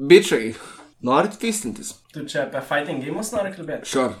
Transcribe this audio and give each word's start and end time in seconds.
Bičiai, 0.00 0.54
norit 1.04 1.34
fistintis? 1.40 1.92
Tu 2.14 2.24
čia 2.24 2.46
apie 2.46 2.62
fighting 2.64 3.02
games 3.04 3.32
nori 3.34 3.52
kalbėti? 3.52 3.84
Sure. 3.90 4.14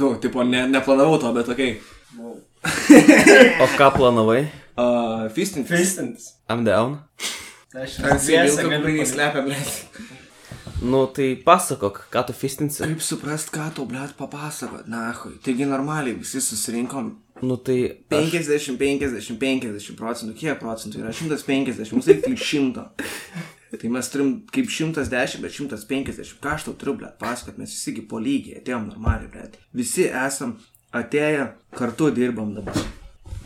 Nu, 0.00 0.14
tipo, 0.20 0.40
ne, 0.46 0.62
neplanavau 0.72 1.18
to, 1.20 1.32
bet 1.36 1.50
okei. 1.52 1.74
Wow. 2.16 2.38
O 3.60 3.66
ką 3.76 3.90
planavai? 3.98 4.46
Uh, 4.76 5.26
fistintis. 5.36 5.72
Fistintis. 5.76 6.30
I'm 6.48 6.64
down. 6.64 6.98
Aš 7.76 7.98
dviese 8.00 8.22
sėdėjau, 8.24 8.56
galiu 8.56 8.70
kad 8.70 8.86
padaryt. 8.86 9.10
slepia, 9.12 9.42
blėt. 9.44 10.14
Nu, 10.86 11.02
tai 11.12 11.28
pasakok, 11.44 12.02
ką 12.12 12.22
tu 12.28 12.34
fistinsi. 12.36 12.82
Kaip 12.86 13.04
suprast, 13.04 13.52
ką 13.52 13.68
tau, 13.76 13.84
blėt, 13.88 14.14
papasakot, 14.16 14.88
nahui. 14.92 15.34
Taigi 15.44 15.68
normaliai 15.68 16.16
visi 16.16 16.40
susirinkom 16.44 17.12
Nu, 17.44 17.58
tai... 17.60 17.76
aš- 18.08 18.32
50, 18.32 18.78
50, 18.80 19.36
50 19.36 19.96
procentų. 20.00 20.32
Kiek 20.40 20.56
procentų 20.60 21.02
yra? 21.02 21.12
150, 21.12 21.92
mums 21.92 22.08
reikia 22.08 22.30
tik 22.30 22.40
100. 22.40 22.86
Tai 23.74 23.88
mes 23.90 24.08
turim 24.08 24.28
kaip 24.54 24.68
110, 24.70 25.40
bet 25.42 25.52
150. 25.52 26.36
Ką 26.42 26.52
aš 26.54 26.68
tau 26.68 26.74
turiu, 26.78 26.94
blėt, 27.00 27.16
pasakot, 27.18 27.58
mes 27.58 27.72
visigi 27.74 28.04
po 28.06 28.20
lygiai 28.22 28.60
atėjom 28.60 28.86
normaliai, 28.92 29.28
blėt. 29.32 29.58
Visi 29.74 30.06
esam 30.06 30.54
atėję, 30.94 31.48
kartu 31.76 32.12
dirbam 32.14 32.54
dabar. 32.56 32.78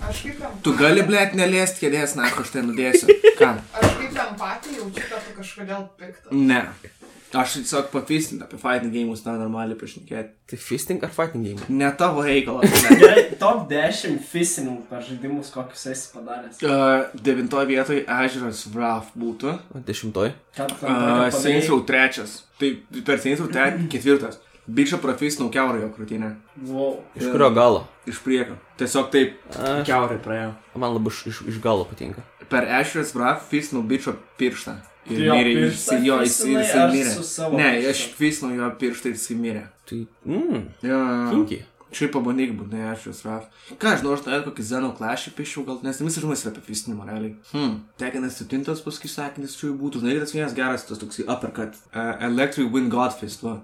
Aš 0.09 0.23
kaip, 0.27 0.43
em- 0.45 0.61
Tu 0.65 0.73
gali, 0.77 1.03
blėt, 1.09 1.35
neliest 1.37 1.81
kėdės, 1.81 2.15
na, 2.17 2.29
aš 2.29 2.53
tai 2.55 2.63
nudėsiu. 2.69 3.09
Ką? 3.41 3.51
aš 3.81 3.97
kaip 3.97 4.21
empatija 4.27 4.77
jaučiu, 4.79 5.03
kad 5.09 5.25
tu 5.27 5.35
kažkodėl 5.41 5.89
piktas. 5.99 6.33
Ne. 6.33 6.61
Aš 7.31 7.53
tiesiog 7.61 7.93
pafistinti 7.93 8.43
apie 8.43 8.59
fighting 8.59 8.91
games, 8.91 9.21
tą 9.23 9.37
normaliai 9.39 9.77
pašnekėti. 9.79 10.33
Tai 10.51 10.57
fisting 10.59 11.05
ar 11.07 11.13
fighting 11.15 11.45
game? 11.47 11.67
Ne 11.71 11.87
tavo 11.95 12.25
reikalas. 12.27 12.73
Gerai, 13.01 13.23
top 13.39 13.69
10 13.71 14.17
fisinių 14.27 14.75
per 14.91 15.05
žaidimus, 15.07 15.53
kokius 15.55 15.85
esi 15.93 16.09
padaręs. 16.11 16.59
Uh, 16.67 17.07
devintoje 17.15 17.69
vietoje 17.71 18.03
ežeras 18.03 18.65
Wrath 18.75 19.13
būtų. 19.15 19.55
O 19.79 19.83
Dešimtoj? 19.87 20.33
Ką 20.59 20.67
tu 20.73 20.81
ten 20.83 20.91
Uh? 20.91 21.31
Saints 21.31 21.71
Row 21.71 21.85
trečias. 21.87 22.41
Tai 22.59 22.73
per 23.07 23.23
Saints 23.23 23.47
tre, 23.55 23.69
ketvirtas. 23.95 24.41
Bičio 24.71 24.99
profesinau 25.03 25.49
keurą 25.55 25.81
jo 25.85 25.89
krūtinę. 25.95 26.35
Wow. 26.67 26.99
Iš 27.19 27.31
kurio 27.31 27.49
galo? 27.55 27.87
Iš 28.11 28.19
priekio. 28.27 28.59
Tiesiog 28.79 29.09
taip 29.15 29.39
Aš- 29.55 29.87
keurai 29.87 30.19
praėjo. 30.23 30.53
Man 30.75 30.95
labai 30.99 31.11
iš, 31.15 31.23
iš, 31.31 31.41
iš 31.55 31.63
galo 31.63 31.87
patinka. 31.87 32.23
Per 32.51 32.67
ežeras 32.67 33.15
Wrath 33.15 33.47
fistinau 33.51 33.83
bičio 33.87 34.15
pirštą. 34.39 34.77
Ir 35.09 35.25
Jo 35.25 35.35
mirė, 35.39 35.51
ir 35.51 35.59
pirštą 35.65 35.97
jisai, 35.97 36.07
jo, 36.07 36.21
jisai 36.27 36.83
ar 36.85 36.93
mirė. 36.93 37.15
Ne, 37.57 37.69
aš 37.91 38.05
fistinau 38.19 38.53
jo 38.59 38.71
pirštą 38.83 39.11
ir 39.11 39.17
jisai 39.17 39.37
mirė. 39.41 39.67
Tai... 39.89 40.01
Mmm, 40.29 40.65
Jo, 40.87 41.01
kinki. 41.33 41.63
Šiaip 41.91 42.13
pabandyk 42.15 42.53
būt, 42.55 42.69
ne, 42.71 42.85
aš 42.93 43.09
jūs 43.09 43.25
raf. 43.27 43.49
Ką, 43.73 43.97
aš 43.97 44.05
noriu, 44.07 44.23
tai 44.23 44.37
kokį 44.45 44.67
Zeno 44.69 44.93
klashį 44.95 45.33
pišiau, 45.35 45.65
gal, 45.67 45.81
nes 45.83 45.99
visi 45.99 46.23
žmonės 46.23 46.45
yra 46.45 46.53
apie 46.55 46.63
fistinimą, 46.69 47.07
realiai. 47.09 47.33
Hmm. 47.51 47.81
Tekinas 47.99 48.37
septintas, 48.39 48.83
paskui 48.85 49.11
sakinis 49.11 49.57
čia 49.59 49.73
jau 49.73 49.79
būtų, 49.81 50.05
žinai, 50.05 50.21
tas 50.23 50.37
vienas 50.37 50.55
geras, 50.55 50.87
tas 50.87 51.03
toks 51.03 51.19
uppercut. 51.25 51.75
Uh, 51.91 52.13
Electric 52.29 52.71
Wind 52.71 52.95
Godfist, 52.95 53.43
va. 53.43 53.57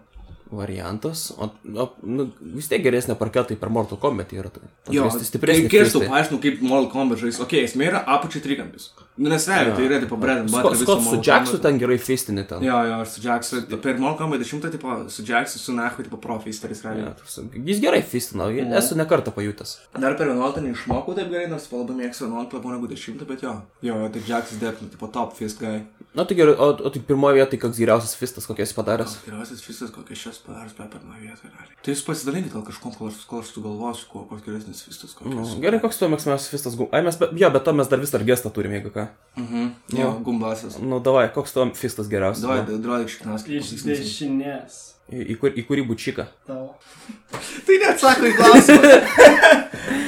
Variantas. 0.51 1.33
O, 1.37 1.49
o 1.75 1.87
nu, 2.07 2.29
vis 2.55 2.69
tiek 2.71 2.83
geresnė 2.85 3.17
parketai 3.19 3.57
per 3.59 3.71
Mortal 3.73 3.99
Kombat 3.99 4.31
yra. 4.37 4.51
Tai, 4.53 4.63
Jo, 4.95 5.09
tai 5.11 5.27
stipresnė. 5.27 5.67
Kai 5.73 5.83
aš 5.83 5.97
tau 5.97 6.05
paaiškinu, 6.07 6.39
kaip 6.45 6.63
Mortal 6.63 6.91
Kombat 6.93 7.23
žais, 7.25 7.41
okay, 7.43 7.65
esmė 7.67 7.89
yra 7.91 8.05
apačiai 8.17 8.45
trikampis. 8.45 8.93
Nu, 9.17 9.31
nes 9.33 9.47
realiai, 9.49 9.73
tai 9.75 9.87
yra, 9.89 9.99
tipo, 10.03 10.19
bread 10.21 10.43
and 10.45 10.53
butter. 10.53 10.75
viso 10.77 10.85
Skot 10.85 11.03
su 11.07 11.19
Jacksu 11.25 11.59
ten 11.65 11.79
gerai 11.81 11.97
fistinė 11.99 12.45
ten. 12.51 12.63
Jo, 12.67 12.77
jo, 12.85 12.99
aš 13.01 13.15
su 13.17 13.23
Jacksu, 13.25 13.63
per 13.81 13.97
Mortal 13.99 14.19
Kombat 14.27 14.45
10, 14.45 14.69
tipo, 14.77 14.97
su 15.11 15.25
Jacksu, 15.27 15.59
su 15.63 15.75
Nahui, 15.75 16.05
tipo, 16.05 16.21
profisteris, 16.23 16.85
realiai. 16.85 17.15
Ja, 17.17 17.47
jis 17.71 17.81
gerai 17.83 18.03
fistina, 18.05 18.51
esu 18.79 18.99
nekartą 19.01 19.33
pajutęs. 19.35 19.73
Dar 19.97 20.19
per 20.21 20.29
11 20.35 20.63
neišmokau 20.69 21.17
taip 21.17 21.33
gerai, 21.33 21.49
nors 21.51 21.67
labai 21.73 21.97
mėgstu 22.05 22.29
11 22.29 22.59
labiau 22.59 22.77
negu 22.77 22.93
10, 22.93 23.25
bet 23.33 23.43
jo. 23.47 23.57
Jo, 23.89 24.03
tai 24.13 24.23
Jacksas 24.29 24.61
dėknu, 24.61 24.93
tipo, 24.93 25.09
top 25.17 25.33
fist 25.39 25.65
guy. 25.65 25.81
Na 26.17 26.25
tai 26.25 26.37
gerai, 26.39 26.55
o, 26.57 26.69
o 26.73 26.91
tai 26.91 27.01
pirmoje 27.05 27.37
vietoje 27.37 27.61
koks 27.61 27.77
geriausias 27.77 28.15
fistas, 28.17 28.47
kokias 28.49 28.73
padaręs. 28.73 29.19
Geriausias 29.27 29.61
fistas, 29.61 29.91
kokias 29.93 30.23
šias 30.23 30.39
padaras, 30.41 30.73
bet 30.73 30.89
pirmą 30.95 31.19
vietą, 31.21 31.51
realiai. 31.51 31.77
Tai 31.85 31.93
jūs 31.93 32.01
pasidalinkite 32.07 32.57
gal 32.57 32.65
kažkuo, 32.65 32.93
kol 32.97 33.11
aš, 33.11 33.19
kol 33.29 33.43
aš 33.43 33.51
sugalvosiu, 33.53 34.09
kuo, 34.09 34.23
koks 34.31 34.47
geresnis 34.47 34.81
fistas, 34.87 35.13
kokias. 35.13 35.37
Nu, 35.37 35.61
gerai, 35.61 35.83
koks 35.85 36.01
tuo 36.01 36.09
mėgstamiausias 36.09 36.49
fistas. 36.55 36.81
Ai, 36.89 37.05
mes, 37.05 37.21
be, 37.21 37.29
jo, 37.37 37.53
bet 37.53 37.69
to 37.69 37.77
mes 37.77 37.93
dar 37.93 38.01
vis 38.01 38.17
dar 38.17 38.25
gestą 38.33 38.55
turime, 38.57 38.81
jeigu 38.81 38.95
ką. 38.97 39.07
Mhm. 39.43 39.69
Jo, 40.01 40.11
gumbasas. 40.25 40.81
Nu, 40.81 41.05
davai, 41.05 41.29
koks 41.37 41.53
tuo 41.53 41.69
fistas 41.77 42.09
geriausias. 42.09 42.49
Davai, 42.49 42.63
va? 42.65 42.81
drodik 42.89 43.13
šiknas, 43.13 43.45
Iš 43.61 43.85
dešinės. 43.85 44.83
Į, 45.13 45.21
į, 45.21 45.41
kur, 45.43 45.53
į 45.53 45.69
kurį 45.69 45.85
bučiką. 45.93 46.31
Tavo. 46.49 46.73
Tai 47.69 47.83
neatsako 47.85 48.33
į 48.33 48.39
klausimą. 48.41 48.97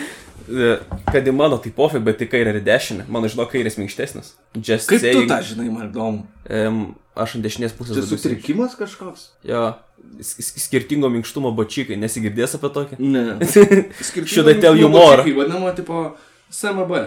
E, 0.49 0.71
Kad 1.13 1.29
į 1.29 1.35
mano 1.37 1.59
tai 1.63 1.73
pofai, 1.75 2.01
bet 2.05 2.23
į 2.25 2.29
kairę 2.33 2.55
ir 2.55 2.61
į 2.61 2.65
dešinę. 2.67 3.07
Mano 3.13 3.29
žinau, 3.31 3.47
kairės 3.51 3.79
minkštesnis. 3.81 4.33
Just 4.57 4.89
Kaip 4.91 5.03
tu 5.03 5.07
saying. 5.07 5.29
tą 5.31 5.41
žinai, 5.45 5.69
man 5.73 5.89
įdomu. 5.91 6.25
Em, 6.49 6.81
aš 7.17 7.37
ant 7.39 7.45
dešinės 7.47 7.77
pusės. 7.79 7.99
Tai 8.01 8.09
sutrikimas 8.11 8.77
kažkoks? 8.79 9.29
Jo. 9.49 9.65
Skirtingo 10.23 11.11
minkštumo 11.13 11.53
bačikai. 11.57 11.99
Nesigirdės 12.01 12.57
apie 12.59 12.73
tokį? 12.77 13.01
Ne. 13.03 13.27
Tell 14.63 14.79
you 14.81 14.89
more? 14.93 15.25
Kaip 15.27 15.37
vadinamo, 15.43 15.75
tipo, 15.77 16.07
SMB. 16.53 17.05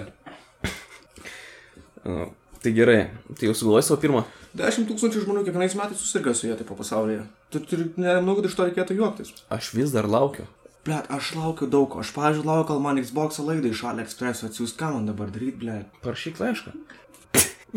Nu, 2.06 2.30
Tai 2.62 2.72
gerai. 2.78 3.10
Tai 3.40 3.48
jau 3.50 3.56
sugalvojai 3.58 3.86
savo 3.88 3.98
pirmą. 4.04 4.22
10 4.58 4.86
tūkstančių 4.90 5.24
žmonių 5.24 5.42
kiekvienais 5.48 5.74
metais 5.80 5.98
susirga 5.98 6.34
su 6.38 6.46
jie, 6.46 6.54
tipo, 6.60 6.76
pasaulyje. 6.78 7.24
Tu 7.50 7.62
turi, 7.66 7.88
nemanau, 7.98 8.36
kad 8.38 8.50
iš 8.50 8.58
to 8.58 8.68
reikėtų 8.68 8.98
juoktis. 9.00 9.32
Aš 9.50 9.72
vis 9.74 9.94
dar 9.96 10.06
laukiu. 10.12 10.46
Blet, 10.86 11.06
aš 11.14 11.36
laukiu 11.38 11.68
daug. 11.70 11.94
Aš, 12.02 12.10
pavyzdžiui, 12.16 12.48
laukiu, 12.48 12.72
kol 12.72 12.80
man 12.82 12.98
Xbox 13.02 13.38
laidą 13.46 13.70
iš 13.70 13.84
AliExpress 13.86 14.48
atsiūs, 14.48 14.74
ką 14.80 14.96
man 14.96 15.06
dabar 15.06 15.30
daryti, 15.30 15.60
blet. 15.62 15.86
Parašyk 16.02 16.42
laišką. 16.42 16.74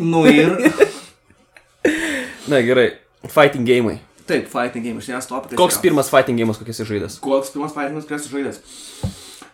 Nu 0.00 0.24
ir. 0.30 0.56
Na 2.50 2.62
gerai. 2.64 2.94
Fighting 3.28 3.68
game. 3.68 3.98
Taip, 4.24 4.48
fighting 4.48 4.84
game, 4.84 5.02
aš 5.04 5.10
jas 5.12 5.28
top. 5.28 5.50
Koks 5.52 5.76
pirmas 5.84 6.08
fighting 6.08 6.40
game, 6.40 6.56
kokias 6.56 6.80
esi 6.80 6.88
žaidęs? 6.94 7.18
Koks 7.24 7.52
pirmas 7.52 7.76
fighting 7.76 7.98
games, 7.98 8.08
kurias 8.08 8.28
žaidęs? 8.32 8.62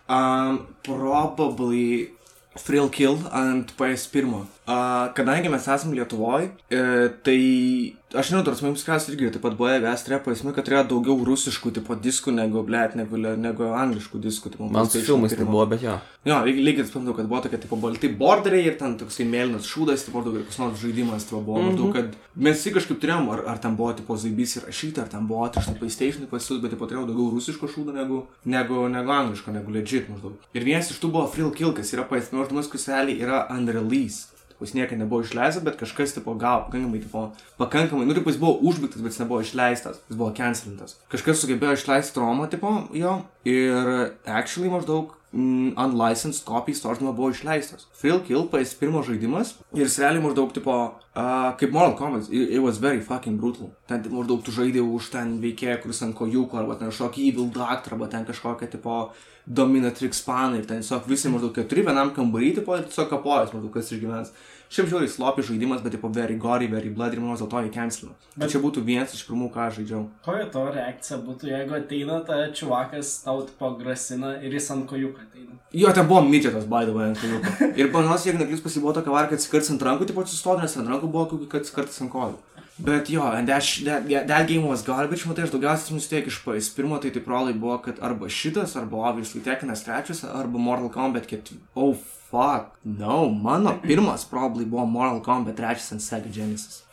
Um, 0.07 0.61
probably 0.87 2.11
Thrill 2.55 2.87
Kill 2.89 3.19
ant 3.35 3.75
PS1. 3.75 4.47
Kadangi 4.65 5.49
mes 5.49 5.65
esame 5.67 5.95
Lietuvoje, 5.97 6.51
tai 7.25 7.39
aš 8.13 8.29
nežinau, 8.29 8.43
tarsi 8.45 8.65
mums 8.65 8.83
kas 8.85 9.07
irgi 9.09 9.31
taip 9.33 9.41
pat 9.41 9.55
buvo 9.57 9.69
EVS 9.71 10.03
turėjo 10.05 10.19
prasme, 10.25 10.51
kad 10.53 10.67
turėjo 10.67 10.83
daugiau 10.91 11.25
rusiškų 11.25 11.71
tipo 11.77 11.95
diskų 11.97 12.33
negu, 12.35 12.61
blėt, 12.67 12.93
negu, 12.99 13.17
negu 13.17 13.69
angliškų 13.71 14.21
diskų. 14.21 14.51
Tipo, 14.53 14.67
Man 14.71 14.89
su 14.91 15.01
filmais 15.05 15.33
tai 15.33 15.47
buvo, 15.47 15.63
bet 15.71 15.85
jo. 15.85 15.95
Jo, 16.27 16.41
lygiai 16.45 16.85
pat, 16.85 17.07
kad 17.17 17.29
buvo 17.31 17.39
tokie, 17.45 17.59
tipo, 17.63 17.79
balti 17.81 18.11
borderiai 18.19 18.67
ir 18.69 18.75
ten 18.79 18.97
toksai 18.99 19.25
mėlynas 19.31 19.69
šūdas, 19.69 20.05
tipo, 20.07 20.21
daug 20.25 20.37
ir 20.37 20.45
kas 20.49 20.59
nors 20.61 20.81
žaidimas, 20.83 21.25
tipo, 21.29 21.41
buvo, 21.45 21.61
mm 21.63 21.77
-hmm. 21.77 21.93
kad 21.95 22.17
mes 22.35 22.59
visi 22.59 22.75
kažkaip 22.75 22.99
turėjom, 23.01 23.31
ar, 23.33 23.43
ar 23.53 23.63
ten 23.63 23.75
buvo, 23.79 23.93
tipo, 23.93 24.17
zaibys 24.17 24.57
įrašyta, 24.59 25.01
ar 25.01 25.09
ten 25.15 25.27
buvo 25.27 25.45
atrišta 25.45 25.73
PlayStation 25.79 26.27
pasiūs, 26.27 26.61
bet, 26.61 26.75
tipo, 26.75 26.85
turėjau 26.85 27.07
daugiau 27.07 27.31
rusiško 27.31 27.67
šūdo 27.67 27.95
negu, 27.95 28.25
negu, 28.45 28.87
negu 28.87 29.11
angliško, 29.11 29.51
negu 29.51 29.71
legit 29.71 30.09
maždaug. 30.09 30.37
Ir 30.53 30.63
vienas 30.63 30.91
iš 30.91 30.99
tų 30.99 31.11
buvo 31.11 31.27
Frill 31.27 31.51
Kill, 31.51 31.73
kas 31.73 31.93
yra 31.93 32.05
PS1 32.05 32.37
žaidimas, 32.37 32.67
kuris 32.67 32.87
realiai 32.87 33.19
yra 33.21 33.47
unreleased. 33.49 34.40
Jis 34.61 34.75
niekada 34.77 35.03
nebuvo 35.03 35.25
išleistas, 35.25 35.63
bet 35.65 35.79
kažkas, 35.79 36.15
tipo, 36.17 36.35
gavo 36.39 36.67
pakankamai, 36.67 37.01
tipo, 37.03 37.23
pakankamai, 37.61 38.05
nu, 38.05 38.17
tipo, 38.17 38.29
jis 38.29 38.41
buvo 38.41 38.59
užbaigtas, 38.69 39.01
bet 39.01 39.15
jis 39.15 39.23
nebuvo 39.23 39.41
išleistas, 39.45 40.01
jis 40.09 40.19
buvo 40.19 40.33
cancelintas. 40.37 40.99
Kažkas 41.13 41.41
sugebėjo 41.41 41.79
išleisti 41.79 42.21
Romą, 42.21 42.49
tipo, 42.51 42.75
jo, 42.97 43.17
ir 43.47 44.13
actually 44.25 44.69
maždaug 44.71 45.15
mm, 45.33 45.73
unlicensed 45.77 46.45
copies 46.45 46.81
to 46.81 46.91
žaidimo 46.91 47.13
buvo 47.13 47.31
išleistas. 47.31 47.87
Thrill 47.97 48.21
Kill 48.27 48.47
PS1 48.51 49.03
žaidimas 49.07 49.55
ir 49.73 49.87
realiai 49.87 50.23
maždaug 50.23 50.53
tipo, 50.53 50.77
uh, 51.15 51.51
kaip 51.59 51.71
Mortal 51.71 51.97
Kombat, 51.97 52.29
it, 52.29 52.57
it 52.57 52.63
was 52.63 52.77
very 52.77 53.01
fucking 53.01 53.39
brutal. 53.39 53.71
Ten 53.87 54.03
maždaug 54.11 54.43
tu 54.45 54.53
žaidėjai 54.55 54.87
už 54.99 55.11
ten 55.15 55.35
veikėją, 55.43 55.81
kuris 55.83 56.03
ant 56.07 56.17
kojūko, 56.17 56.61
arba 56.61 56.79
ten 56.79 56.91
kažkokį 56.91 57.27
evil 57.31 57.51
doctor, 57.51 57.97
arba 57.97 58.09
ten 58.11 58.27
kažkokią 58.27 58.71
tipo 58.71 59.01
dominatrix 59.47 60.21
paną 60.25 60.59
ir 60.59 60.67
ten 60.69 60.83
tiesiog 60.83 61.07
visi 61.09 61.31
maždaug 61.31 61.55
keturi 61.55 61.85
vienam 61.87 62.13
kambarį, 62.15 62.55
tipo, 62.61 62.77
ir 62.77 62.87
tiesiog 62.89 63.09
kapojas 63.15 63.55
maždaug 63.55 63.73
kas 63.73 63.93
išgyvens. 63.95 64.35
Šiaip 64.71 64.87
žiūri, 64.87 65.07
slopi 65.11 65.43
žaidimas, 65.43 65.81
bet 65.83 65.91
tipo 65.97 66.07
very 66.15 66.37
gory, 66.39 66.69
very 66.71 66.87
bloody 66.95 67.17
ir 67.17 67.21
manau, 67.23 67.35
dėl 67.35 67.49
to 67.51 67.63
jį 67.65 67.71
cancelino. 67.75 68.13
Bet 68.39 68.53
čia 68.53 68.61
būtų 68.63 68.83
vienas 68.87 69.11
iš 69.17 69.25
pirmų, 69.27 69.49
ką 69.51 69.65
žaidžiau. 69.75 70.05
Kokia 70.23 70.45
tavo 70.53 70.69
reakcija 70.71 71.17
būtų, 71.25 71.49
jeigu 71.51 71.75
ateina 71.75 72.21
ta 72.23 72.37
čiuvakas, 72.55 73.09
tau 73.25 73.41
tipo 73.49 73.73
grasina 73.81 74.37
ir 74.39 74.55
jis 74.55 74.69
ant 74.71 74.87
kojuką 74.87 75.25
ateina? 75.25 75.59
Jo, 75.75 75.91
ten 75.91 76.07
buvo 76.07 76.21
midžetas, 76.23 76.69
by 76.71 76.87
the 76.87 76.95
way, 76.95 77.11
ant 77.11 77.19
kojūko. 77.19 77.67
Ir 77.83 77.91
panos, 77.91 78.23
jeigu 78.29 78.39
neklys 78.39 78.63
pasibuvo 78.63 78.95
tokia 78.95 79.11
var, 79.11 79.27
kad 79.27 79.41
atsikarts 79.41 79.73
ant 79.75 79.83
rankų, 79.89 80.07
tipo 80.07 80.23
atsistoti, 80.23 80.63
nes 80.63 80.77
ant 80.79 80.93
rankų 80.93 81.11
buvo 81.17 81.25
kokį, 81.33 81.49
kad 81.51 81.65
atsikarts 81.65 81.99
ant 82.05 82.13
kojų. 82.15 82.39
Bet 82.79 83.11
jo, 83.11 83.27
and 83.27 83.51
that, 83.51 83.67
that, 83.83 84.07
yeah, 84.09 84.23
that 84.23 84.47
game 84.47 84.63
was 84.71 84.85
garbage, 84.87 85.27
matai, 85.27 85.43
aš 85.49 85.51
daugiausiai 85.51 85.99
nusteik 85.99 86.31
iš 86.31 86.39
PS. 86.47 86.71
Pirmo 86.73 86.95
tai 87.03 87.11
taip 87.11 87.27
prolai 87.27 87.51
buvo, 87.51 87.75
kad 87.83 87.99
arba 87.99 88.31
šitas, 88.31 88.77
arba 88.79 89.03
obviously 89.11 89.43
Tekinas 89.43 89.83
trečias, 89.83 90.23
arba 90.23 90.57
Mortal 90.57 90.89
Kombat 90.95 91.27
4. 91.29 91.59
Oh, 91.75 91.99
fuck. 92.31 92.77
No, 92.83 93.29
mano 93.29 93.77
pirmas 93.83 94.25
probably 94.25 94.65
buvo 94.65 94.85
Mortal 94.85 95.21
Kombat 95.21 95.55
trečias 95.59 95.91
ant 95.91 96.01
Sega 96.01 96.31
Genesis. 96.31 96.83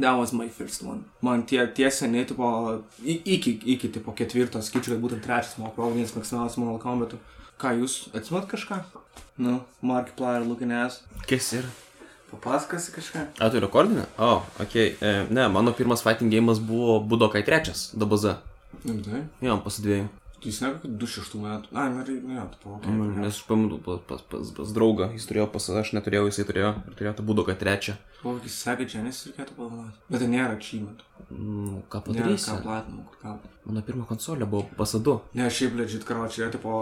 That 0.00 0.18
was 0.18 0.32
my 0.32 0.48
first 0.48 0.82
one. 0.82 1.04
Man 1.20 1.44
tie, 1.46 1.66
tie 1.66 1.90
seniai, 1.90 2.26
tipo, 2.26 2.82
iki, 3.04 3.60
iki, 3.64 3.88
tipo, 3.88 4.12
ketvirto, 4.16 4.62
skaičiu, 4.62 4.94
kad 4.94 5.02
būtent 5.04 5.24
trečias 5.24 5.56
mano 5.60 5.72
probably 5.76 6.00
vienas 6.00 6.14
mėgstamiausias 6.16 6.58
Mortal 6.58 6.80
Kombatų. 6.82 7.20
Ką 7.60 7.74
jūs, 7.78 7.98
atsimat 8.16 8.48
kažką? 8.50 8.80
Nu, 9.38 9.60
Markiplier 9.82 10.42
looking 10.46 10.72
ass. 10.74 11.04
Kas 11.30 11.52
yra? 11.54 11.70
Papasakasi 12.32 12.96
kažką? 12.96 13.22
A, 13.38 13.50
tu 13.52 13.62
rekordinė? 13.62 14.08
O, 14.18 14.32
oh, 14.32 14.50
ok. 14.64 14.74
E, 14.80 15.14
ne, 15.30 15.46
mano 15.54 15.76
pirmas 15.76 16.02
fighting 16.02 16.32
game'as 16.34 16.58
buvo 16.58 16.98
Budokai 17.06 17.44
3, 17.46 17.94
DBZ. 17.94 18.36
Rimtai? 18.82 19.22
Jo, 19.44 19.60
pasidvėjau. 19.62 20.10
Tai 20.44 20.50
jis 20.52 20.58
negu 20.60 20.88
26 21.00 21.38
metų. 21.40 21.70
Ai, 21.72 21.86
nu, 21.88 22.02
ne, 22.04 22.14
ne, 22.34 22.42
tai 22.52 22.58
palauk. 22.60 22.84
Mm, 22.90 23.14
Nes 23.22 23.30
aš 23.38 23.44
pamenu 23.48 23.78
pas, 23.80 24.02
pas, 24.04 24.20
pas, 24.28 24.50
pas 24.58 24.72
draugą, 24.76 25.06
jis 25.16 25.24
turėjo 25.30 25.46
pas, 25.54 25.68
aš 25.80 25.94
neturėjau, 25.96 26.26
jisai 26.28 26.44
turėjo 26.50 26.72
ir 26.90 26.98
turėjo 26.98 27.12
tą 27.16 27.24
Budoką 27.30 27.54
3. 27.56 27.94
Kokį 28.24 28.50
Sega 28.52 28.84
Genesis 28.88 29.30
reikėtų 29.30 29.56
pagalvoti. 29.56 29.96
Bet 30.12 30.20
tai 30.20 30.28
nėra 30.34 30.52
achievement. 30.58 31.00
Mm, 31.30 31.80
ką 31.92 32.02
Nėra 32.02 32.04
padarysi? 32.10 32.50
ką 32.50 32.58
platinam, 32.66 33.00
kur 33.08 33.18
ką. 33.24 33.34
Mano 33.64 33.82
pirma 33.88 34.04
konsolė 34.08 34.48
buvo 34.52 34.66
pasadu. 34.76 35.16
Ne, 35.36 35.48
šiaip 35.48 35.76
legit, 35.80 36.04
karočiui, 36.08 36.44
yra 36.44 36.52
tipo, 36.52 36.76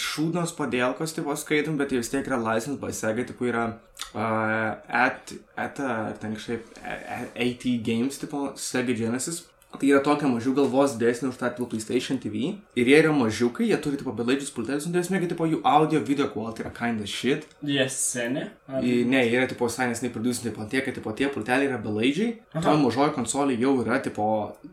šūdnos 0.00 0.56
padėlkos, 0.56 1.12
tipo, 1.16 1.36
skaitom, 1.36 1.76
bet 1.80 1.92
jie 1.92 2.00
vis 2.00 2.08
tiek 2.12 2.28
yra 2.32 2.40
licensed 2.40 2.80
by 2.80 2.92
Sega, 2.96 3.24
tipo, 3.28 3.44
yra 3.48 3.66
uh, 4.16 4.80
at, 4.88 5.32
at, 5.60 5.80
uh, 5.84 6.12
ten 6.20 6.36
kažkaip, 6.40 6.64
a- 6.80 7.00
a- 7.20 7.30
AT 7.44 7.66
Games, 7.84 8.16
tipo, 8.24 8.50
Sega 8.56 8.96
Genesis. 8.96 9.44
Tai 9.78 9.88
yra 9.88 10.00
tokia 10.04 10.28
mažiau 10.28 10.52
galvos 10.56 10.94
didesnė 10.98 11.30
už 11.32 11.38
tą 11.40 11.48
tipo 11.54 11.66
PlayStation 11.70 12.18
TV. 12.20 12.52
Ir 12.78 12.90
jie 12.90 12.98
yra 13.00 13.12
mažiukai, 13.16 13.66
jie 13.70 13.78
turi 13.82 13.98
tipo 14.00 14.12
belaidžius 14.16 14.52
pultelius, 14.54 14.86
nu 14.86 14.94
tai 14.94 15.02
esmė, 15.02 15.20
kad 15.22 15.32
tipo 15.32 15.48
jų 15.48 15.62
audio 15.68 16.02
video 16.04 16.28
quality 16.32 16.64
yra 16.64 16.72
kinda 16.76 17.08
shit. 17.08 17.46
Jie 17.64 17.86
seni. 17.90 18.44
Ar... 18.68 18.84
Ne, 18.84 19.22
jie 19.26 19.38
yra 19.40 19.48
tipo 19.50 19.66
visai 19.70 19.88
nesnei 19.90 20.12
producinti, 20.12 20.50
tipo 20.50 20.66
tie, 20.70 20.82
kad 20.84 20.98
tipo 20.98 21.14
tie 21.16 21.30
pulteliai 21.32 21.70
yra 21.70 21.80
belaidžiai. 21.82 22.36
Aha. 22.52 22.64
Toj 22.66 22.78
mažoji 22.84 23.16
konsolė 23.16 23.56
jau 23.60 23.74
yra 23.82 23.98
tipo, 24.04 24.26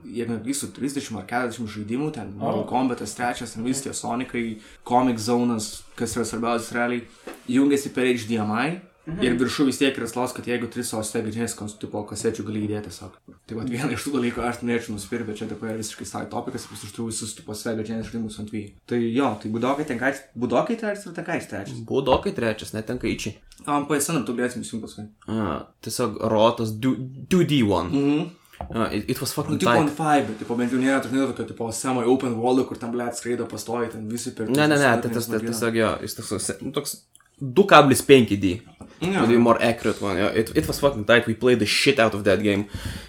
jeigu 0.03 0.35
neklystu, 0.35 0.73
30 0.75 1.21
ar 1.23 1.29
40 1.31 1.73
žaidimų, 1.77 2.11
ten 2.19 2.35
Mortal 2.37 2.67
Kombatas 2.69 3.15
trečias, 3.17 3.55
ten 3.55 3.65
vis 3.67 3.81
tie 3.85 3.95
Sonicai, 3.95 4.59
Comic 4.87 5.23
Zonas, 5.23 5.79
kas 5.99 6.17
yra 6.17 6.27
svarbiausias 6.27 6.75
realiai, 6.75 7.07
jungiasi 7.49 7.95
per 7.95 8.11
HDMI. 8.11 8.79
Mhm. 9.09 9.23
Ir 9.25 9.35
viršų 9.41 9.65
vis 9.69 9.79
tiek 9.81 9.97
yra 9.97 10.07
slaus, 10.07 10.33
kad 10.37 10.45
jeigu 10.45 10.69
tris 10.71 10.89
savo 10.91 11.03
stegadžinės 11.03 11.55
tipo 11.81 12.03
kasečių 12.05 12.45
gali 12.47 12.63
įdėti 12.67 12.89
tiesiog. 12.89 13.17
Tai 13.49 13.57
va 13.57 13.65
vieną 13.65 13.91
iš 13.95 14.05
tų 14.05 14.13
dalykų 14.17 14.43
aš 14.45 14.61
norėčiau 14.61 14.93
nusipirkti, 14.95 15.27
bet 15.31 15.37
čia 15.41 15.47
tipo 15.49 15.65
yra 15.65 15.77
visiškai 15.79 16.05
side 16.05 16.29
topikas, 16.29 16.67
vis 16.71 16.83
iš 16.87 16.93
tų 16.95 17.09
visus 17.09 17.35
tipo 17.37 17.55
stegadžinės 17.57 18.07
žaidimus 18.09 18.39
ant 18.39 18.53
vy. 18.53 18.63
Tai 18.85 18.99
jo, 19.01 19.29
tai 19.41 19.51
budokai 19.53 19.85
tenkais, 19.89 20.21
budokai 20.37 20.77
trečias 20.79 21.05
ir 21.09 21.15
tenkais 21.17 21.49
trečias. 21.49 21.79
Budokai 21.89 22.33
3, 22.37 22.73
netenka 22.77 23.07
įčiai. 23.09 23.37
O, 23.67 23.81
PSN 23.89 24.23
tu 24.27 24.35
galėsim 24.37 24.61
įsijungti 24.63 24.85
paskui. 24.87 25.07
A, 25.27 25.65
tiesiog 25.83 26.19
rotas 26.31 26.71
2D1. 26.73 27.89
Mhm. 27.91 28.29
Uh, 28.59 28.89
it, 28.91 29.09
it 29.09 29.21
was 29.21 29.31
Nu, 29.31 29.35
fucking 29.43 29.57
tipo 29.59 29.71
tight. 29.71 29.79
ant 29.79 29.89
five, 29.95 30.35
tipo 30.37 30.55
bent 30.59 30.71
jau 30.73 30.79
nėra 30.81 30.99
tokia 30.99 31.27
tokio, 31.29 31.45
tipo, 31.47 31.69
semi 31.71 32.03
open 32.03 32.33
world, 32.35 32.65
kur 32.67 32.75
tam 32.77 32.91
blėt 32.91 33.15
skraido 33.15 33.45
pastoji, 33.47 33.93
ten 33.93 34.09
visi 34.11 34.33
per... 34.35 34.49
Ne, 34.51 34.65
ne, 34.67 34.75
ne, 34.75 34.89
tai 34.99 35.11
tas 35.15 35.29
tiesiog 35.31 35.77
jo, 35.79 35.91
jis 36.03 36.17
toks, 36.17 36.49
nu, 36.65 36.73
toks 36.75 36.97
2,5D. 37.41 38.61
Jo. 39.01 39.21
To 39.21 39.27
be 39.27 39.37
more 39.37 39.55
accurate 39.63 40.01
one. 40.01 40.17
Yeah, 40.17 40.27
it, 40.35 40.51
it 40.57 40.67
was 40.67 40.79
fucking 40.79 41.05
tight. 41.05 41.25
We 41.25 41.33
played 41.33 41.59
the 41.59 41.65
shit 41.65 41.99
out 41.99 42.13
of 42.13 42.25
that 42.25 42.43
game. 42.43 42.65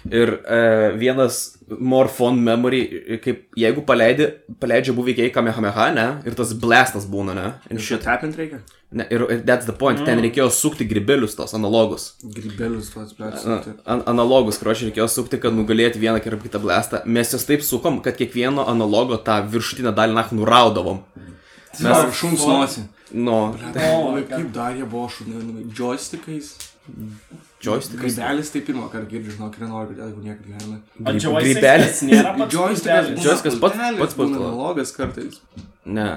Ir 0.09 0.29
uh, 0.47 0.95
vienas 0.97 1.57
more 1.67 2.07
fun 2.07 2.39
memory, 2.43 2.79
kaip 3.23 3.41
jeigu 3.59 3.83
paleidi, 3.83 4.29
paleidžia 4.59 4.95
buvikiai 4.95 5.33
kamehameha, 5.35 5.89
ne? 5.95 6.05
Ir 6.25 6.37
tas 6.39 6.53
blastas 6.55 7.03
būna, 7.11 7.35
ne? 7.35 7.49
Ir 7.75 7.83
šit 7.83 8.05
tapint 8.07 8.39
reikia? 8.39 8.61
ne, 8.91 9.05
ir, 9.11 9.23
that's 9.47 9.65
the 9.67 9.75
point. 9.75 9.99
Ten 10.07 10.19
reikėjo 10.23 10.47
sukti 10.51 10.87
gribelius 10.87 11.35
tos 11.35 11.53
analogus. 11.55 12.13
Gribelius 12.23 12.89
pats, 12.95 13.11
blėt, 13.15 13.43
A- 13.43 13.75
An 13.93 14.03
analogus, 14.13 14.59
kur 14.59 14.71
aš 14.71 14.85
reikėjo 14.87 15.07
sukti, 15.11 15.39
kad 15.43 15.55
nugalėti 15.55 15.99
vieną 15.99 16.19
ar 16.23 16.39
kitą 16.43 16.59
blastą. 16.63 17.03
Mes 17.05 17.31
jas 17.35 17.43
taip 17.47 17.63
sukom, 17.67 17.99
kad 18.03 18.15
kiekvieno 18.19 18.63
analogo 18.67 19.19
tą 19.19 19.41
viršutinę 19.43 19.91
dalį 19.95 20.15
nach 20.15 20.31
nuraudavom. 20.35 21.03
Mes 21.83 22.15
šuns 22.19 22.43
nosi. 22.47 22.87
Nu, 23.13 23.37
O, 23.51 24.13
kaip 24.29 24.51
dar 24.55 24.75
jie 24.77 24.85
buvo 24.85 25.07
šūdai, 25.11 25.65
joystickais. 25.75 26.53
joystickas. 27.61 28.15
Gaidelis 28.17 28.49
tai 28.53 28.61
pirmą 28.65 28.87
kartą 28.91 29.09
girdžiu, 29.11 29.35
žinok, 29.35 29.57
ir 29.59 29.65
nenoriu, 29.67 29.89
kad 29.89 29.99
jeigu 30.05 30.23
niekada 30.23 30.47
gyvenime. 30.47 30.79
Grybelis. 31.43 32.01
nėra 32.07 32.31
pats 32.39 32.55
Joystickas. 32.55 33.11
Joystickas 33.25 33.59
pats- 33.61 33.99
pats 33.99 34.15
pultelis. 34.17 34.41
analogas 34.47 34.91
kartais. 34.95 35.41
Ne, 35.85 36.07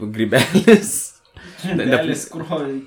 grybelis. 0.00 0.96
Pultelis, 1.62 2.24
kur 2.30 2.42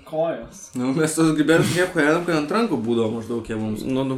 kojos. 0.07 0.59
Nu, 0.75 0.91
mes 0.95 1.13
tos 1.15 1.31
gribelius 1.35 1.71
kiek 1.73 1.93
paėdam, 1.95 2.25
kad 2.27 2.35
ant 2.35 2.51
rankų 2.51 2.77
būdavo 2.83 3.13
maždaug 3.17 3.41
kiek 3.47 3.57
mums. 3.59 3.83
Nu, 3.87 4.03
nu 4.07 4.17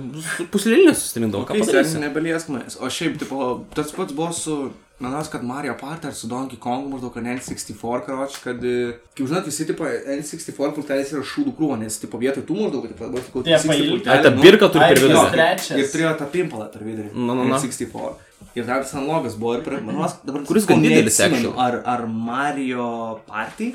puslėlinės 0.54 1.02
sustrindavo, 1.06 1.46
ką 1.46 1.54
Kai 1.58 1.62
padarysi. 1.64 1.92
sen 1.96 2.04
nebeliesk 2.06 2.50
manęs. 2.54 2.78
O 2.82 2.90
šiaip, 2.90 3.18
tipo, 3.22 3.64
tas 3.78 3.92
pats 3.94 4.14
buvo 4.14 4.32
su, 4.34 4.58
manas, 5.00 5.28
kad 5.30 5.44
Mario 5.44 5.74
Party 5.82 6.08
ar 6.08 6.14
su 6.14 6.28
Donkey 6.28 6.58
Kong 6.60 6.88
maždaug 6.94 7.18
ant 7.18 7.28
N64, 7.28 8.06
karoč, 8.06 8.38
kad, 8.44 8.64
e, 8.64 8.94
kaip 9.18 9.28
žinot, 9.28 9.46
visi, 9.46 9.66
tipo, 9.68 9.84
N64 9.86 10.72
pultelis 10.76 11.12
yra 11.14 11.24
šūdų 11.28 11.54
krūva, 11.58 11.80
nes, 11.82 11.98
tipo, 12.00 12.18
vietoj 12.22 12.44
tų 12.48 12.56
maždaug, 12.62 12.88
tipo, 12.88 13.04
dabar, 13.10 13.22
tipo, 13.26 13.44
Tie 13.44 13.58
360 13.58 13.68
pailgi. 13.74 13.90
pultelį, 13.92 14.14
Ai, 14.16 14.24
ta 14.24 14.30
nu, 14.30 14.42
birka 14.42 14.70
turi 14.70 14.86
per 14.94 15.02
vidurį. 15.04 15.80
Ir 15.82 15.90
turėjo 15.94 16.14
tą 16.22 16.30
pimpalą 16.32 16.70
per 16.72 16.82
vidurį. 16.88 17.10
Nu, 17.14 17.34
nu, 17.36 17.44
nu. 17.44 17.60
64. 17.60 18.16
Ir 18.56 18.66
dar 18.68 18.84
tas 18.84 18.94
analogas 18.94 19.36
buvo 19.40 19.56
ir 19.58 19.62
prie 19.66 19.80
manos, 19.82 20.14
dabar 20.24 20.44
Kuris 20.46 20.66
gan 20.70 20.82
didelis, 20.84 21.20
actually. 21.20 21.54
Ar, 21.58 21.82
ar 21.86 22.08
Mario 22.08 23.20
Party, 23.28 23.74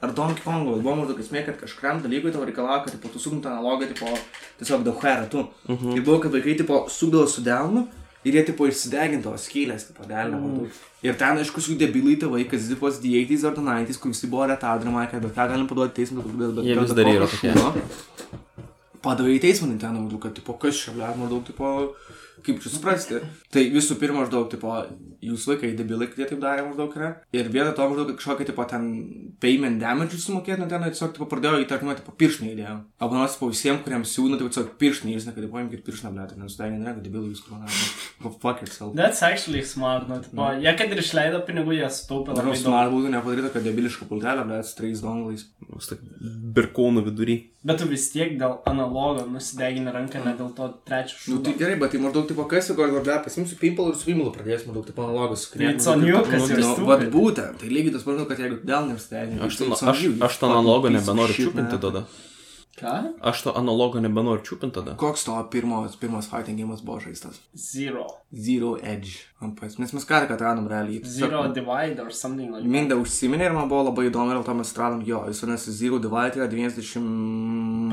ar 0.00 0.12
Donkey 0.14 0.42
Kong, 0.44 0.68
bet 0.70 0.82
buvo 0.84 0.94
maždaug 1.02 1.18
esmė, 1.20 1.44
kad 1.46 1.56
kažkam 1.60 2.00
dalykui 2.04 2.30
tau 2.32 2.44
reikalavo, 2.46 2.84
kad 2.84 2.92
tipo, 2.94 3.08
tu 3.08 3.18
suktum 3.18 3.40
tą 3.42 3.50
analogą, 3.56 3.88
tipo, 3.90 4.06
tiesiog 4.60 4.84
daug 4.86 5.00
herą 5.02 5.26
tu. 5.28 5.38
Uh 5.40 5.72
Mhm. 5.74 5.88
-huh. 5.88 5.96
Ir 5.96 6.02
buvo, 6.04 6.18
kad 6.20 6.32
vaikai, 6.32 6.56
tipo, 6.56 6.86
sukdavo 6.88 7.26
su 7.26 7.40
delnu. 7.42 7.86
Ir 8.24 8.36
jie, 8.36 8.42
tipo, 8.50 8.66
išsidegindavo 8.68 9.38
skylės, 9.40 9.86
tipo, 9.88 10.04
delną. 10.08 10.36
Mhm. 10.36 10.64
Mm. 10.66 10.80
Ir 11.08 11.14
ten, 11.16 11.38
aišku, 11.40 11.62
jų 11.64 11.78
debilai 11.80 12.18
tėvai, 12.20 12.42
kas 12.50 12.66
tipo, 12.68 12.90
the 12.92 13.14
80s 13.22 13.46
ar 13.48 13.54
the 13.56 13.64
90s, 13.64 14.00
kur 14.02 14.12
visi 14.12 14.28
buvo 14.28 14.48
retardramai, 14.50 15.06
kad 15.08 15.22
bet 15.24 15.32
ką 15.38 15.46
galim 15.48 15.68
paduoti 15.70 15.96
teismui, 16.02 16.24
bet 16.28 16.58
bet 16.58 16.66
Jie 16.66 16.76
bet 16.76 16.84
vis 16.84 16.96
dar 16.98 17.08
yra 17.08 17.28
tokie. 17.30 17.54
padavė 19.00 19.38
į 19.38 19.40
teismą 19.46 19.70
Nintendo, 19.70 20.02
maždaug, 20.04 20.20
kad, 20.26 20.34
tipo, 20.36 20.52
kas 20.60 20.76
čia, 20.82 20.92
ble, 20.92 21.08
maždaug, 21.16 21.46
tipo, 21.48 21.70
kaip 22.46 22.60
čia 22.64 22.72
suprasti. 22.72 23.20
Tai 23.52 23.62
visų 23.74 23.96
pirma, 24.00 24.22
maždaug, 24.24 24.48
tipo, 24.52 24.72
jūs 25.24 25.44
vaikai 25.50 25.72
debilai, 25.76 26.06
kad 26.10 26.22
jie 26.22 26.28
taip 26.30 26.40
darė, 26.42 26.64
maždaug 26.68 26.94
yra. 26.96 27.10
Ir 27.36 27.50
vietoj 27.52 27.74
to, 27.76 27.88
maždaug, 27.92 28.10
kad 28.12 28.20
kažkokia, 28.20 28.46
tipo, 28.50 28.64
ten 28.70 28.86
payment 29.42 29.80
damage 29.82 30.18
sumokėti 30.22 30.62
Nintendo, 30.62 30.90
tiesiog, 30.92 31.12
tipo, 31.16 31.28
pradėjo 31.30 31.60
įtartinai, 31.64 31.96
tipo, 32.00 32.14
pirštinį 32.20 32.52
įdėjo. 32.54 32.76
Abonos, 33.04 33.36
tipo, 33.36 33.50
visiems, 33.52 33.82
kuriems 33.86 34.14
siūna, 34.16 34.38
tai 34.40 34.48
tiesiog 34.48 34.72
pirštinį, 34.80 35.16
jūs 35.18 35.28
nekada 35.30 35.50
paimkit 35.52 35.84
pirštiną, 35.86 36.14
ble, 36.16 36.26
tai 36.30 36.40
nesudegė, 36.40 36.78
nėra, 36.80 36.96
kad 36.98 37.04
debilai 37.08 37.32
jūs 37.34 37.44
kronavė. 37.46 37.84
Go 38.20 38.32
fuck 38.42 38.64
yourself. 38.64 38.94
That's 38.96 39.22
actually 39.26 39.62
smart, 39.64 40.08
nu, 40.08 40.20
tipo, 40.24 40.48
jie 40.60 40.74
kad 40.76 40.92
ir 40.96 41.00
išleido 41.04 41.42
pinigų, 41.48 41.76
jie 41.78 41.88
sutaupė 42.00 42.36
daug. 42.36 42.52
smart 42.60 42.92
būtų 42.92 43.12
nepadaryta, 43.16 43.52
kad 43.54 43.64
debilišką 43.68 44.08
pultelę, 44.10 44.44
ble, 44.48 44.62
su 44.64 44.76
trejais 44.80 45.00
donglais. 45.04 45.46
Birkaunų 46.56 47.04
vidury. 47.06 47.36
Bet 47.64 47.76
tu 47.80 47.86
vis 47.90 48.06
tiek 48.12 48.38
dėl 48.40 48.54
analogo 48.68 49.26
nusidegini 49.28 49.92
ranką, 49.92 50.22
ne 50.24 50.32
dėl 50.38 50.48
to 50.56 50.68
trečio 50.88 51.16
Nu, 51.28 51.36
šūdo. 51.38 51.42
tai 51.44 51.52
gerai, 51.60 51.76
bet 51.80 51.92
tai 51.92 52.00
maždaug, 52.00 52.29
tipo, 52.30 52.46
kas, 52.50 52.70
jeigu 52.70 52.86
aš 52.86 52.94
dabar 52.96 53.20
pasimsiu 53.26 53.58
pimpalą 53.60 53.92
ir 53.92 53.98
su 54.00 54.08
pimpalu 54.08 54.32
pradėsiu, 54.34 54.70
maždaug, 54.70 54.86
tipo, 54.88 55.04
analogas. 55.04 55.44
It's 55.58 55.90
on 55.90 56.06
you, 56.06 56.22
kas 56.24 56.46
nu, 56.46 56.48
you're 56.48 56.64
nu, 56.64 56.72
stupid. 56.72 56.88
vat 56.88 57.04
būtent, 57.14 57.60
tai 57.60 57.70
lygiai 57.74 57.94
tas 57.96 58.06
pats, 58.06 58.26
kad 58.30 58.42
jeigu 58.44 58.58
dėl 58.70 58.90
neapstebėjai. 58.90 59.38
Aš, 59.46 60.02
aš 60.30 60.40
to 60.40 60.50
analogo 60.50 60.92
nebenoriu 60.94 61.36
čiupinti 61.36 61.80
tada. 61.82 62.06
Ką? 62.80 62.94
Aš 63.20 63.42
to 63.44 63.52
analogo 63.58 64.00
nebenoriu 64.00 64.40
čiupinti 64.44 64.78
tada. 64.80 64.94
Koks 64.96 65.24
to 65.28 65.36
pirmas, 65.52 65.96
pirmas 66.00 66.30
fighting 66.30 66.56
game'as 66.58 66.80
buvo 66.84 67.00
žaistas? 67.04 67.40
Zero. 67.56 68.06
Zero 68.32 68.76
Edge. 68.80 69.26
Nes 69.78 69.92
mes 69.92 70.04
ką 70.08 70.22
tik 70.24 70.32
atradom 70.36 70.68
realiai. 70.68 71.02
Zero 71.04 71.42
divide 71.52 72.00
or 72.00 72.10
something 72.10 72.48
like 72.52 72.62
that. 72.62 72.70
Minda 72.72 72.96
užsiminė 73.00 73.50
ir 73.50 73.56
man 73.56 73.68
buvo 73.68 73.86
labai 73.90 74.06
įdomu, 74.08 74.32
dėl 74.32 74.44
to 74.46 74.54
mes 74.56 74.72
atradom 74.72 75.04
jo. 75.04 75.20
Jis 75.28 75.42
vadinasi 75.44 75.74
Zero 75.76 76.00
Divide, 76.00 76.40
yra 76.40 76.48
95 76.48 77.90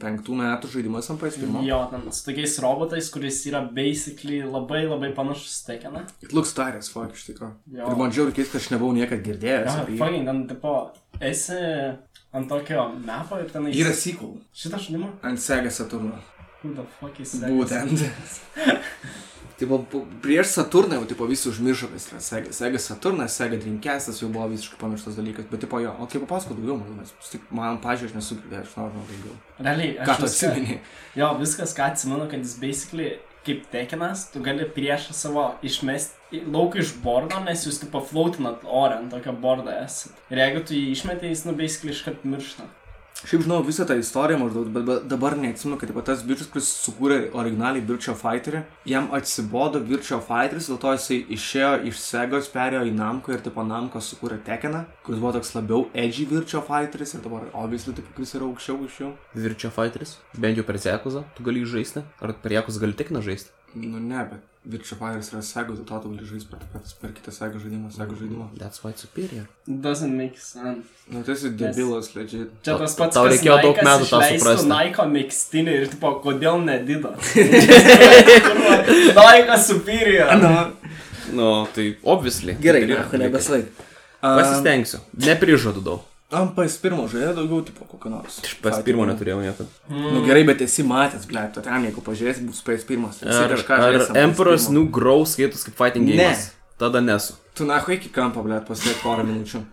Penktų? 0.00 0.36
metų 0.40 0.70
žaidimas 0.74 1.10
ant 1.12 1.20
PS1. 1.22 1.60
Jo, 1.66 1.80
ten 1.92 2.06
su 2.14 2.24
tokiais 2.26 2.56
robotais, 2.64 3.10
kuris 3.14 3.40
yra 3.50 3.62
basically 3.78 4.40
labai 4.42 4.84
labai 4.88 5.12
panašus 5.16 5.60
Tekena. 5.66 6.04
It 6.22 6.34
looks 6.34 6.54
tight 6.56 6.78
as 6.78 6.90
fuck 6.90 7.14
iš 7.14 7.28
tikrųjų. 7.30 7.54
Ir 7.78 7.98
man 8.00 8.10
keista, 8.14 8.52
kad 8.54 8.60
aš 8.62 8.70
nebuvau 8.74 8.94
niekad 8.96 9.22
girdėjęs. 9.26 9.70
Ja, 9.70 9.86
fucking, 10.00 10.26
ten, 10.30 10.46
tipo, 10.50 10.76
esi 11.20 11.58
ant 12.32 12.48
tokio 12.48 12.88
mepo 13.04 13.38
ir 13.42 13.48
tenai... 13.50 13.72
Yra 13.74 13.92
sequel 13.96 14.36
Šitą 14.54 14.78
žaidimą? 14.78 15.10
ant 15.22 15.40
Sega 15.42 15.70
Saturno. 15.70 16.18
Who 16.62 16.74
the 16.76 16.84
fuck 17.00 17.18
is 17.20 17.34
Būtent. 17.40 18.04
Tipo, 19.60 19.76
po- 19.84 20.06
prieš 20.24 20.54
Saturną 20.56 20.96
jau 20.96 21.04
tipo, 21.04 21.26
visi 21.28 21.44
užmiršo, 21.50 21.90
kas 21.92 22.06
yra 22.08 22.20
Sega. 22.24 22.52
Sega 22.56 22.78
Saturnas, 22.80 23.34
Sega 23.36 23.58
Dreamcastas 23.60 24.22
jau 24.22 24.30
buvo 24.32 24.46
visiškai 24.48 24.78
pamirštas 24.80 25.18
dalykas. 25.20 25.44
Bet, 25.50 25.60
tipo, 25.66 25.76
jo, 25.84 25.90
o 26.00 26.06
kaip 26.08 26.22
papasako 26.24 26.56
daugiau, 26.56 26.78
man, 26.80 27.02
man, 27.58 27.76
pažiūrėjau, 27.84 28.08
aš 28.08 28.16
nesu 28.16 28.38
girdėjęs, 28.38 28.70
aš 28.70 28.78
noriu 28.80 29.02
daugiau. 29.10 29.34
Realiai, 29.60 29.90
Ką 30.08 30.14
tu 30.16 30.28
atsimeni? 30.30 30.78
Jo, 31.20 31.28
viskas, 31.42 31.74
ką 31.76 31.90
atsimenu, 31.92 32.24
kad 32.32 32.40
jis 32.40 32.54
basically 32.62 33.10
kaip 33.46 33.64
tekinas, 33.72 34.26
tu 34.32 34.42
gali 34.44 34.66
priešą 34.76 35.14
savo 35.16 35.46
išmesti 35.66 36.42
lauk 36.52 36.76
iš 36.78 36.92
bordo, 37.04 37.40
nes 37.44 37.64
jūs 37.66 37.80
tipo 37.82 38.02
flautinat 38.04 38.66
orę 38.66 39.00
ant 39.00 39.14
tokio 39.14 39.32
bordo 39.32 39.72
esat. 39.72 40.14
Ir 40.30 40.42
jeigu 40.44 40.64
tu 40.66 40.76
jį 40.76 40.92
išmeti, 40.94 41.32
jis 41.32 41.46
nu 41.48 41.56
basically 41.58 41.96
iškart 41.96 42.26
miršta. 42.28 42.68
Šiaip 43.20 43.42
žinau 43.44 43.60
visą 43.64 43.84
tą 43.84 43.98
istoriją 44.00 44.38
maždaug, 44.40 44.68
bet, 44.72 44.84
bet 44.88 45.08
dabar 45.10 45.34
neatsimenu, 45.36 45.76
kad 45.80 45.90
tipo, 45.90 46.00
tas 46.06 46.22
bičias, 46.24 46.48
kuris 46.52 46.70
sukūrė 46.86 47.18
originaliai 47.36 47.84
Virtual 47.84 48.16
Fighterį, 48.16 48.62
jam 48.88 49.10
atsibodo 49.16 49.82
Virtual 49.84 50.22
Fighteris, 50.24 50.70
dėl 50.70 50.80
to 50.80 50.94
jisai 50.96 51.18
išėjo 51.36 51.72
iš 51.90 52.00
Segos, 52.00 52.48
perėjo 52.54 52.86
į 52.88 52.94
Namco 52.96 53.34
ir 53.34 53.44
tipo 53.44 53.64
Namco 53.66 54.00
sukūrė 54.04 54.40
Tekeną, 54.46 54.86
kuris 55.04 55.20
buvo 55.20 55.34
toks 55.36 55.52
labiau 55.58 55.84
edgy 55.92 56.24
Virtual 56.30 56.64
Fighteris 56.64 57.16
ir 57.18 57.24
dabar 57.26 57.44
obviously 57.52 57.96
tipo, 57.98 58.14
kuris 58.16 58.32
yra 58.38 58.48
aukščiau 58.48 58.84
iš 58.88 59.00
jų. 59.04 59.14
Virtua 59.36 59.74
Fighteris. 59.76 60.16
Bent 60.40 60.60
jau 60.60 60.64
per 60.66 60.80
Zekuzą 60.80 61.26
tu 61.36 61.44
gali 61.44 61.66
žaisti. 61.68 62.06
Ar 62.24 62.32
per 62.40 62.56
Jakuzą 62.56 62.86
gali 62.86 62.96
tik 62.96 63.12
nežaisti? 63.12 63.52
Nu 63.76 64.00
ne, 64.02 64.24
bet 64.32 64.49
Virtual 64.64 64.98
Fighteris 65.00 65.30
yra 65.32 65.40
to 65.88 65.98
tu 66.02 66.08
gali 66.12 66.26
žaisti 66.28 66.50
per, 66.50 66.58
per, 66.72 66.80
per 67.00 67.10
kitą 67.16 67.32
Sego 67.32 67.58
žaidimą, 67.58 67.88
Sego 67.94 68.12
žaidimą. 68.14 68.48
That's 68.58 68.82
why 68.84 68.90
it's 68.92 69.00
superior. 69.00 69.46
Doesn't 69.66 70.12
make 70.12 70.36
sense. 70.38 70.84
Nu 71.08 71.22
tai 71.24 71.32
esi 71.32 71.48
debilas, 71.56 72.10
legit. 72.14 72.50
Čia 72.60 72.74
Tau- 72.74 72.78
tas 72.82 72.94
pats, 72.98 73.14
tau 73.16 73.24
reikėjo 73.30 73.56
daug 73.62 73.80
metų 73.88 74.10
tą 74.10 74.20
suprasti. 74.34 74.68
Nike 74.68 75.06
mėgstinį 75.14 75.78
ir 75.80 75.88
tipo, 75.94 76.12
kodėl 76.26 76.60
nedido. 76.66 77.14
Nike 79.16 79.56
superior. 79.64 80.36
Nu, 81.32 81.66
tai 81.74 81.96
obviously. 82.02 82.56
Gerai, 82.60 82.80
Tai 82.80 82.90
yra 82.90 82.98
ne, 82.98 83.06
dalykai. 83.06 83.18
nebeslaik. 83.18 83.66
Pasistengsiu. 84.20 84.98
Neprižadu 85.14 85.80
daug. 85.80 86.00
Ant 86.30 86.52
PS1 86.54 87.08
žaidė 87.10 87.32
daugiau 87.34 87.64
tipo 87.66 87.84
kokio 87.90 88.12
nors. 88.12 88.36
Aš 88.46 88.52
pas 88.62 88.78
pirmo 88.86 89.02
neturėjau 89.08 89.40
nieko. 89.42 89.66
Nu 89.90 90.22
gerai, 90.22 90.44
bet 90.46 90.62
esi 90.62 90.84
matęs, 90.86 91.26
ble, 91.26 91.42
tu 91.50 91.62
ten 91.64 91.88
jeigu 91.88 92.04
pažiūrėsi, 92.06 92.44
bus 92.46 92.60
PS1. 92.66 93.06
Ar, 93.26 93.56
ar 93.78 93.98
Emperor's 94.22 94.68
New 94.70 94.86
Grow 94.94 95.24
skaitus 95.26 95.66
kaip 95.66 95.74
fighting 95.80 96.06
Ne. 96.06 96.20
games? 96.20 96.52
Tada 96.78 97.02
nesu. 97.02 97.34
Tu 97.58 97.66
na, 97.66 97.80
iki 97.82 98.12
kampo, 98.14 98.44
ble, 98.46 98.60
pasėt 98.64 99.02
porą 99.02 99.26
minučių. 99.26 99.64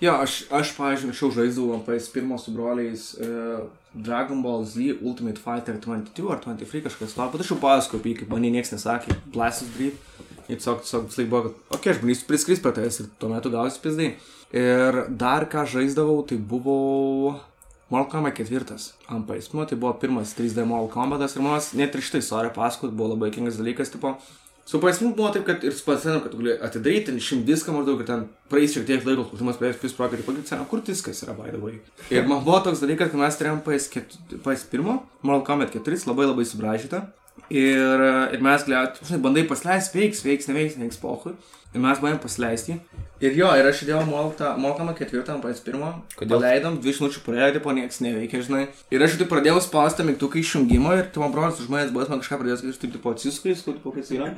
Jo, 0.00 0.16
aš, 0.22 0.46
aš 0.54 0.72
pavyzdžiui, 0.78 1.10
anksčiau 1.10 1.30
žaisdavau 1.36 1.76
ant 1.76 1.84
PS1 1.86 2.40
su 2.40 2.54
broliais 2.54 3.04
uh, 3.18 3.68
Dragon 3.92 4.40
Ball 4.42 4.64
Z 4.64 4.96
Ultimate 5.02 5.42
Fighter 5.42 5.76
22 5.76 6.32
ar 6.32 6.40
23 6.44 6.84
kažkas 6.86 7.12
to, 7.18 7.28
bet 7.34 7.44
aš 7.44 7.52
jau 7.52 8.00
jį, 8.02 8.16
kaip 8.22 8.32
man 8.32 8.46
niekas 8.46 8.72
nesakė, 8.72 9.18
Blastus 9.34 9.68
Breed. 9.76 10.00
Ir 10.48 10.56
tiesiog, 10.56 10.80
tiesiog 10.80 11.08
visai 11.10 11.26
buvo, 11.28 11.52
okei, 11.68 11.76
okay, 11.76 11.92
aš 11.92 11.98
bandysiu 12.00 12.28
priskris 12.30 12.62
prie 12.64 12.72
tavęs 12.72 13.02
ir 13.02 13.08
tuo 13.20 13.28
metu 13.28 13.52
gausiu 13.52 13.82
pizdai. 13.84 14.14
Ir 14.56 15.04
dar 15.20 15.44
ką 15.50 15.66
žaisdavau, 15.68 16.22
tai 16.24 16.38
buvo 16.40 17.36
Mortal 17.90 18.10
Kombat 18.10 18.36
4 18.36 18.76
ant 19.08 19.26
PS1, 19.28 19.68
tai 19.68 19.76
buvo 19.76 19.92
pirmas 20.00 20.32
3D 20.36 20.64
Mortal 20.64 20.88
Kombatas 20.92 21.36
ir 21.36 21.44
manas 21.44 21.72
net 21.76 21.94
ir 21.94 22.04
šitą 22.04 22.22
istoriją 22.22 22.52
pasakot, 22.56 22.92
buvo 22.92 23.14
labai 23.14 23.30
kingas 23.32 23.60
dalykas, 23.60 23.92
tipo, 23.92 24.14
su 24.68 24.80
PS1 24.80 25.14
buvo 25.16 25.30
taip, 25.32 25.44
kad 25.44 25.64
ir 25.64 25.72
su 25.72 25.84
PS1, 25.84 26.22
kad 26.24 26.34
gali 26.36 26.56
atidaryti, 26.64 27.06
ten 27.10 27.20
šim 27.20 27.44
diską 27.48 27.76
maždaug, 27.76 28.00
ir 28.00 28.08
ten 28.08 28.26
praeis 28.48 28.72
šiek 28.76 28.88
tiek 28.88 29.04
laiko, 29.08 29.24
kol 29.28 29.40
žmonės 29.40 29.60
PS1 29.60 29.96
projektą, 30.00 30.24
pagal 30.26 30.48
sena, 30.48 30.66
kur 30.68 30.84
diskas 30.84 31.22
yra, 31.24 31.36
way. 31.36 31.78
Ir 32.12 32.28
man 32.28 32.44
buvo 32.44 32.60
toks 32.64 32.84
dalykas, 32.84 33.12
kad 33.12 33.20
mes 33.20 33.40
turėjom 33.40 33.62
PS1, 33.68 34.18
PS1 34.44 34.84
Mortal 34.88 35.46
Kombat 35.48 35.76
4, 35.76 36.04
labai 36.08 36.28
labai 36.28 36.48
subražytą. 36.48 37.06
Ir, 37.48 38.04
ir 38.34 38.44
mes 38.44 38.64
galėjome, 38.66 39.08
žinai, 39.08 39.22
bandai 39.24 39.48
pasileisti, 39.48 39.96
veiks, 39.96 40.24
veiks, 40.26 40.48
neveiks, 40.50 40.76
neveiks 40.76 41.00
pohui. 41.00 41.36
Ir 41.76 41.82
mes 41.84 42.00
bandėm 42.00 42.20
pasileisti. 42.22 42.78
Ir 43.18 43.34
jo, 43.34 43.48
ir 43.58 43.66
aš 43.66 43.80
įdėjau 43.82 44.04
mokamą 44.62 44.92
ketvirtą 44.96 45.34
ant 45.34 45.42
PS1. 45.42 45.80
Kodėl? 46.16 46.38
Paleidom, 46.38 46.76
dvi 46.78 46.92
minučių 46.94 47.22
praėjo, 47.24 47.48
tipo 47.56 47.72
niekas 47.74 47.98
neveikia, 48.04 48.40
žinai. 48.46 48.60
Ir 48.94 49.02
aš 49.02 49.16
taip 49.18 49.28
pradėjau 49.32 49.58
spausti 49.64 50.06
mygtuką 50.06 50.38
išjungimo 50.38 50.94
ir 50.94 51.08
tu 51.12 51.20
man 51.20 51.34
brolis 51.34 51.58
už 51.58 51.66
manęs 51.72 51.90
buvo, 51.90 52.06
man 52.12 52.22
kažką 52.22 52.38
pradėjo 52.38 52.60
sakyti, 52.60 52.80
taip 52.84 52.94
tipo 52.94 53.10
atsisku, 53.10 53.50
jis, 53.50 53.64
tipo, 53.66 53.90
kas 53.96 54.12
yra. 54.14 54.28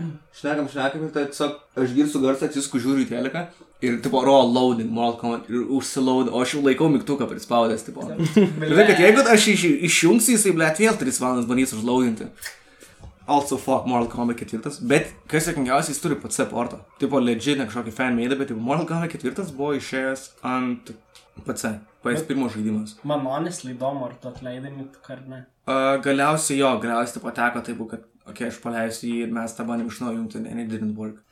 Šnekam, 0.40 0.70
šnekam 0.72 1.04
ir 1.04 1.12
tai 1.12 1.26
tiesiog 1.28 1.82
aš 1.84 1.92
girsiu 1.98 2.22
garsą, 2.24 2.48
atsisku, 2.48 2.80
žiūriu 2.80 3.04
į 3.04 3.10
teleką. 3.12 3.44
Ir 3.84 4.00
tipo 4.04 4.24
raw 4.24 4.40
loading, 4.48 4.88
Mortal 4.92 5.20
Kombat, 5.20 5.52
ir 5.52 5.68
užsilaud, 5.76 6.32
o 6.32 6.40
aš 6.40 6.56
jau 6.56 6.64
laikau 6.64 6.88
mygtuką 6.92 7.28
prispaudęs, 7.28 7.84
tipo. 7.86 8.04
Ir 8.68 8.74
tai, 8.76 8.88
kad 8.90 9.00
jeigu 9.00 9.24
aš 9.24 9.46
iš, 9.54 9.62
išjungsiu, 9.88 10.34
jisai, 10.36 10.52
blėt, 10.56 10.82
vėl 10.82 10.98
3 11.00 11.20
valandas 11.22 11.48
bandys 11.48 11.72
užlaudinti. 11.76 12.28
Also 13.30 13.56
fuck 13.62 13.86
Mortal 13.86 14.08
Kombat 14.10 14.40
4, 14.42 14.80
bet 14.90 15.12
kas 15.30 15.44
sėkmingiausiai 15.46 15.94
jis 15.94 16.02
turi 16.02 16.16
PC 16.18 16.48
portą. 16.50 16.80
Tipo 16.98 17.20
legit, 17.22 17.60
ne 17.60 17.68
kažkokį 17.68 17.92
fan 17.94 18.16
made, 18.18 18.34
bet 18.40 18.50
tipo, 18.50 18.58
Mortal 18.58 18.88
Kombat 18.88 19.14
4 19.14 19.52
buvo 19.54 19.76
išėjęs 19.78 20.24
ant 20.50 20.90
PC, 21.46 21.76
PS1 22.02 22.50
žaidimas. 22.56 22.96
Man 23.06 23.22
honestly 23.30 23.76
įdomu, 23.76 24.08
ar 24.08 24.16
tu 24.18 24.32
atleidai 24.32 24.72
mygtuką 24.74 25.14
ar 25.14 25.22
ne. 25.30 25.40
Uh, 25.70 25.94
galiausiai 26.02 26.58
jo, 26.58 26.72
galiausiai 26.82 27.22
pateko 27.22 27.62
taip, 27.68 27.84
kad, 27.92 28.08
okei, 28.24 28.32
okay, 28.34 28.50
aš 28.50 28.58
paleisiu 28.64 29.12
jį 29.12 29.22
ir 29.28 29.34
mes 29.38 29.54
tą 29.54 29.68
bandėm 29.68 29.92
iš 29.92 30.02
naujo 30.02 30.18
jungti, 30.18 30.42
and 30.42 30.64
it 30.64 30.72
didn't 30.72 30.98
work. 30.98 31.22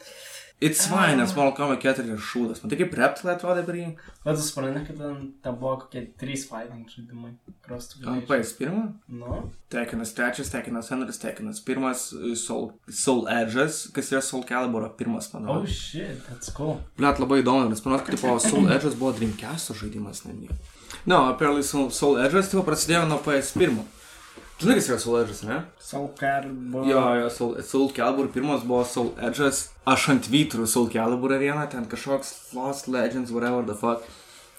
It's 0.61 0.87
fine, 0.91 1.17
nes 1.17 1.35
Mortal 1.37 1.55
Kombat 1.55 1.85
4 1.85 2.09
yra 2.11 2.19
šūdas. 2.19 2.65
Man 2.65 2.71
tai 2.73 2.79
kaip 2.81 2.95
reptilai 2.99 3.37
atrodė 3.37 3.63
per 3.63 3.77
jį. 3.79 3.85
Bet 4.25 4.39
tu 4.41 4.43
supranti, 4.43 4.81
kad 4.89 4.97
ten, 4.99 5.19
ten 5.45 5.59
buvo 5.61 5.77
kokie 5.85 6.01
trys 6.19 6.49
fighting 6.51 6.89
žaidimai. 6.91 7.31
Ant 7.69 7.95
galėjai. 8.03 8.25
PS1. 8.27 8.81
Nu, 9.21 9.37
Tekinas 9.71 10.11
trečias, 10.17 10.51
Tekinas 10.51 10.91
antras, 10.97 11.21
Tekinas 11.23 11.61
pirmas, 11.63 12.09
uh, 12.17 12.33
Soul, 12.35 12.73
Soul 12.91 13.29
Edge'as, 13.31 13.85
kas 13.95 14.11
yra 14.11 14.23
Soul 14.25 14.43
Calibur 14.49 14.89
pirmas, 14.99 15.31
manau. 15.35 15.61
oh 15.61 15.67
shit, 15.67 16.27
that's 16.27 16.51
cool. 16.57 16.81
Blet 16.99 17.23
labai 17.23 17.39
įdomu, 17.45 17.69
nes 17.71 17.85
manau, 17.87 18.01
kad 18.03 18.17
tipo, 18.17 18.35
Soul 18.43 18.67
Edge'as 18.75 18.99
buvo 18.99 19.13
Dreamcast 19.15 19.77
žaidimas 19.79 20.25
netgi. 20.27 20.51
Na, 21.05 21.13
no, 21.13 21.23
apparently 21.37 21.63
Soul, 21.63 21.93
Soul 21.95 22.19
Edge'as 22.25 22.51
tipo, 22.51 22.67
prasidėjo 22.67 23.05
nuo 23.07 23.21
PS1. 23.23 23.79
Žinai, 24.59 24.75
kas 24.75 24.89
yra 24.91 24.99
Soul 24.99 25.21
Edge'as, 25.23 25.43
ne? 25.47 25.61
Soul 25.79 26.09
Calibur. 26.19 26.87
Jo, 26.89 27.03
jo, 27.21 27.29
Soul, 27.31 27.53
Soul 27.63 27.93
Calibur 27.95 28.27
pirmas 28.35 28.65
buvo 28.67 28.83
Soul 28.85 29.13
Edge'as. 29.23 29.69
Aš 29.87 30.09
ant 30.17 30.27
vytrų 30.33 30.67
Soul 30.67 30.89
Calibur 30.91 31.31
vieną, 31.39 31.69
ten 31.71 31.87
kažkoks 31.87 32.33
Lost 32.59 32.89
Legends, 32.91 33.31
whatever 33.31 33.63
the 33.69 33.77
fuck. 33.79 34.03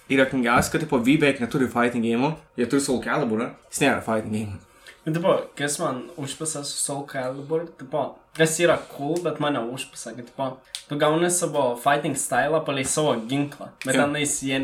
Ir 0.10 0.24
jokingiausia, 0.24 0.72
kad 0.72 0.82
tipo 0.86 0.98
V 0.98 1.18
beveik 1.20 1.42
neturi 1.44 1.68
fighting 1.70 2.02
game, 2.08 2.32
jie 2.58 2.66
turi 2.66 2.82
Soul 2.82 3.04
Caliburą, 3.04 3.52
jis 3.70 3.84
nėra 3.84 4.00
fighting 4.02 4.34
game. 4.34 4.56
Bet, 5.04 5.14
tipo, 5.20 5.36
kas 5.60 5.76
man 5.80 6.00
užpisa 6.18 6.64
su 6.66 6.80
Soul 6.80 7.04
Calibur, 7.12 7.68
tipo, 7.78 8.06
kas 8.40 8.56
yra 8.64 8.80
cool, 8.96 9.20
bet 9.24 9.38
mane 9.44 9.60
užpisa, 9.76 10.16
kad, 10.16 10.26
tipo, 10.32 10.48
tu 10.90 10.98
gauni 10.98 11.30
savo 11.30 11.76
fighting 11.78 12.16
stylą 12.18 12.64
palei 12.66 12.88
savo 12.88 13.14
ginklą, 13.30 13.70
bet 13.86 13.96
Jo. 13.96 14.08
tenais 14.08 14.40
jie 14.48 14.58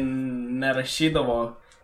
nerašydavo, 0.64 1.38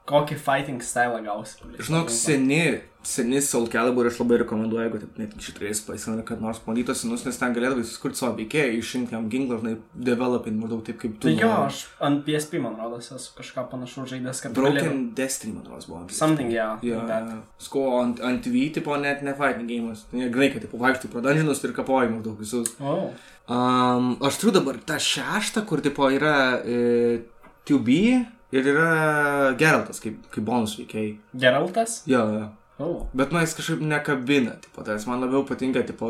kokį 0.10 0.38
fighting 0.40 0.82
stylą 0.84 1.22
gausi. 1.24 1.60
Žinok, 1.80 2.10
seni, 2.12 2.80
seni 3.06 3.40
Soul 3.42 3.68
Calibur 3.72 4.08
aš 4.10 4.18
labai 4.20 4.40
rekomenduoju, 4.42 4.84
jeigu 4.84 5.00
taip 5.04 5.20
net 5.22 5.36
šitais 5.40 5.82
paisina, 5.86 6.24
kad 6.26 6.42
nors 6.44 6.60
bandytos 6.66 7.04
senus, 7.04 7.24
nes 7.26 7.38
ten 7.40 7.54
galėdavai 7.56 7.86
susikurti 7.86 8.20
savo 8.20 8.34
veikėją, 8.40 8.74
išrinkti 8.82 9.16
jam 9.16 9.30
ginklą, 9.32 9.60
žinai, 9.62 9.76
developing 10.10 10.58
maždaug 10.60 10.82
taip 10.88 11.00
kaip 11.04 11.16
tu. 11.20 11.30
Tai 11.30 11.36
jo, 11.38 11.52
aš 11.68 11.84
ant 12.10 12.26
PSP, 12.28 12.60
man 12.66 12.76
rodos, 12.82 13.12
esu 13.16 13.32
kažką 13.38 13.68
panašaus 13.72 14.10
žaidęs, 14.12 14.42
kad 14.44 14.58
Broken 14.58 14.80
galėjau- 14.82 15.16
Destiny, 15.22 15.54
man 15.54 15.64
atrodo, 15.66 15.88
buvo. 15.88 16.04
Something, 16.10 16.52
yeah. 16.52 16.78
Like 16.82 17.08
that. 17.08 17.32
sko 17.62 17.86
ant, 18.02 18.20
ant 18.20 18.46
V, 18.52 18.68
tipo, 18.74 18.98
net 18.98 19.24
ne 19.24 19.34
fighting 19.38 19.70
game'as. 19.70 20.04
Grinai, 20.12 20.52
kad, 20.54 20.66
tipo, 20.66 20.82
vaikštai 20.82 21.12
pro 21.14 21.22
dungeonus 21.22 21.64
ir 21.64 21.74
kapoji 21.78 22.10
maždaug 22.18 22.38
visus. 22.42 22.76
Oh. 22.82 23.14
Um, 23.48 24.18
aš 24.22 24.38
turiu 24.42 24.54
dabar 24.60 24.78
tą 24.86 24.98
šeštą, 25.00 25.66
kur, 25.68 25.82
tipo, 25.82 26.10
yra 26.10 26.62
e, 26.66 27.22
2B 27.68 28.26
ir 28.52 28.72
yra 28.74 29.54
Geraltas, 29.60 30.02
kaip, 30.04 30.24
kaip 30.32 30.48
bonus 30.48 30.78
veikiai. 30.80 31.16
Geraltas? 31.36 32.02
Jo, 32.10 32.26
jo. 32.36 32.50
Oh. 32.82 33.08
Bet 33.14 33.32
man 33.32 33.46
jis 33.46 33.56
kažkaip 33.58 33.82
nekabina, 33.86 34.58
tipo, 34.62 34.84
tai 34.84 34.98
jis 34.98 35.08
man 35.10 35.22
labiau 35.22 35.44
patinka, 35.46 35.84
tipo, 35.86 36.08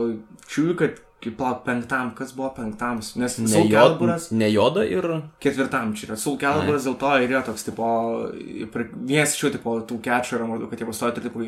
čiūju, 0.47 0.75
kad, 0.79 0.99
kaip 1.21 1.35
palauk, 1.37 1.65
penktam, 1.65 2.13
kas 2.17 2.31
buvo 2.33 2.47
penktam, 2.55 3.01
nes 3.19 3.35
Caliburas 3.51 4.29
ne 4.33 4.47
joda 4.49 4.85
ir... 4.87 5.05
ketvirtam 5.43 5.91
čia 5.97 6.07
yra. 6.07 6.17
Soul 6.21 6.37
Caliburas 6.41 6.87
dėl 6.87 6.95
to 7.01 7.11
ir 7.19 7.33
yra 7.33 7.41
toks, 7.45 7.65
tipo, 7.67 7.87
vienas 8.31 9.35
iš 9.35 9.41
šių, 9.43 9.51
tipo, 9.57 9.73
tų 9.89 9.99
catcher, 10.05 10.45
maždaug, 10.49 10.71
kad 10.71 10.81
jie 10.81 10.87
pastoja, 10.87 11.15
tai, 11.17 11.25
tipo, 11.27 11.43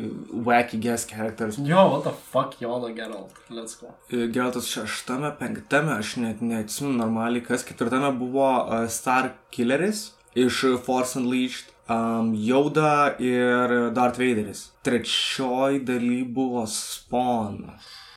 wacky 0.46 0.82
guest 0.82 1.08
characters. 1.10 1.58
Jo, 1.58 1.86
what 1.94 2.04
the 2.06 2.12
fuck, 2.34 2.58
Yoda 2.62 2.92
Geralt. 2.94 3.32
Let's 3.48 3.78
go. 3.80 3.94
Geraltas 4.12 4.68
šeštame, 4.70 5.32
penktame, 5.40 5.96
aš 5.96 6.18
net 6.22 6.44
neatsimenu 6.44 7.00
normaliai, 7.00 7.46
kas 7.48 7.64
ketvirtame 7.66 8.12
buvo 8.20 8.50
uh, 8.60 8.84
Star 8.92 9.32
Killeris 9.54 10.10
iš 10.34 10.64
Force 10.84 11.18
Unleashed, 11.18 11.72
um, 11.88 12.34
Yoda 12.34 13.14
ir 13.18 13.90
Darth 13.94 14.18
Vaderis. 14.18 14.70
Trečioji 14.84 15.84
daly 15.86 16.24
buvo 16.24 16.66
Spawn. 16.66 17.70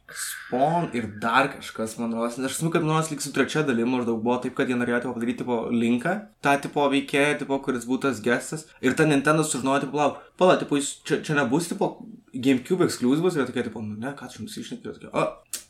Spawn 0.08 0.88
ir 0.96 1.10
dar 1.22 1.50
kažkas, 1.52 1.98
man 2.00 2.14
rodos, 2.16 2.38
nes 2.40 2.48
aš 2.48 2.62
žinau, 2.62 2.72
kad 2.72 2.86
man 2.86 2.96
rodos 2.96 3.12
lyg 3.12 3.22
su 3.22 3.34
trečia 3.36 3.66
dalim 3.68 3.92
maždaug 3.92 4.22
buvo 4.24 4.38
taip, 4.44 4.56
kad 4.56 4.70
jie 4.72 4.78
norėjo 4.80 5.02
tipo, 5.04 5.16
padaryti 5.18 5.42
tipo 5.44 5.58
linką, 5.74 6.14
tą 6.42 6.56
tipo 6.64 6.86
veikėją, 6.94 7.42
tipo, 7.44 7.60
kuris 7.66 7.86
būtų 7.90 8.08
tas 8.08 8.24
gestas. 8.24 8.66
Ir 8.80 8.96
ta 8.96 9.06
Nintendo 9.10 9.44
sužinojo, 9.44 9.84
tipo, 9.84 9.98
palauk, 9.98 10.24
palauk, 10.40 10.64
tipo, 10.64 10.80
jis 10.80 10.94
čia, 11.04 11.20
čia 11.28 11.36
nebus, 11.42 11.68
tipo, 11.68 11.98
GameCube 12.32 12.88
exclusive, 12.88 13.36
ir 13.36 13.52
tokia, 13.52 13.68
tipo, 13.68 13.84
nu 13.84 14.00
ne, 14.00 14.16
ką 14.16 14.32
čia 14.32 14.46
nusišnekė, 14.46 14.96
tokia, 14.96 15.12
o, 15.12 15.28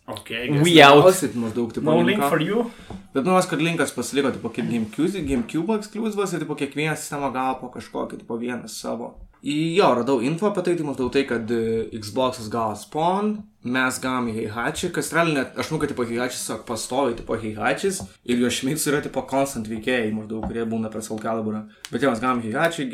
Okay, 0.07 0.47
We 0.63 0.79
out. 0.81 1.03
Maždaug, 1.35 1.73
tipo, 1.73 1.83
No 1.83 1.99
link 1.99 2.23
for 2.23 2.39
you. 2.39 2.71
Bet 3.13 3.23
manau, 3.23 3.39
kad 3.49 3.61
linkas 3.63 3.93
pasiliko, 3.95 4.31
tipo, 4.35 4.51
kaip 4.53 4.67
GameCube, 4.69 5.23
GameCube 5.27 5.77
exclusive 5.79 6.27
ir, 6.27 6.43
tipo, 6.43 6.57
kiekvieną 6.59 6.95
sistemą 6.99 7.31
gavo 7.35 7.55
po 7.61 7.71
kažkokį, 7.77 8.21
tipo, 8.23 8.37
vieną 8.41 8.67
savo. 8.71 9.13
Jo, 9.49 9.93
radau 9.95 10.21
info 10.21 10.49
apie 10.49 10.61
tai, 10.61 10.73
tai 10.75 10.83
maždaug 10.83 11.11
tai, 11.13 11.21
kad 11.23 11.51
e, 11.55 11.87
Xbox'as 11.95 12.49
gavo 12.51 12.75
Spawn, 12.75 13.29
mes 13.67 13.99
gavom 13.99 14.27
Heihachi, 14.31 14.89
kas 14.93 15.11
realiai 15.15 15.37
net, 15.37 15.53
aš 15.59 15.69
manau, 15.71 15.81
kad 15.81 15.91
tipo 15.91 16.05
Heihachi 16.07 16.35
tiesiog 16.35 16.63
pastovi, 16.67 17.15
tipo 17.19 17.35
Heihachis 17.39 18.01
ir 18.27 18.41
jo 18.41 18.49
šmeiks 18.53 18.87
yra 18.91 19.01
tipo 19.03 19.23
constant 19.29 19.67
veikėjai, 19.69 20.11
maždaug, 20.15 20.45
kurie 20.47 20.65
būna 20.69 20.91
per 20.93 21.03
Soul 21.05 21.21
Caliburą. 21.23 21.63
Bet 21.91 22.03
jau 22.03 22.11
mes 22.13 22.21
gavom 22.23 22.41
Heihachi, 22.43 22.87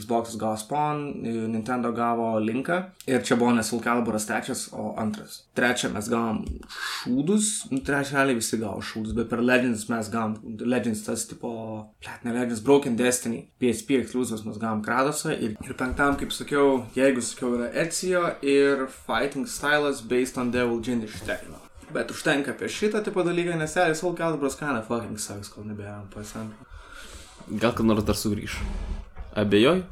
Xbox'as 0.00 0.38
gavo 0.40 0.58
Spawn, 0.60 1.04
e, 1.22 1.34
Nintendo 1.50 1.92
gavo 1.96 2.32
Linką 2.42 2.80
ir 3.10 3.24
čia 3.26 3.38
buvo 3.40 3.54
ne 3.56 3.64
Soul 3.66 3.82
Caliburas 3.84 4.28
trečias, 4.28 4.66
o 4.74 4.94
antras. 5.00 5.44
Trečią 5.58 5.92
mes 5.94 6.10
gavom 6.10 6.42
šūdus, 6.78 7.50
nu, 7.74 7.82
trečią 7.86 8.18
realiai 8.18 8.38
visi 8.38 8.60
gavo 8.60 8.82
šūdus, 8.84 9.16
bet 9.18 9.30
per 9.32 9.42
Legends 9.42 9.88
mes 9.90 10.12
gavom, 10.12 10.36
Legends 10.66 11.04
tas 11.06 11.26
tipo, 11.30 11.54
plet, 12.02 12.22
ne 12.26 12.36
Legends, 12.36 12.62
Broken 12.66 12.98
Destiny, 12.98 13.44
PSP 13.60 14.02
exclusives 14.02 14.44
mes 14.46 14.60
gavom 14.60 14.84
Kradosą 14.84 15.34
ir, 15.34 15.56
ir 15.66 15.78
penktam, 16.00 16.16
kaip 16.16 16.32
sakiau, 16.32 16.86
jeigu 16.96 17.20
sakiau, 17.20 17.54
yra 17.58 17.68
Ezio 17.74 18.22
ir 18.42 18.86
Fighting 18.88 19.46
Stylas 19.46 20.00
based 20.00 20.38
on 20.38 20.50
Devil 20.50 20.80
Jin 20.80 21.02
iš 21.04 21.20
Tekno. 21.26 21.58
Bet 21.92 22.10
užtenka 22.10 22.54
apie 22.54 22.68
šitą 22.68 23.02
tipo 23.04 23.22
dalyką, 23.22 23.58
nes 23.58 23.74
realiai 23.76 23.96
Soul 23.98 24.16
Calibur's 24.16 24.56
kinda 24.56 24.82
fucking 24.86 25.18
sucks, 25.18 25.48
kol 25.48 25.64
nebėram 25.64 26.08
pasant. 26.14 26.52
Gal 27.50 27.74
kad 27.74 27.84
nors 27.84 28.04
dar 28.04 28.14
sugrįž. 28.14 28.56
Abejoju. 29.36 29.84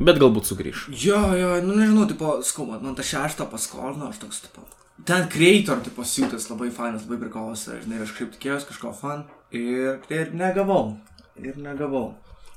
Bet 0.00 0.16
galbūt 0.22 0.48
sugrįž. 0.48 0.88
Jo, 0.88 1.20
jo, 1.36 1.60
nu 1.66 1.76
nežinau, 1.76 2.08
tipo, 2.08 2.38
skau, 2.42 2.64
man 2.70 2.94
tą 2.96 3.04
šeštą 3.04 3.50
paskolino, 3.50 4.08
aš 4.08 4.22
toks, 4.22 4.40
tipo. 4.46 4.64
Ten 5.04 5.28
creator, 5.28 5.82
tipo, 5.84 6.06
siūtas 6.06 6.48
labai 6.48 6.70
fainas, 6.70 7.04
labai 7.04 7.20
prikolas, 7.26 7.66
žinai, 7.82 8.00
aš 8.06 8.14
kaip 8.16 8.32
tikėjausi 8.32 8.70
kažko 8.70 8.94
fan 8.96 9.26
ir, 9.50 9.98
ir 10.08 10.32
negavau. 10.32 10.94
Ir 11.36 11.58
negavau. 11.58 12.14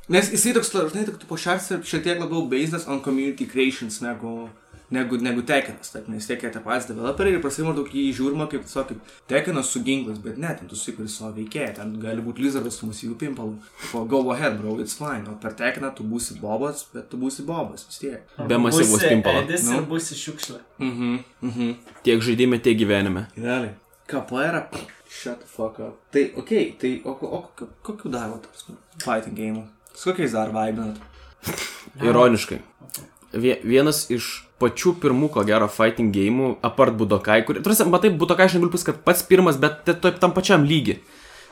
Nes 0.10 0.30
jisai 0.32 0.54
toks, 0.56 0.72
žinai, 0.72 1.04
tik, 1.10 1.18
tipo, 1.20 1.36
šeštas 1.36 1.84
šiek 1.84 2.06
tiek 2.06 2.22
labiau 2.22 2.46
based 2.48 2.88
on 2.88 3.02
community 3.04 3.44
creations 3.50 4.00
negu, 4.00 4.48
negu, 4.90 5.18
negu 5.20 5.42
Tekinas, 5.44 5.90
taip, 5.92 6.06
nes 6.08 6.24
Tekinas 6.30 6.54
tie 6.56 6.62
patys 6.64 6.88
developeriai 6.88 7.36
ir 7.36 7.42
prasimar 7.44 7.76
daug 7.76 7.90
jį 7.92 8.06
žiūrima 8.16 8.48
kaip 8.48 8.64
tiesiog 8.64 8.88
kaip 8.94 9.12
Tekinas 9.28 9.74
su 9.74 9.82
ginklais, 9.84 10.22
bet 10.24 10.40
ne, 10.40 10.54
ten 10.56 10.72
tu 10.72 10.80
sukuri 10.80 11.12
savo 11.12 11.34
veikėją, 11.36 11.74
ten 11.82 11.92
gali 12.00 12.24
būti 12.24 12.46
lizardas 12.46 12.80
su 12.80 12.88
mūsų 12.88 13.18
pimpalu. 13.20 13.58
O 13.92 14.06
go 14.08 14.24
ahead, 14.32 14.56
bro, 14.62 14.78
it's 14.80 14.96
fine, 14.96 15.28
o 15.28 15.36
per 15.44 15.58
Tekiną 15.60 15.92
tu 15.98 16.08
būsi 16.08 16.40
bobas, 16.40 16.86
bet 16.96 17.12
tu 17.12 17.20
būsi 17.20 17.44
bobas 17.44 17.84
vis 17.92 18.00
tiek. 18.06 18.36
Be 18.48 18.64
masyvus 18.64 19.04
pimpalo. 19.04 19.44
Edis 19.44 19.68
Nu. 19.68 19.82
ir 19.82 19.90
būsi 19.92 20.16
šiukšlė. 20.24 20.62
Mhm, 20.88 21.16
mhm. 21.52 21.76
Tiek 22.08 22.24
žaidime, 22.24 22.64
tiek 22.64 22.80
gyvenime. 22.80 23.28
Realiai. 23.36 23.76
Kapoeira, 24.08 24.70
shut 25.12 25.42
the 25.44 25.48
fuck 25.52 25.82
up. 25.84 26.00
Tai, 26.16 26.30
okei, 26.40 26.70
okay, 26.72 26.76
tai, 26.80 27.02
o, 27.04 27.12
o, 27.12 27.42
o 27.44 27.68
kokiu 27.84 28.08
dar, 28.10 28.30
va, 28.32 28.40
tarsi, 28.40 28.78
fighting 29.04 29.36
game? 29.36 29.68
Su 29.98 30.12
kokiais 30.12 30.36
dar 30.38 30.52
vaibinat? 30.54 31.00
Ironiškai. 32.08 32.60
Vie- 33.34 33.60
Vienas 33.66 34.06
iš 34.14 34.28
pačių 34.62 34.96
pirmų, 35.02 35.28
ko 35.34 35.44
gero, 35.46 35.68
fighting 35.70 36.14
gėjimų, 36.16 36.52
apart 36.66 36.96
Budokai, 36.98 37.40
kur, 37.46 37.60
turėsi, 37.62 37.86
matai, 37.90 38.10
Budokai 38.18 38.46
aš 38.48 38.56
negaliu 38.58 38.72
pasakyti, 38.74 38.94
kad 38.96 39.04
pats 39.10 39.26
pirmas, 39.28 39.58
bet 39.62 39.84
to- 40.02 40.14
tam 40.22 40.34
pačiam 40.38 40.64
lygi. 40.66 41.00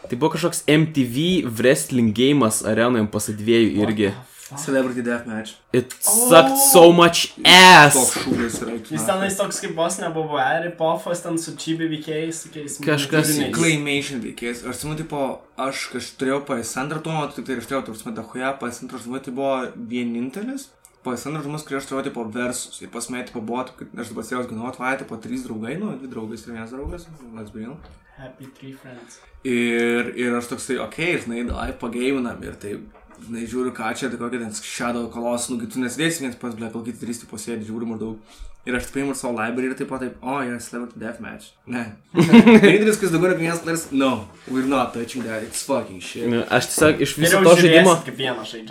Tai 0.05 0.17
buvo 0.21 0.31
kažkoks 0.35 0.63
MTV 0.69 1.25
wrestling 1.57 2.13
gėjimas 2.17 2.61
arenoje 2.69 3.07
pasidvėjų 3.13 3.69
irgi. 3.85 4.11
Celebrity 4.45 5.01
Deathmatch. 5.01 5.55
It 5.73 5.91
sucked 5.91 6.57
so 6.57 6.91
much 6.93 7.33
Toks 7.33 7.49
ass. 7.49 8.11
šūdas 8.13 8.57
yra. 8.61 8.75
Jis 8.77 9.07
tenais 9.07 9.37
toks 9.39 9.57
kaip 9.63 9.73
vos 9.73 9.97
nebuvo 9.97 10.37
Eri 10.37 10.69
Pofas, 10.77 11.23
ten 11.23 11.39
su 11.41 11.55
Čibi 11.57 11.87
veikėjais, 11.89 12.43
tokiais. 12.43 12.75
Kažkas. 12.85 13.31
Claymation 13.55 14.21
veikėjas. 14.21 14.61
Aš 14.61 14.75
atsimenu, 14.75 14.99
tipo, 15.01 15.21
aš 15.57 15.87
kažkaip 15.95 16.19
turėjau 16.21 16.39
PS2 16.51 17.01
tuo 17.01 17.15
metu, 17.17 17.39
tik 17.39 17.47
tai 17.49 17.57
aš 17.57 17.71
turėjau, 17.71 17.83
tarsi, 17.89 18.13
dahuja, 18.19 18.51
PS2 18.61 19.01
žmonių, 19.07 19.21
tai 19.25 19.33
buvo 19.39 19.55
vienintelis. 19.93 20.67
PS2 21.07 21.41
žmogus, 21.47 21.65
kurį 21.65 21.79
aš 21.79 21.87
turėjau, 21.89 22.05
tipo, 22.11 22.25
versus. 22.37 22.83
Ir 22.85 22.91
pas 22.93 23.09
mane, 23.09 23.25
tipo, 23.25 23.41
buvo, 23.41 23.63
kad 23.79 23.97
aš 23.97 24.11
dabar 24.13 24.27
sėjau, 24.29 24.43
žinau, 24.51 24.67
atvaja, 24.69 24.99
tipo, 25.01 25.17
trys 25.25 25.47
draugai, 25.47 25.79
nu, 25.81 25.95
dvi 25.97 26.11
draugas 26.13 26.45
ir 26.45 26.53
vienas 26.53 26.73
draugas, 26.73 27.09
let's 27.33 27.49
be 27.49 27.65
real. 27.65 27.79
Happy 28.19 28.45
Three 28.53 28.77
Friends. 28.77 29.17
Ir, 29.45 30.13
ir 30.21 30.37
aš 30.37 30.53
toksai, 30.53 30.77
okei, 30.85 31.15
okay, 31.15 31.25
žinai, 31.25 31.43
davai 31.49 31.73
pageiminam 31.81 32.45
ir 32.45 32.55
taip, 32.61 32.85
žinai, 33.23 33.45
žiūriu, 33.49 33.71
ką 33.75 33.93
čia, 33.97 34.09
tai 34.11 34.19
kokia 34.19 34.41
ten 34.41 34.53
Shadow 34.55 35.07
Colossus, 35.13 35.53
nu, 35.53 35.69
tu 35.69 35.81
nesidėsi 35.81 36.25
viens 36.25 36.37
pas, 36.41 36.55
ble, 36.57 36.69
kiti 36.75 37.01
trys, 37.01 37.23
tipo, 37.23 37.39
sėdi, 37.41 37.67
žiūri 37.69 37.87
maždaug. 37.89 38.19
Ir 38.65 38.73
aš 38.73 38.87
paėmiau 38.89 39.13
savo 39.13 39.35
library 39.37 39.67
ir 39.69 39.75
taip 39.77 39.91
pat 39.91 40.01
taip, 40.01 40.15
o, 40.25 40.39
yra 40.41 40.57
Celebrity 40.57 40.97
Deathmatch. 40.97 41.51
Ne. 41.69 41.83
Vienintelis, 42.15 42.97
kas 42.97 43.11
daugiau 43.13 43.29
negu 43.29 43.43
vienas 43.43 43.59
playeris, 43.61 43.83
no, 43.93 44.25
we're 44.49 44.65
not 44.65 44.95
touching 44.95 45.21
that, 45.27 45.43
it's 45.45 45.61
fucking 45.67 45.99
shit. 46.01 46.31
Aš 46.49 46.71
tiesiog 46.71 47.03
iš 47.05 47.13
viso 47.21 47.41
to 47.45 47.53
žaidimo, 47.59 47.93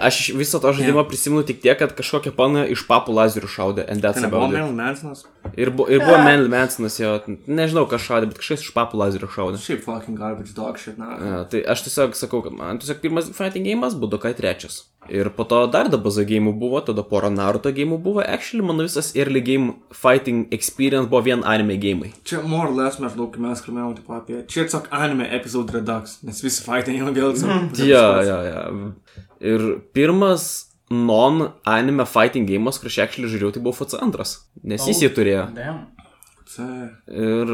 aš 0.08 0.18
iš 0.24 0.32
viso 0.34 0.58
to 0.64 0.72
žaidimo 0.74 1.04
prisimenu 1.06 1.44
tik 1.46 1.60
tiek, 1.62 1.78
kad 1.78 1.94
kažkokia 1.94 2.34
pana 2.34 2.64
iš 2.74 2.82
papų 2.88 3.14
lazerių 3.14 3.50
šaudė, 3.54 3.84
and 3.86 4.02
that's 4.02 4.18
Ten 4.18 4.32
buvo 4.32 4.48
about 4.48 4.56
it. 4.56 4.58
Marilyn 4.58 4.80
Mansonas. 4.82 5.22
Ir, 5.54 5.70
bu, 5.70 5.86
ir 5.86 6.02
buvo 6.02 6.18
Manly 6.26 6.50
Mansonas, 6.50 6.98
jo, 6.98 7.14
nežinau, 7.46 7.86
kas 7.86 8.02
šaudė, 8.08 8.32
bet 8.32 8.42
kažkas 8.42 8.66
iš 8.66 8.74
papų 8.74 8.98
lazerių 8.98 9.30
šaudė. 9.36 9.62
Šiaip 9.62 9.86
fucking 9.86 10.18
garbage 10.18 10.56
dog 10.58 10.80
shit, 10.82 10.98
na. 10.98 11.12
Ja, 11.22 11.44
tai 11.46 11.62
aš 11.70 11.86
tiesiog 11.86 12.18
sakau, 12.18 12.42
kad 12.42 12.58
man 12.58 12.82
tiesiog 12.82 12.98
pirmas 13.04 13.30
fighting 13.36 13.70
game'as 13.70 13.94
buvo 13.94 14.18
kai 14.18 14.34
trečias. 14.34 14.88
Ir 15.12 15.28
po 15.36 15.44
to 15.48 15.58
dar 15.68 15.90
dabaza 15.92 16.24
gėjimų 16.24 16.54
buvo, 16.58 16.80
tada 16.84 17.04
pora 17.06 17.28
Naruto 17.32 17.72
gėjimų 17.74 17.98
buvo. 18.04 18.22
Actually, 18.24 18.64
mano 18.66 18.86
visas 18.86 19.12
early 19.16 19.42
game 19.44 19.74
fighting 19.92 20.46
experience 20.54 21.10
buvo 21.10 21.24
vien 21.28 21.44
anime 21.44 21.76
gėjimai. 21.80 22.12
Čia 22.24 22.42
more 22.42 22.70
or 22.70 22.76
less 22.76 23.00
mes 23.02 23.16
daug, 23.18 23.32
kai 23.34 23.42
mes 23.44 23.64
kalbėjome 23.64 23.98
tipo, 24.00 24.16
apie... 24.16 24.42
Čia 24.48 24.64
tiesiog 24.64 24.88
anime 24.94 25.28
episode 25.36 25.76
redux, 25.76 26.18
nes 26.24 26.44
visi 26.44 26.64
fighting 26.64 27.00
jau 27.02 27.12
vėl 27.16 27.34
savo. 27.40 27.58
Jo, 27.80 28.04
jo, 28.24 28.38
jo. 28.48 28.92
Ir 29.44 29.66
pirmas 29.96 30.46
non-anime 30.94 32.06
fighting 32.08 32.48
game'as, 32.48 32.80
kur 32.80 32.92
aš 32.92 33.02
actually 33.04 33.32
žiūrėjau, 33.32 33.56
tai 33.56 33.64
buvo 33.64 33.76
FC2. 33.84 34.30
Nes 34.72 34.88
jis 34.88 35.04
jį 35.04 35.12
turėjo. 35.16 35.48
Damn. 35.56 35.84
Ir, 36.54 37.50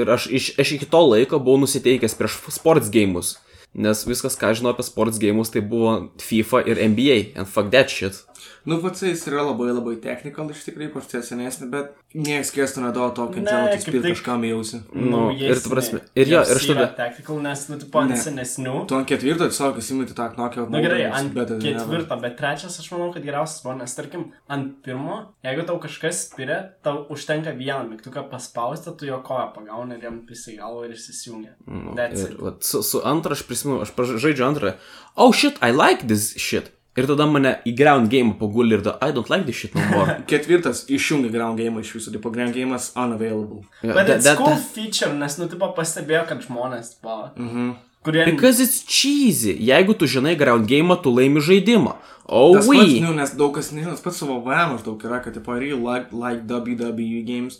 ir 0.00 0.10
aš, 0.12 0.28
iš, 0.30 0.52
aš 0.60 0.76
iki 0.76 0.86
to 0.90 1.00
laiko 1.02 1.40
buvau 1.42 1.64
nusiteikęs 1.64 2.14
prieš 2.18 2.36
sports 2.54 2.92
gėjimus. 2.92 3.38
Nes 3.74 4.04
viskas, 4.06 4.36
ką 4.38 4.52
žinau 4.54 4.70
apie 4.70 4.86
sports 4.86 5.18
gėjimus, 5.18 5.50
tai 5.50 5.64
buvo 5.66 5.96
FIFA 6.22 6.62
ir 6.70 6.80
NBA. 6.92 7.18
And 7.34 7.50
fuck 7.50 7.72
that 7.74 7.90
shit. 7.90 8.20
Nu, 8.66 8.78
pats 8.80 9.02
jis 9.04 9.26
yra 9.28 9.42
labai 9.44 9.68
labai 9.76 9.96
technical 10.00 10.48
iš 10.50 10.62
tikrųjų, 10.64 10.88
ypač 10.92 11.08
tie 11.10 11.20
senesni, 11.22 11.66
bet 11.68 11.90
niekas 12.16 12.48
kėstų 12.54 12.84
neduoda 12.86 13.12
to, 13.18 13.26
kad 13.34 13.48
spirti 13.82 14.00
tik- 14.00 14.14
kažkam 14.14 14.44
jausi. 14.48 14.80
Nu, 14.94 15.30
ir 15.36 15.60
tu 15.60 15.68
prasme. 15.72 16.00
Ir 16.16 16.30
jo, 16.32 16.40
ir 16.40 16.56
aš 16.60 16.66
tada. 16.70 16.86
Tactical, 16.96 17.40
nes, 17.44 17.64
nu, 17.68 17.78
tu 17.78 17.86
po 17.92 18.00
ant 18.00 18.10
Ne. 18.14 18.16
senesnių. 18.16 18.86
Tu 18.88 18.94
ant 18.96 19.08
ketvirto 19.08 19.48
tiesiog 19.50 19.76
įsimeti 19.82 20.14
tą 20.16 20.30
knockout. 20.34 20.70
Na 20.70 20.80
gerai, 20.80 21.02
mode, 21.10 21.18
ant 21.18 21.34
tai 21.34 21.58
ketvirto, 21.60 22.20
bet 22.22 22.36
trečias 22.38 22.78
aš 22.80 22.88
manau, 22.94 23.12
kad 23.12 23.22
geriausias 23.22 23.62
buvo, 23.64 23.76
nes 23.78 23.94
tarkim, 23.94 24.32
ant 24.48 24.82
pirmo, 24.82 25.34
jeigu 25.44 25.66
tau 25.66 25.78
kažkas 25.78 26.24
spiria, 26.30 26.60
tau 26.82 27.04
užtenka 27.10 27.52
vieną 27.56 27.84
mygtuką 27.92 28.30
paspausti, 28.30 28.96
tu 28.96 29.04
jo 29.06 29.20
koją 29.20 29.52
pagauni 29.54 29.98
ir 29.98 30.08
jam 30.08 30.22
pisai 30.26 30.56
galvo 30.56 30.84
ir 30.88 30.96
įsijungia. 30.96 31.52
That's 31.94 32.24
Ir 32.30 32.36
vat, 32.40 32.62
su, 32.64 32.80
su 32.82 33.00
antra 33.04 33.32
aš 33.36 33.42
prisimenu, 33.44 33.82
aš 33.84 33.92
žaidžiu 34.24 34.46
antrą. 34.48 34.74
Oh 35.16 35.32
shit, 35.32 35.58
I 35.60 35.70
like 35.70 36.06
this 36.08 36.32
shit. 36.38 36.70
Ir 36.96 37.06
tada 37.10 37.26
mane 37.26 37.56
į 37.66 37.72
ground 37.76 38.08
game 38.10 38.34
pagulė 38.38 38.76
ir 38.78 38.82
tada 38.86 38.98
I 39.02 39.10
don't 39.12 39.28
like 39.30 39.44
this 39.46 39.56
shit 39.56 39.74
no 39.74 39.82
more. 39.90 40.18
Ketvirtas 40.30 40.84
išjungia 40.88 41.32
ground 41.32 41.58
game 41.58 41.80
iš 41.82 41.90
viso, 41.96 42.12
tipo 42.14 42.30
ground 42.30 42.54
game'as 42.54 42.92
unavailable. 42.94 43.64
Yeah, 43.82 43.94
Bet 43.94 44.06
that- 44.06 44.16
it's 44.16 44.24
that- 44.28 44.36
cool 44.38 44.54
that- 44.54 44.68
feature, 44.76 45.12
nes, 45.12 45.38
nu, 45.38 45.48
tipo, 45.50 45.66
pastebėjo, 45.74 46.26
kad 46.28 46.40
žmonės, 46.46 46.94
tipo, 46.94 47.16
Mhm. 47.36 47.74
kurie... 48.04 48.24
Because 48.30 48.60
it's 48.60 48.84
cheesy. 48.86 49.56
Jeigu 49.58 49.94
tu 49.98 50.06
žinai 50.06 50.36
ground 50.38 50.68
game, 50.68 50.94
tu 51.02 51.10
laimi 51.10 51.40
žaidimą. 51.40 51.96
Oh, 52.26 52.54
Tas 52.54 52.66
pats, 52.68 52.78
we. 52.94 53.00
nu, 53.00 53.12
nes 53.12 53.34
daug 53.36 53.52
kas, 53.54 53.72
nežinau, 53.72 53.98
pats 54.02 54.16
savo 54.22 54.38
VM 54.40 54.76
maždaug 54.78 55.02
yra, 55.02 55.18
kad, 55.24 55.34
tipo, 55.34 55.52
real 55.58 55.78
like, 55.82 56.12
like 56.12 56.46
WWE 56.46 57.22
games. 57.26 57.58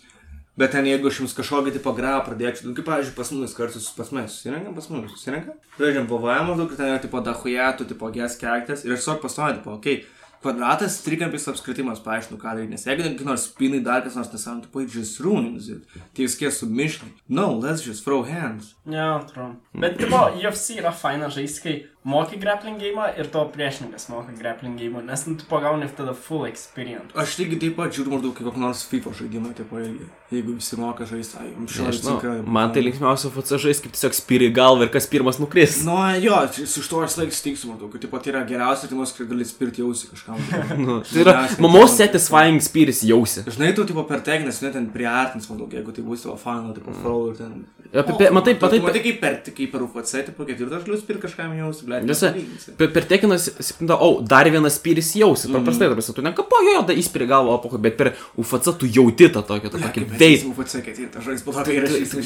Bet 0.55 0.71
ten 0.71 0.87
jeigu 0.87 1.11
aš 1.11 1.17
jums 1.19 1.33
kažkokį 1.35 1.73
tipo 1.75 1.91
grą 1.97 2.15
pradėčiau, 2.23 2.69
nu, 2.69 2.77
kaip, 2.77 2.87
pavyzdžiui, 2.87 3.17
pas 3.17 3.31
mus 3.35 3.55
kartus, 3.59 3.89
pas 3.97 4.13
mes 4.15 4.31
susirenkam, 4.31 4.77
pas 4.77 4.87
mus 4.93 5.09
susirenkam, 5.11 5.57
žaidžiam 5.81 6.07
PVM 6.07 6.51
maždaug, 6.51 6.71
ir 6.71 6.79
ten 6.79 6.93
yra 6.93 7.01
tipo 7.03 7.23
dahujatų, 7.27 7.89
tipo 7.91 8.11
ges 8.15 8.37
characters, 8.39 8.85
ir 8.87 8.95
tiesiog 8.95 9.19
pastoju, 9.25 9.57
tipo, 9.59 9.75
okei, 9.75 9.97
okay, 10.05 10.25
kvadratas, 10.45 11.01
trikampis 11.03 11.49
apskritimas, 11.49 12.03
paaiškinu, 12.05 12.39
ką 12.39 12.53
daryti, 12.53 12.75
nes 12.75 12.85
jeigu 12.87 13.03
kaip 13.07 13.27
nors 13.27 13.49
spinai 13.49 13.81
dar 13.85 14.05
kas 14.05 14.19
nors 14.19 14.31
nesam, 14.35 14.61
tipo, 14.63 14.83
it 14.85 14.93
just 14.93 15.19
ruins 15.25 15.71
it, 15.73 15.87
tai 16.15 16.27
jūs 16.27 16.37
kies 16.39 16.61
submission. 16.61 17.11
No, 17.27 17.49
let's 17.57 17.83
just 17.83 18.05
throw 18.05 18.23
hands. 18.29 18.75
Ne, 18.85 19.07
trum. 19.33 19.57
Bet, 19.73 19.97
tipo, 19.99 20.21
UFC 20.39 20.79
yra 20.83 20.93
faina 20.95 21.33
žaisti, 21.33 21.65
kai 21.65 21.75
moki 22.05 22.37
grappling 22.37 22.79
game 22.79 23.01
ir 23.19 23.31
to 23.33 23.43
priešininkas 23.55 24.09
moka 24.13 24.33
grappling 24.39 24.77
game, 24.79 25.01
nes, 25.03 25.25
nu, 25.27 25.37
tu 25.41 25.47
pagauni 25.49 25.89
tada 25.97 26.13
full 26.13 26.45
experience. 26.45 27.09
Aš 27.17 27.39
lygiai 27.41 27.63
taip 27.63 27.79
pat 27.79 27.95
žiūriu 27.97 28.13
maždaug 28.13 28.35
kaip 28.37 28.51
kokį 28.51 28.61
nors 28.61 28.83
FIFA 28.91 29.13
žaidimą, 29.21 29.53
tipo, 29.57 29.81
irgi, 29.81 30.09
jeigu 30.35 30.57
visi 30.59 30.77
moka 30.77 31.07
žaisti, 31.09 31.39
ai, 31.41 32.35
man 32.45 32.75
tai 32.75 32.83
linksmiausia 32.85 33.31
FC 33.33 33.61
žais, 33.65 33.81
kaip 33.81 33.97
tiesiog 33.97 34.19
spiri 34.19 34.51
galvą 34.53 34.85
ir 34.85 34.93
kas 34.93 35.09
pirmas 35.09 35.41
nukris. 35.41 35.79
Nu, 35.89 35.97
jo, 36.21 36.43
čia 36.53 36.67
su 36.69 36.85
šituo 36.85 37.01
aš 37.07 37.17
laik 37.23 37.33
stiksiu, 37.33 37.73
matau, 37.73 37.89
kad 37.93 38.05
taip 38.05 38.13
pat 38.13 38.29
yra 38.29 38.45
geriausia 38.49 38.91
atimas, 38.91 39.15
kai 39.17 39.25
gali 39.31 39.49
spirti 39.49 39.81
jausi 39.81 40.13
kažkam. 40.13 40.37
Nu, 40.85 40.99
tai 41.07 41.23
yra 41.23 41.35
mamos 41.63 41.95
satisfying 41.97 42.61
spiris 42.65 43.01
jausi. 43.07 43.47
Žinai, 43.49 43.73
tu 43.77 43.87
tipo 43.89 44.05
per 44.09 44.21
teginės, 44.27 44.61
net 44.65 44.75
ten 44.77 44.91
priartins, 44.93 45.49
matau, 45.49 45.71
jeigu 45.73 45.95
tai 45.97 46.05
bus 46.05 46.27
tavo 46.27 46.37
fanų, 46.41 46.75
tipo, 46.77 46.93
throw 47.01 47.31
ir 47.31 47.39
ten 47.41 47.63
matai, 47.95 48.31
matai, 48.35 48.81
Matai, 48.85 49.01
kaip 49.05 49.21
per, 49.23 49.37
kaip 49.55 49.71
per 49.73 49.85
UFC, 49.87 50.25
tipo 50.27 50.47
ketvirtas 50.49 50.85
glius 50.87 51.05
ir 51.09 51.21
kažkam 51.23 51.55
jausi, 51.59 51.87
ble. 51.87 51.94
Visa, 52.03 52.33
per, 52.79 52.91
per 52.95 53.07
tekiną 53.11 53.39
7, 53.39 53.89
o, 53.95 54.09
dar 54.27 54.51
vienas 54.51 54.79
spyris 54.81 55.13
jausi, 55.21 55.51
paprastai, 55.53 55.91
mm. 55.93 56.17
tu 56.17 56.25
nekapojo, 56.25 56.75
jo, 56.75 56.83
da 56.89 56.97
įspiri 56.99 57.29
galvo, 57.31 57.55
o 57.55 57.79
bet 57.79 57.99
per 58.01 58.13
UFC 58.41 58.73
tu 58.81 58.91
jauti 58.91 59.31
tą 59.35 59.45
tokią, 59.47 59.71
tą 59.73 59.83
tokį 59.85 60.07
veidį. 60.15 60.51
UFC 60.51 60.83
ketvirtas 60.85 61.29
žais, 61.29 61.45
po 61.47 61.55
to 61.55 61.67
tai 61.69 61.79
yra 61.79 61.93
šis. 61.93 62.17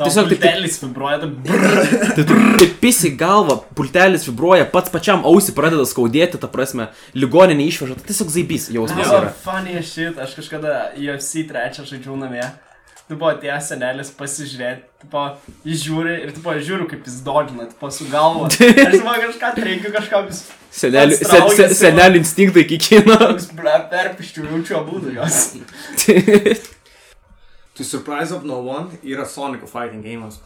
Tiesiog 0.00 0.32
taip, 0.32 0.40
Pultelis 0.40 0.80
vibruoja, 0.80 1.20
tai 1.20 1.28
tai 2.16 2.26
tu 2.30 2.70
pisi 2.80 3.12
galva, 3.20 3.58
pultelis 3.76 4.24
vibruoja, 4.28 4.68
pats 4.72 4.92
pačiam 4.92 5.26
ausį 5.28 5.54
pradeda 5.56 5.84
skaudėti, 5.88 6.40
ta 6.40 6.48
prasme, 6.50 6.88
ligoninė 7.18 7.68
išveža, 7.68 7.98
tai 8.00 8.10
tiesiog 8.10 8.32
zaibys 8.32 8.70
jausmas 8.72 9.10
buvo 9.10 9.30
funny 9.44 9.82
shit, 9.82 10.18
aš 10.18 10.34
kažkada 10.38 10.92
UFC 10.96 11.46
trečią 11.48 11.86
žaidžiau 11.88 12.16
namie. 12.18 12.44
Tu 13.10 13.16
buvo 13.18 13.32
atėjęs 13.32 13.72
senelis 13.72 14.10
pasižiūrėti, 14.14 14.84
tipo, 15.02 15.20
jis 15.66 15.80
žiūri 15.82 16.12
ir, 16.22 16.30
tipo, 16.36 16.52
žiūriu, 16.62 16.84
kaip 16.92 17.08
jis 17.08 17.16
dodžina, 17.26 17.64
tipo, 17.66 17.88
su 17.90 18.06
galva. 18.06 18.46
Aš 18.86 19.00
man 19.02 19.18
kažką 19.24 19.50
treikiu, 19.56 19.90
kažką 19.96 20.20
vis... 20.28 20.44
Senelių 20.70 21.16
se, 21.18 21.40
se, 21.56 21.66
senelių 21.80 22.20
instinktai 22.20 22.62
kikina. 22.70 23.16
Vis, 23.34 23.48
ble, 23.58 23.72
perpiščiau, 23.90 24.46
jaučiu 24.52 24.78
abu 24.78 25.02
jos. 25.10 25.40
To 27.80 27.84
Surprise 27.88 28.30
of 28.30 28.44
No 28.44 28.60
One 28.60 29.00
yra 29.02 29.26
Sonic 29.26 29.66
Fighting 29.66 30.06
game'as. 30.06 30.38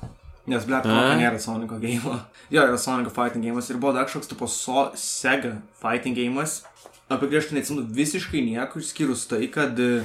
Nes, 0.46 0.64
A? 0.64 0.80
kokio 0.80 1.14
nėra 1.20 1.40
Sonic 1.42 1.76
game'o. 1.82 2.16
Jo, 2.48 2.64
yra 2.64 2.80
Sonic 2.80 3.12
Fighting 3.12 3.44
game'as 3.44 3.68
ir 3.68 3.76
buvo 3.82 3.92
dar 3.92 4.08
kažkoks 4.08 4.32
tipo 4.32 4.48
so, 4.48 4.86
Sega 4.96 5.58
Fighting 5.84 6.16
game'as. 6.16 6.62
Apie 7.12 7.28
aš 7.36 7.50
tai 7.50 7.58
neatsimenu 7.58 7.84
visiškai 7.92 8.40
nieko, 8.46 8.80
išskyrus 8.80 9.26
tai, 9.28 9.44
kad 9.52 9.76
e, 9.76 10.04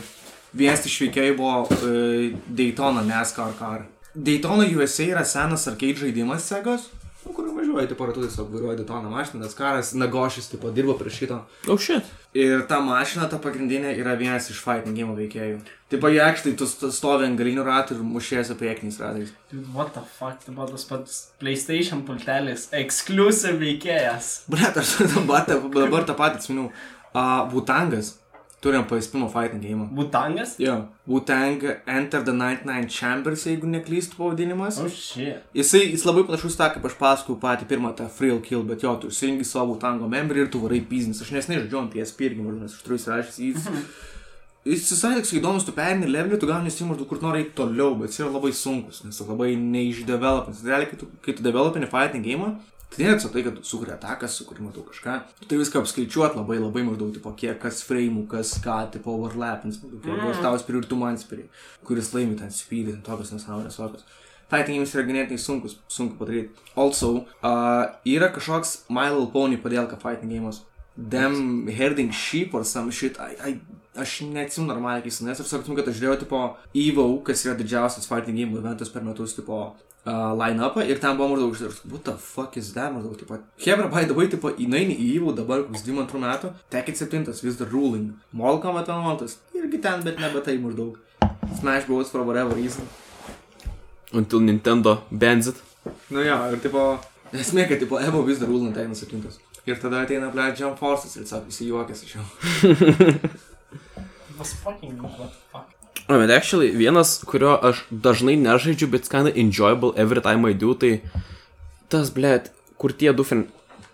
vienas 0.53 0.85
iš 0.85 0.99
veikėjų 1.07 1.35
buvo 1.37 1.65
uh, 1.65 2.37
Daytona 2.47 3.03
NASCAR 3.07 3.53
car. 3.59 3.85
Daytona 4.15 4.65
USA 4.75 5.05
yra 5.13 5.25
senas 5.25 5.67
arcade 5.69 5.99
žaidimas 6.01 6.47
Segos. 6.49 6.87
Nu, 7.25 7.33
kur 7.35 7.49
važiuoja, 7.51 7.83
tipo, 7.91 8.05
ratu 8.07 8.21
tiesiog 8.23 8.47
vairuoja 8.53 8.77
Daytona 8.79 9.09
mašiną, 9.11 9.41
nes 9.43 9.53
karas 9.53 9.89
Nagošis, 9.93 10.47
tipo, 10.53 10.71
dirbo 10.71 10.93
prie 10.97 11.11
šito. 11.11 11.41
Oh 11.67 11.75
shit. 11.77 12.07
Ir 12.33 12.63
ta 12.69 12.79
mašina, 12.81 13.27
ta 13.29 13.37
pagrindinė, 13.43 13.91
yra 13.99 14.13
vienas 14.17 14.47
iš 14.53 14.61
fighting 14.63 14.95
game 14.97 15.13
veikėjų. 15.17 15.57
Taip, 15.91 16.05
jie 16.13 16.21
actually, 16.23 16.55
tu 16.57 16.65
st- 16.69 16.89
stovi 16.95 17.27
ant 17.27 17.37
galinių 17.37 17.65
ratų 17.67 17.97
ir 17.97 18.05
mušiesi 18.07 18.55
priekiniais 18.57 18.99
ratais. 19.03 19.33
Dude, 19.51 19.67
what 19.75 19.91
the 19.97 20.01
fuck, 20.15 20.39
tai 20.45 20.55
buvo 20.55 20.69
tas 20.71 20.85
pats 20.89 21.19
PlayStation 21.41 22.05
pultelis, 22.07 22.69
exclusive 22.71 23.59
veikėjas. 23.61 24.31
Bret, 24.49 24.79
aš 24.79 24.95
dabar, 25.17 25.43
tą- 25.49 25.59
dabar 25.75 26.07
tą 26.07 26.15
patį 26.17 26.39
atsimenu. 26.41 26.69
Uh, 27.09 27.43
Butangas. 27.51 28.15
Turim 28.61 28.83
PSP 28.83 29.15
fighting 29.31 29.61
game. 29.61 29.87
Butangas? 29.95 30.57
Jo. 30.59 30.87
Butang 31.07 31.79
Enter 31.87 32.21
the 32.21 32.33
99 32.33 32.89
Chambers, 32.89 33.45
jeigu 33.45 33.67
neklystu 33.67 34.17
pavadinimas. 34.17 34.79
Oh 34.79 34.89
shit. 34.89 35.43
Jisai, 35.55 35.85
jis 35.93 36.03
labai 36.03 36.25
panašus 36.27 36.57
tą, 36.59 36.67
kaip 36.73 36.85
aš 36.89 36.97
pasakojau 36.99 37.39
patį 37.39 37.69
pirmą 37.71 37.93
tą 37.95 38.09
Frill 38.11 38.41
Kill, 38.43 38.65
bet 38.67 38.83
jo, 38.83 38.97
tu 38.99 39.07
išsirinkai 39.07 39.47
savo 39.47 39.77
tango 39.79 40.09
membrį 40.11 40.43
ir 40.43 40.51
tu 40.51 40.59
varai 40.59 40.81
piznis. 40.91 41.21
Aš 41.23 41.31
nesnei 41.37 41.61
žodžiu 41.61 41.85
PSP 41.93 42.27
irgi, 42.27 42.47
nes 42.59 42.75
aš 42.75 42.83
turiu 42.83 42.99
įsirašęs 42.99 43.39
į 43.39 43.53
jis. 43.53 43.69
Jis 44.67 44.89
visai 44.91 45.13
toks 45.15 45.31
įdomus, 45.39 45.63
tu 45.63 45.71
perini 45.71 46.09
levelį, 46.11 46.37
tu 46.41 46.49
gauni 46.49 46.67
įsimu 46.67 46.91
maždaug 46.91 47.07
kur 47.07 47.21
nori 47.23 47.45
eiti 47.45 47.55
toliau, 47.55 47.93
bet 48.01 48.11
jis 48.11 48.25
yra 48.25 48.33
labai 48.33 48.51
sunkus, 48.51 49.05
nes 49.05 49.21
labai 49.23 49.53
neišdevelopins. 49.55 50.65
Realiai, 50.67 50.89
kai 50.91 50.99
tu, 50.99 51.07
kai 51.23 51.37
tu 51.37 51.45
developini 51.47 51.87
fighting 51.87 52.27
game, 52.27 52.51
tai 52.89 53.05
tiesiog 53.05 53.33
tai, 53.33 53.43
kad 53.45 53.57
tu 53.57 53.65
sukuri 53.65 53.93
ataką, 53.93 54.29
sukuri 54.31 54.63
matau 54.65 54.85
kažką. 54.87 55.17
Tu 55.41 55.49
turi 55.49 55.61
viską 55.61 55.83
apskaičiuoti 55.83 56.39
labai 56.39 56.57
labai 56.59 56.85
maždaug, 56.87 57.11
tipo, 57.15 57.33
kiek 57.37 57.59
kas 57.61 57.83
frame'ų, 57.85 58.25
kas 58.31 58.55
ką, 58.63 58.79
tipo, 58.95 59.13
overlappins, 59.17 59.81
maždaug, 59.83 60.01
kiek 60.07 60.31
aš 60.31 60.41
tau 60.45 60.57
spiriu 60.61 60.81
ir 60.81 60.89
tu 60.89 60.97
man 60.99 61.19
spiri, 61.21 61.45
kuris 61.85 62.13
laimi 62.15 62.39
ten 62.39 62.51
speed, 62.53 62.89
ten 62.93 63.03
tokios 63.05 63.33
nesąmonės, 63.35 63.77
tokios. 63.77 64.07
Fighting 64.49 64.79
games 64.79 64.95
yra 64.95 65.03
ganėtinai 65.05 65.37
sunkus, 65.37 65.75
sunku 65.93 66.17
padaryti. 66.17 66.49
Also, 66.73 67.11
uh, 67.45 67.83
yra 68.09 68.31
kažkoks 68.33 68.89
My 68.89 69.11
Little 69.11 69.29
Pony 69.29 69.59
padėlka 69.61 69.99
fighting 70.01 70.33
games. 70.33 70.63
Them 70.97 71.67
herding 71.69 72.09
sheep 72.11 72.55
or 72.57 72.65
some 72.65 72.89
shit. 72.89 73.19
I, 73.21 73.35
I, 73.45 73.51
aš 74.01 74.23
neatsimenu 74.25 74.73
normaliai, 74.73 75.03
kai 75.05 75.13
senas. 75.13 75.43
Aš 75.43 75.53
sakytum, 75.53 75.77
kad 75.77 75.91
aš 75.91 75.99
žiūrėjau, 75.99 76.23
tipo, 76.23 76.41
EVO, 76.73 77.05
kas 77.27 77.45
yra 77.45 77.53
didžiausias 77.59 78.09
fighting 78.09 78.41
game 78.41 78.57
eventas 78.57 78.89
per 78.89 79.05
metus, 79.05 79.37
tipo, 79.37 79.61
uh, 80.05 80.33
line-upą. 80.37 80.83
Ir 80.87 80.99
ten 81.01 81.17
buvo 81.17 81.27
maždaug, 81.33 81.55
aš 81.55 81.61
what 81.89 82.03
the 82.07 82.15
fuck 82.17 82.57
is 82.57 82.73
that, 82.73 82.93
maždaug, 82.93 83.17
tipo, 83.19 83.33
Hebra, 83.65 83.87
by 83.91 84.05
the 84.05 84.13
way, 84.17 84.27
tipo, 84.31 84.47
įnaini 84.51 84.95
į 84.95 84.97
EVO 85.17 85.31
dabar, 85.37 85.59
koks 85.67 85.83
22 85.87 86.19
metų, 86.23 86.47
Tekit 86.73 86.95
7, 87.01 87.23
vis 87.43 87.55
dar 87.59 87.69
ruling. 87.73 88.05
Mortal 88.31 88.61
Kombat 88.67 88.87
11, 88.93 89.37
irgi 89.59 89.77
ten, 89.83 89.97
bet 90.05 90.15
nebe 90.21 90.39
tai 90.45 90.55
maždaug. 90.61 90.93
Smash 91.59 91.85
Bros. 91.85 92.09
for 92.09 92.23
whatever 92.23 92.55
reason. 92.55 92.83
Until 94.13 94.39
Nintendo 94.39 94.97
bans 95.11 95.47
it. 95.47 95.55
Nu 96.09 96.23
jo, 96.25 96.37
ir 96.53 96.59
tipo, 96.63 96.81
esmė, 97.33 97.67
kad 97.69 97.79
tipo, 97.81 97.95
Evo 98.01 98.23
vis 98.27 98.39
dar 98.41 98.49
rūlina 98.49 98.71
ateina 98.73 98.95
septintas. 98.97 99.35
Ir 99.69 99.77
tada 99.81 99.97
ateina, 100.05 100.27
ble, 100.33 100.45
Jump 100.57 100.75
Forces 100.79 101.13
ir 101.19 101.25
sako, 101.29 101.45
jis 101.51 101.59
juokiasi 101.69 102.03
iš 102.07 102.13
jo. 102.17 102.23
Was 104.39 104.51
fucking 104.63 104.95
what 105.03 105.13
the 105.17 105.27
fuck. 105.51 105.67
O, 106.07 106.17
bet 106.17 106.31
actually, 106.33 106.71
vienas, 106.73 107.19
kurio 107.27 107.57
aš 107.61 107.83
dažnai 107.91 108.37
nežaidžiu, 108.39 108.87
bet 108.89 109.09
kinda 109.11 109.33
enjoyable 109.35 109.93
every 109.97 110.21
time 110.21 110.47
I 110.49 110.53
do, 110.53 110.73
tai 110.73 111.01
tas, 111.89 112.13
blėt, 112.13 112.53
kur 112.77 112.95
tie 112.95 113.13
du 113.13 113.27
fin... 113.27 113.49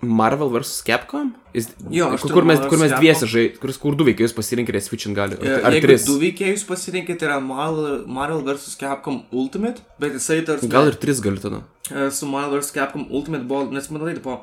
Marvel 0.06 0.52
vs. 0.52 0.84
Capcom? 0.86 1.34
Jis, 1.56 1.70
Jo, 1.96 2.10
kur, 2.20 2.34
kur 2.36 2.48
mes, 2.50 2.60
kur 2.68 2.82
mes 2.82 2.92
dviesi 2.98 3.28
žaidžiame, 3.32 3.60
kur, 3.64 3.72
kur 3.86 3.96
du 4.00 4.08
veikėjus 4.10 4.36
pasirinkite 4.36 4.82
switching 4.84 5.16
gali. 5.16 5.38
Ar, 5.40 5.72
Jeigu 5.72 5.88
tris? 5.88 6.08
du 6.10 6.18
veikėjus 6.22 6.66
pasirinkit, 6.68 7.22
tai 7.22 7.30
yra 7.30 7.40
Marvel, 7.40 8.44
vs. 8.44 8.76
Capcom 8.82 9.22
Ultimate, 9.32 9.86
bet 10.02 10.18
jisai 10.20 10.42
tarsi... 10.48 10.68
Gal 10.72 10.92
ir 10.92 11.00
tris 11.00 11.24
gali 11.24 11.40
tada. 11.40 11.64
e, 11.92 12.10
su 12.12 12.28
Marvel 12.28 12.60
vs. 12.60 12.74
Capcom 12.76 13.06
Ultimate 13.10 13.46
buvo, 13.48 13.70
nes 13.72 13.88
matai, 13.94 14.16
tipo, 14.18 14.40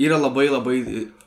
yra 0.00 0.18
labai 0.18 0.48
labai, 0.50 0.78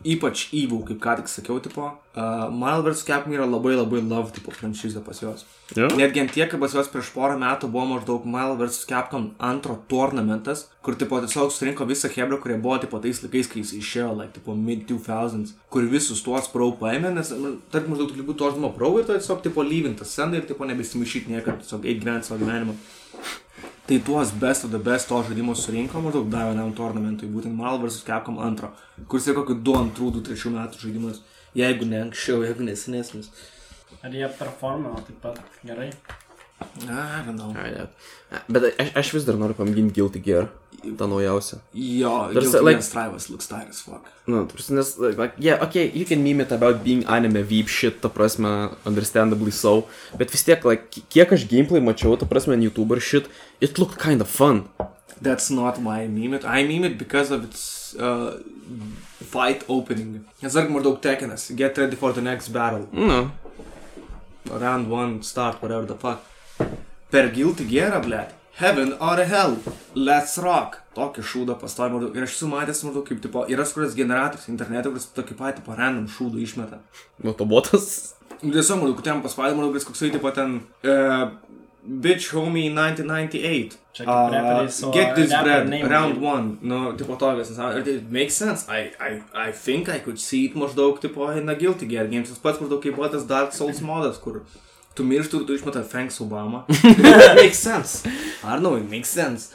ypač 0.05 0.47
evil, 0.55 0.81
kaip 0.87 0.99
ką 1.03 1.15
tik 1.21 1.29
sakiau, 1.31 1.59
tipo, 1.63 1.85
uh, 1.85 2.49
Marvel 2.51 2.89
vs. 2.89 3.03
Capcom 3.07 3.35
yra 3.37 3.45
labai 3.49 3.75
labai 3.77 4.01
love, 4.01 4.33
tipo, 4.35 4.51
franšizė 4.55 5.03
pas 5.05 5.21
juos. 5.21 5.45
Jo? 5.77 5.87
Netgi 5.99 6.23
ant 6.23 6.33
tiek, 6.33 6.49
kad 6.49 6.61
pas 6.61 6.73
juos 6.73 6.89
prieš 6.89 7.11
porą 7.13 7.37
metų 7.41 7.69
buvo 7.69 7.85
maždaug 7.93 8.25
Marvel 8.25 8.57
vs. 8.63 8.81
Capcom 8.89 9.29
antro 9.51 9.77
turnamentas, 9.91 10.65
kur, 10.85 10.97
tipo, 10.97 11.21
tiesiog 11.21 11.53
surinko 11.53 11.85
visą 11.89 12.09
hebrą, 12.15 12.41
kurie 12.41 12.57
buvo, 12.57 12.79
tipo, 12.81 12.97
tais 13.03 13.21
laikais, 13.25 13.51
kai 13.51 13.61
jis 13.61 13.75
išėjo, 13.83 14.09
like, 14.17 14.33
tipo, 14.39 14.57
mid 14.57 14.87
2000s, 15.29 15.55
kur 15.69 15.85
visus 15.89 16.21
tuos 16.25 16.47
pro 16.51 16.71
paėmė, 16.79 17.11
nes, 17.15 17.31
nu, 17.37 17.55
tarkim, 17.73 17.93
maždaug 17.93 18.11
turi 18.11 18.25
būti 18.27 18.41
to 18.41 18.51
žmogaus 18.55 18.77
pro 18.77 18.91
ir 18.97 19.05
tu 19.07 19.15
tiesiog, 19.15 19.43
tipo, 19.45 19.65
lyvintas 19.65 20.13
sceną 20.13 20.39
ir, 20.39 20.47
tipo, 20.49 20.67
nebesimaišyti 20.69 21.33
niekada, 21.33 21.61
tiesiog 21.63 21.85
eiti 21.85 22.03
gyventi 22.03 22.29
savo 22.29 22.41
gyvenimą. 22.43 22.75
Tai 23.89 23.97
tuos 24.05 24.31
best 24.37 24.65
of 24.65 24.71
the 24.71 24.81
best 24.89 25.09
to 25.09 25.17
žaidimo 25.25 25.55
surinko 25.57 26.01
maždaug 26.05 26.29
dar 26.29 26.51
vienam 26.51 26.73
tornamentui, 26.77 27.29
būtent 27.33 27.55
Marvel 27.57 27.87
vs. 27.87 28.03
Capcom 28.05 28.37
2, 28.37 28.69
kuris 29.09 29.29
yra 29.31 29.41
kokiu 29.41 29.57
2, 29.65 29.85
2, 29.97 30.25
3 30.29 30.55
metų 30.57 30.83
žaidimas, 30.83 31.21
jeigu 31.57 31.89
ne 31.89 32.03
anksčiau, 32.05 32.43
jeigu 32.45 32.67
nesenesnis. 32.67 33.31
Ar 34.05 34.13
jie 34.13 34.29
performino 34.37 34.93
taip 35.07 35.17
pat 35.23 35.41
gerai? 35.65 35.89
Ai, 36.85 37.23
ne. 37.33 37.87
Bet 38.51 38.69
aš, 38.77 38.91
aš 39.01 39.11
vis 39.15 39.25
dar 39.27 39.39
noriu 39.39 39.57
pamėginti 39.57 39.95
Guilty 39.95 40.21
Gear, 40.23 40.49
tą 40.97 41.07
naujausią. 41.07 41.57
Jo, 41.73 42.29
There's 42.33 42.55
a, 42.55 42.61
like- 42.61 42.81
Strivas 42.81 43.29
looks 43.29 43.47
tight 43.47 43.69
as 43.69 43.81
fuck. 43.81 44.03
Nu, 44.27 44.45
ta 44.45 44.53
prasme, 44.55 44.75
nes, 44.77 44.97
like, 44.97 45.33
yeah, 45.39 45.63
okay, 45.63 45.91
you 45.93 46.05
can 46.05 46.23
meme 46.23 46.41
it 46.41 46.51
about 46.51 46.83
being 46.83 47.03
anime 47.07 47.43
veep 47.43 47.67
shit, 47.67 48.01
ta 48.01 48.09
prasme, 48.09 48.69
understandably 48.85 49.51
so, 49.51 49.87
bet 50.17 50.29
vis 50.31 50.43
tiek, 50.43 50.63
like, 50.65 50.89
ki- 50.91 51.03
kiek 51.09 51.31
aš 51.33 51.45
gameplay 51.49 51.81
mačiau, 51.81 52.17
ta 52.19 52.25
prasme, 52.25 52.55
YouTuber 52.69 52.99
shit, 53.01 53.27
it 53.61 53.77
looked 53.79 53.97
kind 53.97 54.21
of 54.21 54.27
fun. 54.29 54.63
That's 55.21 55.49
not 55.49 55.77
why 55.79 56.03
I 56.03 56.07
meme 56.07 56.35
it. 56.35 56.45
I 56.45 56.63
meme 56.63 56.85
it 56.85 56.97
because 56.97 57.29
of 57.31 57.43
its 57.43 57.93
uh, 57.99 58.39
fight 59.33 59.65
opening. 59.67 60.23
Nes 60.41 60.53
dar 60.53 60.69
maždaug 60.71 61.01
tekinas. 61.03 61.49
Get 61.55 61.77
ready 61.77 61.95
for 61.97 62.13
the 62.13 62.21
next 62.21 62.47
battle. 62.49 62.87
Nu, 62.93 63.29
Round 64.49 64.87
one, 64.89 65.21
start, 65.23 65.61
whatever 65.61 65.85
the 65.85 65.95
fuck. 65.95 66.23
Per 67.11 67.27
Guilty 67.35 67.65
Gear, 67.65 67.91
blėt. 68.05 68.31
Heaven 68.59 68.91
or 68.99 69.15
hell, 69.23 69.53
let's 69.95 70.33
rock. 70.43 70.81
Tokį 70.91 71.23
šūdą 71.23 71.53
pastoju 71.61 71.93
maždaug. 71.93 72.17
Ir 72.17 72.25
aš 72.25 72.33
esu 72.33 72.47
matęs 72.51 72.81
maždaug 72.83 73.05
kaip, 73.07 73.21
tipo, 73.23 73.45
yra 73.47 73.63
skuras 73.63 73.93
generatorius 73.95 74.49
internete, 74.51 74.91
kuris 74.91 75.05
tokį 75.15 75.37
patį, 75.39 75.61
tipo, 75.61 75.77
random 75.77 76.09
šūdą 76.11 76.41
išmeta. 76.43 76.81
nu, 77.23 77.31
to 77.39 77.47
botas. 77.47 78.17
Tiesiog, 78.41 78.81
maždaug, 78.81 78.99
ten 79.05 79.21
paspaudė, 79.23 79.55
maždaug, 79.55 79.77
kuris 79.77 79.87
koksai, 79.87 80.11
tipo, 80.17 80.33
ten... 80.35 80.59
Uh, 80.83 81.29
Bitch 82.03 82.33
homie 82.35 82.65
1998. 82.75 83.77
Čia 83.95 84.03
kaip 84.03 84.33
reperiai 84.33 84.71
su, 84.75 84.89
get 84.91 85.15
this 85.15 85.31
bread, 85.31 85.71
round 85.87 86.19
name. 86.19 86.27
one. 86.27 86.57
Nu, 86.61 86.81
tipo 86.99 87.15
tokias. 87.15 87.53
Ir 87.55 87.87
it 87.87 88.11
makes 88.11 88.35
sense. 88.35 88.67
I, 88.67 88.91
I, 88.99 89.21
I 89.47 89.53
think 89.55 89.87
I 89.87 90.01
could 90.03 90.19
see 90.19 90.43
it 90.49 90.59
maždaug, 90.59 90.99
tipo, 90.99 91.31
in 91.31 91.47
a 91.47 91.55
Guilty 91.55 91.87
Gear 91.87 92.11
games. 92.11 92.27
Tas 92.29 92.43
pats 92.43 92.59
maždaug 92.59 92.83
kaip 92.83 92.99
buvo 92.99 93.07
tas 93.07 93.23
Dark 93.23 93.55
Souls 93.55 93.79
modas, 93.79 94.19
kur 94.19 94.43
tu 94.43 94.59
miršti 95.03 95.37
ir 95.37 95.45
tu 95.47 95.53
išmeta 95.55 95.83
Thanks 95.83 96.19
Obama. 96.21 96.63
it 96.69 97.35
makes 97.43 97.57
sense. 97.59 98.05
I 98.43 98.53
don't 98.53 98.61
know, 98.63 98.75
it 98.77 98.89
makes 98.89 99.09
sense. 99.09 99.53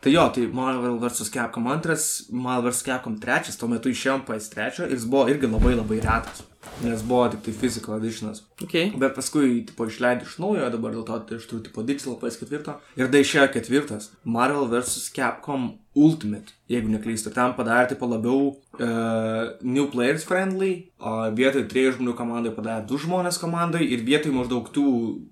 Tai 0.00 0.12
jo, 0.12 0.28
tai 0.30 0.46
Marvel 0.46 0.98
vs. 1.02 1.30
Capcom 1.34 1.64
2, 1.64 1.96
Marvel 2.30 2.70
vs. 2.70 2.84
Capcom 2.86 3.16
3, 3.18 3.56
tuo 3.58 3.70
metu 3.72 3.90
išėjom 3.90 4.22
PS3 4.28 4.84
ir 4.86 4.94
jis 4.94 5.08
buvo 5.10 5.26
irgi 5.32 5.50
labai 5.50 5.74
labai 5.74 5.98
retas. 6.04 6.44
Nes 6.82 7.02
buvo 7.02 7.24
tik 7.32 7.40
tai 7.42 7.52
physical 7.54 7.96
editionas. 7.96 8.44
Okay. 8.62 8.92
Bet 8.94 9.16
paskui, 9.16 9.64
tipo, 9.66 9.86
išleidai 9.90 10.26
iš 10.26 10.36
naujo, 10.42 10.68
dabar 10.70 10.94
dėl 10.94 11.04
to 11.06 11.18
tai 11.26 11.38
aš 11.38 11.46
turiu, 11.50 11.62
tipo, 11.66 11.82
digital 11.86 12.14
PS4. 12.20 12.74
Ir 12.98 13.10
tai 13.10 13.22
išėjo 13.24 13.46
ketvirtas. 13.56 14.10
Marvel 14.22 14.68
vs. 14.70 15.08
Capcom 15.16 15.72
Ultimate, 15.98 16.54
jeigu 16.70 16.92
neklystu. 16.92 17.32
Ten 17.34 17.56
padarė, 17.58 17.88
tipo, 17.94 18.06
labiau 18.10 18.52
uh, 18.54 19.56
new 19.66 19.88
players 19.90 20.26
friendly. 20.28 20.92
O 21.02 21.16
vietoj 21.34 21.66
trijų 21.72 21.96
žmonių 21.96 22.14
komandai 22.18 22.54
padarė 22.54 22.86
du 22.86 23.00
žmonės 23.02 23.40
komandai. 23.42 23.82
Ir 23.88 24.06
vietoj 24.06 24.36
maždaug 24.36 24.70
tų 24.74 24.86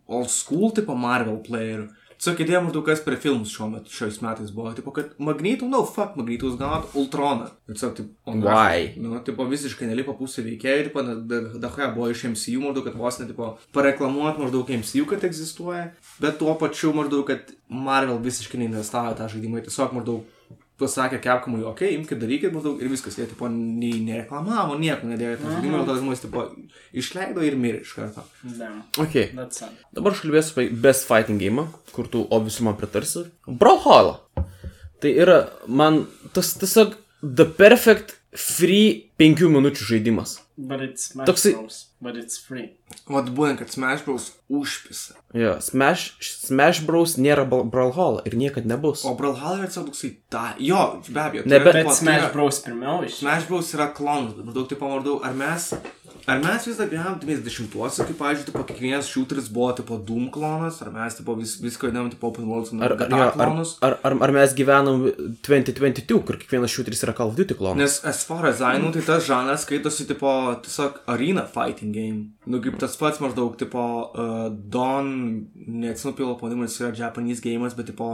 old 0.07 0.33
school, 0.35 0.73
tipo, 0.75 0.99
Marvel 0.99 1.39
playerių. 1.47 1.87
Tiesiog 2.17 2.43
idėja 2.45 2.61
maždaug 2.65 2.87
kas 2.87 3.03
per 3.05 3.19
filmus 3.21 3.53
šiuo 3.53 3.69
metu, 3.73 3.93
šiais 3.93 4.19
metais 4.25 4.53
buvo. 4.55 4.71
Tipo, 4.77 4.93
kad 4.97 5.13
Magnetų, 5.23 5.69
no 5.69 5.83
fuck, 5.89 6.17
Magnetus 6.17 6.57
gaunat 6.61 6.95
Ultroną. 6.97 7.51
Ir 7.69 7.77
tiesiog, 7.77 7.97
tipo, 7.99 8.15
o 8.25 8.37
ne. 8.37 8.47
Why? 8.47 8.87
Nu, 9.03 9.19
tipo, 9.27 9.45
visiškai 9.51 9.89
nelipo 9.91 10.17
pusė 10.17 10.45
veikėjai, 10.47 10.87
tipo, 10.89 11.05
dahoje 11.61 11.91
buvo 11.97 12.09
iš 12.13 12.25
MCU 12.33 12.63
maždaug, 12.65 12.89
kad 12.89 12.97
vos 13.01 13.21
net, 13.21 13.33
tipo, 13.35 13.51
pareklamuot 13.77 14.41
maždaug 14.41 14.73
MCU, 14.81 15.05
kad 15.11 15.27
egzistuoja, 15.29 15.91
bet 16.23 16.41
tuo 16.41 16.57
pačiu 16.61 16.95
maždaug, 16.97 17.27
kad 17.29 17.53
Marvel 17.69 18.23
visiškai 18.25 18.63
neinvestavo 18.63 19.13
tą 19.19 19.29
žaidimą, 19.33 19.65
tiesiog 19.67 19.95
maždaug 19.99 20.36
pasakė 20.81 21.21
Capcomui, 21.25 21.63
okei, 21.65 21.89
okay, 21.89 21.97
imkite, 21.97 22.19
darykit 22.21 22.53
maždaug 22.55 22.83
ir 22.83 22.91
viskas, 22.93 23.17
jie, 23.19 23.27
tipo, 23.31 23.49
nei 23.53 24.01
nereklamavo, 24.05 24.77
nieko 24.81 25.09
nedėjo, 25.09 25.39
tą 25.41 25.55
žaidimą, 25.55 25.81
ir 25.81 25.89
tas 25.89 26.01
žmonės, 26.03 26.23
tipo, 26.27 26.45
išleido 27.03 27.45
ir 27.47 27.57
mirė 27.61 27.81
iš 27.87 27.95
karto. 27.97 28.25
Damn. 28.45 28.83
Okay. 29.01 29.31
Dabar 29.97 30.17
aš 30.17 30.23
kalbėsiu 30.25 30.55
apie 30.57 30.69
Best 30.85 31.09
Fighting 31.09 31.41
Game, 31.41 31.67
kur 31.97 32.11
tu 32.13 32.27
obviously 32.29 32.69
man 32.69 32.77
pritarsi. 32.81 33.27
Brawlhalla. 33.49 34.21
Tai 35.01 35.13
yra 35.13 35.41
man 35.69 36.05
tas 36.37 36.55
tiesiog 36.61 36.97
the 37.23 37.49
perfect 37.49 38.17
free 38.37 39.13
5 39.21 39.49
minučių 39.57 39.89
žaidimas. 39.95 40.41
But 40.59 40.81
it's 40.81 41.05
Smash 41.13 41.29
Toksai- 41.29 41.53
Bros. 41.53 41.87
But 42.01 42.17
it's 42.17 42.39
free. 42.39 42.71
Vat 43.09 43.27
būtent, 43.27 43.59
kad 43.59 43.69
Smash 43.71 44.05
Bros. 44.07 44.33
užpisa. 44.51 45.13
Jo, 45.35 45.59
Smash, 45.61 46.17
Smash 46.21 46.81
Bros. 46.87 47.17
nėra 47.17 47.45
Bra- 47.49 47.65
Brawlhalla 47.71 48.23
ir 48.25 48.33
niekada 48.33 48.65
nebus. 48.67 49.05
O 49.05 49.15
Brawlhalla 49.15 49.59
yra 49.65 49.69
tiesiog 49.69 49.91
toksai, 49.91 50.17
ta, 50.31 50.55
jo, 50.59 51.03
be 51.09 51.21
abejo. 51.21 51.43
tai 51.43 51.51
Ne, 51.51 51.59
bet- 51.59 51.75
Bet 51.75 51.85
tai 51.87 51.95
Smash 51.95 52.23
yra- 52.23 52.33
Bros. 52.33 52.61
pirmiau 52.65 53.05
iš. 53.05 53.19
Smash 53.21 53.47
Bros. 53.49 53.73
yra 53.75 53.93
klonas, 53.95 54.33
bet 54.33 54.47
maždaug, 54.47 54.69
tipo, 54.69 54.89
maždaug, 54.89 55.21
ar 55.25 55.35
mes, 55.35 55.75
ar 56.27 56.41
mes 56.43 56.65
vis 56.67 56.77
dar 56.81 56.89
gyvenam 56.91 57.17
90-uose, 57.23 58.05
kaip, 58.09 58.17
pavyzdžiui, 58.19 58.47
tipo, 58.51 58.63
kiekvienas 58.67 59.09
shooteris 59.11 59.47
buvo, 59.55 59.69
tipo, 59.79 59.99
Doom 60.09 60.27
klonas, 60.35 60.81
ar 60.83 60.91
mes, 60.95 61.15
tipo, 61.21 61.37
vis, 61.39 61.57
viską 61.63 61.89
vadinam, 61.89 62.09
tipo, 62.11 62.31
Open 62.33 62.49
World, 62.51 62.73
Ar, 62.83 62.95
ar, 63.07 63.31
klonus. 63.37 63.77
ar, 63.87 63.99
ar, 64.03 64.17
ar 64.27 64.33
mes 64.35 64.55
gyvenam 64.59 65.05
2022, 65.47 66.19
kur 66.27 66.39
kiekvienas 66.41 66.73
šūteris 66.75 67.05
yra 67.07 67.15
Call 67.17 67.31
of 67.33 67.39
Duty 67.39 67.57
klonas? 67.59 67.79
Nes 67.81 67.99
as 68.13 68.25
far 68.27 68.47
as 68.51 68.61
I 68.61 68.81
know, 68.83 68.91
tai 68.95 69.05
tas 69.07 69.27
žanras 69.29 69.63
skaitosi, 69.67 70.09
tipo, 70.11 70.33
tiesiog 70.67 70.99
arena 71.15 71.47
fighting 71.47 71.95
game. 71.95 72.21
Nu, 72.47 72.59
kaip 72.65 72.79
tas 72.83 72.99
pats 72.99 73.23
maždaug, 73.23 73.55
tipo, 73.61 73.85
uh, 74.11 74.49
Don, 74.51 75.13
neatsinu 75.55 76.17
pilo 76.19 76.35
pavadinimas, 76.41 76.75
yra 76.83 76.93
Japanese 76.97 77.45
game'as, 77.45 77.77
bet, 77.79 77.93
tipo, 77.93 78.11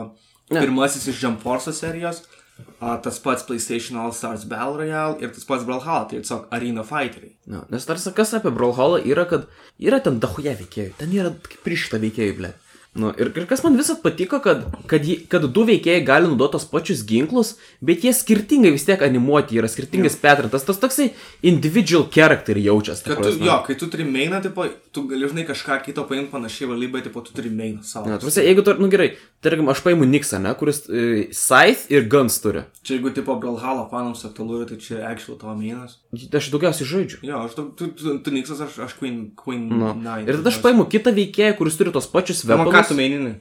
pirmasis 0.52 1.08
iš 1.08 1.22
Jump 1.24 1.40
Force 1.40 1.72
serijos, 1.72 2.22
uh, 2.62 2.96
tas 3.04 3.18
pats 3.22 3.44
PlayStation 3.48 3.98
All 4.00 4.14
Stars 4.16 4.46
Battle 4.48 4.80
Royale 4.80 5.18
ir 5.22 5.32
tas 5.34 5.46
pats 5.48 5.66
Brawlhalla, 5.68 6.08
tai 6.10 6.20
tiesiog 6.20 6.48
arena 6.54 6.84
fighteriai. 6.86 7.34
No, 7.52 7.64
nes 7.72 7.86
tarsi 7.88 8.14
kas 8.16 8.34
apie 8.38 8.52
Brawlhalla 8.54 9.02
yra, 9.08 9.26
kad 9.30 9.48
yra 9.82 10.02
ten 10.04 10.20
dahuje 10.22 10.54
veikėjų, 10.62 10.96
ten 11.00 11.14
yra 11.16 11.34
kaip 11.46 11.64
prišta 11.66 12.00
veikėjų, 12.02 12.36
ble. 12.40 12.52
Nu, 12.92 13.08
ir, 13.16 13.30
ir 13.32 13.46
kas 13.48 13.62
man 13.64 13.78
visat 13.80 14.02
patiko, 14.04 14.36
kad, 14.44 14.66
kad, 14.84 15.06
jį, 15.08 15.22
kad 15.32 15.46
du 15.48 15.62
veikėjai 15.64 16.02
gali 16.04 16.28
naudoti 16.28 16.58
tos 16.58 16.66
pačius 16.68 17.00
ginklus, 17.08 17.54
bet 17.80 18.04
jie 18.04 18.12
skirtingai 18.12 18.74
vis 18.74 18.84
tiek 18.84 19.00
animuoti, 19.06 19.56
yra 19.56 19.70
skirtingas 19.72 20.18
patternas, 20.20 20.66
tas 20.68 20.80
toksai 20.82 21.06
individual 21.48 22.04
character 22.12 22.60
jaučiasi. 22.60 23.06
Kad 23.08 23.24
tu, 23.24 23.32
jo, 23.48 23.56
kai 23.64 23.78
tu 23.80 23.88
turi 23.94 24.04
mainą, 24.04 24.42
tipo, 24.44 24.68
tu 24.92 25.06
gali, 25.08 25.24
žinai, 25.32 25.46
kažką 25.48 25.80
kito 25.86 26.04
paimti 26.10 26.34
panašiai 26.34 26.68
valybę, 26.74 27.00
tipo, 27.08 27.24
tu 27.24 27.32
turi 27.32 27.48
mainą 27.48 27.80
savo. 27.80 28.12
Na, 28.12 28.20
tuose, 28.20 28.44
jeigu 28.44 28.66
tu, 28.66 28.76
nu 28.76 28.92
gerai, 28.92 29.14
tarkim, 29.40 29.72
aš 29.72 29.80
paimu 29.88 30.04
Nixą, 30.12 30.42
ne, 30.44 30.52
kuris 30.60 30.84
e, 30.84 31.08
Scythe 31.32 31.88
ir 31.96 32.04
Guns 32.12 32.36
turi. 32.44 32.66
Čia 32.84 32.98
jeigu, 32.98 33.16
tipo, 33.16 33.40
Brawlhalla 33.40 33.88
fanams 33.88 34.28
aktualu, 34.28 34.66
tai 34.68 34.76
čia 34.84 35.00
actual 35.08 35.40
tavo 35.40 35.56
mainas. 35.56 36.01
Aš 36.12 36.50
daugiausiai 36.52 36.84
žaidžiu. 36.88 37.18
Jo, 37.24 37.38
aš, 37.46 37.54
tu, 37.56 37.62
tu, 37.72 37.86
tu, 37.96 38.18
tu 38.20 38.32
Nixas, 38.34 38.58
aš, 38.60 38.74
aš 38.84 38.92
Queen, 38.98 39.30
Queen 39.32 39.62
Nu. 39.72 39.94
9. 39.96 40.28
Ir 40.28 40.36
tada 40.42 40.50
aš 40.52 40.58
paimu 40.60 40.84
kitą 40.92 41.08
veikėją, 41.16 41.54
kuris 41.56 41.78
turi 41.80 41.92
tos 41.94 42.04
pačius 42.12 42.42
Vėliau, 42.44 42.66
ką 42.68 42.74
weapons. 42.74 42.90
tu 42.90 42.96
mainini? 42.98 43.32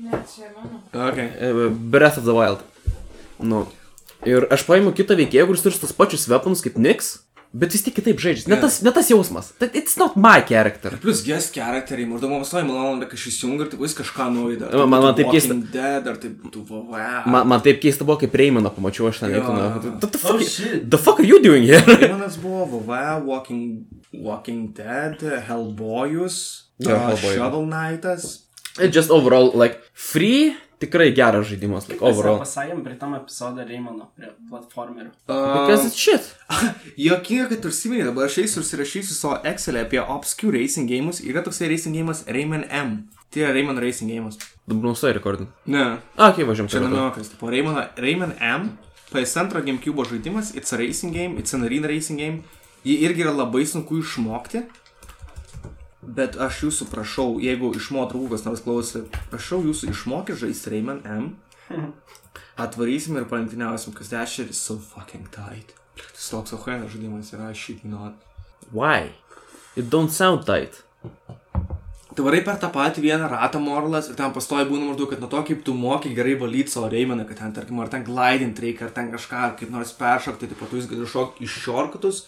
Ne, 0.00 0.20
čia 0.32 0.48
mano. 0.54 0.80
Okay. 1.10 1.28
E, 1.36 1.68
Breath 1.68 2.16
of 2.16 2.24
the 2.24 2.32
Wild. 2.32 2.64
Nu. 3.38 3.66
Ir 4.24 4.46
aš 4.48 4.64
paimu 4.64 4.94
kitą 4.96 5.12
veikėją, 5.20 5.44
kuris 5.50 5.60
turi 5.66 5.76
tos 5.82 5.92
pačius 5.92 6.24
weapons 6.32 6.64
kaip 6.64 6.80
Nix, 6.80 7.18
bet 7.54 7.72
vis 7.72 7.82
tiek 7.86 7.94
kitaip 7.94 8.18
žaidžia. 8.18 8.48
Ne, 8.50 8.56
Ne. 8.56 8.60
tas, 8.66 8.80
ne 8.82 8.90
tas 8.90 9.08
jausmas. 9.10 9.52
That- 9.60 9.74
It's 9.74 9.96
not 9.96 10.16
my 10.16 10.40
character. 10.42 10.90
Plus 11.00 11.22
guest 11.24 11.54
charakteriai, 11.54 12.06
maždaug 12.10 12.30
man 12.34 12.40
pastoji 12.42 12.66
malonu, 12.66 13.06
kai 13.08 13.16
aš 13.16 13.26
įsijungiu 13.30 13.64
ir 13.66 13.70
taip 13.70 13.80
vis 13.80 13.94
kažką 13.94 14.26
naujo. 14.34 14.58
Man- 14.72 14.88
man- 14.90 15.02
man 15.02 15.14
taip 15.14 15.30
keista. 15.32 15.54
Dead, 15.72 16.06
ar 16.08 16.16
taip 16.16 16.34
būtų 16.42 16.64
VV. 16.68 17.26
Man, 17.30 17.48
man 17.48 17.60
taip 17.62 17.80
keista 17.80 18.04
buvo, 18.04 18.18
kaip 18.20 18.32
Reimaną 18.34 18.70
pamačiau 18.74 19.08
aš 19.08 19.20
ten. 19.20 19.32
The 19.32 19.40
Oh 19.44 20.18
fuck, 20.18 20.40
shit. 20.42 20.90
the 20.90 20.98
fuck 20.98 21.20
are 21.20 21.26
you 21.26 21.40
doing 21.42 21.62
here? 21.64 21.82
Manas 22.12 22.36
buvo 22.36 22.66
VV, 22.80 23.22
Walking, 23.24 23.84
Walking 24.12 24.72
Dead, 24.74 25.18
Hellboyus, 25.48 26.62
Jo, 26.80 26.90
uh, 26.94 26.98
Hellboy. 27.10 27.34
Shovel 27.36 27.66
Knightas. 27.66 28.40
It 28.80 28.90
just 28.92 29.10
overall, 29.10 29.52
like, 29.54 29.78
free, 29.92 30.56
tikrai 30.82 31.10
geras 31.16 31.46
žaidimas, 31.50 31.88
like, 31.88 32.02
overall. 32.04 32.38
Pasakėm 32.42 32.82
prie 32.84 32.96
tam 33.00 33.14
epizodą 33.18 33.66
Reimano, 33.68 34.08
prie 34.16 34.30
platformerių. 34.50 35.10
Because 35.28 35.86
it's 35.88 35.96
shit. 35.98 36.30
Jokinga, 37.08 37.48
kad 37.52 37.66
užsiminė, 37.70 38.04
dabar 38.08 38.28
aš 38.28 38.38
eisiu 38.44 38.62
užsirašysiu 38.64 39.14
savo 39.16 39.38
Excel 39.48 39.78
apie 39.82 40.00
Obscure 40.02 40.58
Racing 40.58 40.90
Games. 40.90 41.20
Yra 41.24 41.42
toksai 41.46 41.68
Racing 41.72 41.96
Games 41.96 42.24
Rayman 42.28 42.66
M. 42.70 42.96
Tai 43.30 43.44
yra 43.44 43.52
Rayman 43.56 43.80
Racing 43.82 44.10
Games. 44.12 44.38
Dabar 44.66 44.90
nusai 44.92 45.12
rekordin. 45.16 45.48
Ne, 45.66 45.84
A, 46.16 46.30
kaip 46.32 46.46
važiuom 46.48 46.68
čia 46.70 46.78
čia. 46.80 46.86
namiokas. 46.88 47.32
Tipo, 47.34 47.50
Rayman, 47.52 47.80
Rayman 48.00 48.34
M. 48.40 48.72
PS2 49.14 49.62
GameCube 49.62 50.04
žaidimas, 50.10 50.54
it's 50.56 50.72
a 50.72 50.78
racing 50.78 51.12
game, 51.14 51.38
it's 51.38 51.54
an 51.54 51.62
arena 51.62 51.86
racing 51.88 52.18
game. 52.18 52.42
Jį 52.84 52.96
irgi 53.06 53.22
yra 53.24 53.30
labai 53.32 53.62
sunku 53.68 54.00
išmokti. 54.02 54.64
Bet 56.04 56.36
aš 56.36 56.64
jūsų 56.66 56.88
prašau, 56.92 57.28
jeigu 57.40 57.70
iš 57.76 57.88
mo 57.94 58.04
draugų 58.10 58.34
kas 58.34 58.44
nors 58.44 58.62
klausė, 58.64 59.04
prašau 59.32 59.62
jūsų 59.64 59.90
išmokti 59.94 60.36
žaisti 60.44 60.74
Rayman 60.74 61.00
M. 61.08 61.30
Atvarysim 62.64 63.16
ir 63.18 63.28
palenktyniausim, 63.30 63.94
kas 63.96 64.12
dešer 64.12 64.50
is 64.52 64.60
so 64.60 64.76
fucking 64.76 65.30
tight. 65.34 65.74
Tas 65.96 66.28
toks 66.30 66.54
ohuenas 66.54 66.92
žaidimas 66.92 67.32
yra, 67.34 67.52
shit 67.54 67.84
not. 67.84 68.20
Why? 68.70 69.14
It 69.76 69.90
don't 69.90 70.12
sound 70.12 70.44
tight. 70.46 70.82
Tu 72.14 72.22
varai 72.22 72.44
per 72.46 72.60
tą 72.62 72.68
patį 72.70 73.02
vieną 73.08 73.26
ratą 73.32 73.58
morlas 73.58 74.06
ir 74.06 74.14
ten 74.14 74.30
pastoji 74.34 74.68
būna 74.68 74.86
maždaug, 74.86 75.08
kad 75.10 75.22
nuo 75.22 75.26
to, 75.32 75.40
kaip 75.48 75.64
tu 75.66 75.74
moki 75.74 76.12
gerai 76.14 76.36
valyti 76.38 76.70
savo 76.70 76.86
reimeną, 76.92 77.24
kad 77.26 77.40
ten, 77.40 77.54
tarkim, 77.56 77.80
ar 77.82 77.90
ten 77.90 78.04
glidint 78.06 78.60
reikia, 78.62 78.86
ar 78.86 78.94
ten 78.94 79.10
kažką, 79.10 79.40
ar 79.48 79.56
kaip 79.58 79.72
nors 79.74 79.90
peršokti, 79.98 80.46
tai 80.50 80.58
po 80.60 80.68
to 80.70 80.78
jis 80.78 80.86
gali 80.92 81.08
šokti 81.10 81.42
iš 81.48 81.56
šorkatus, 81.64 82.20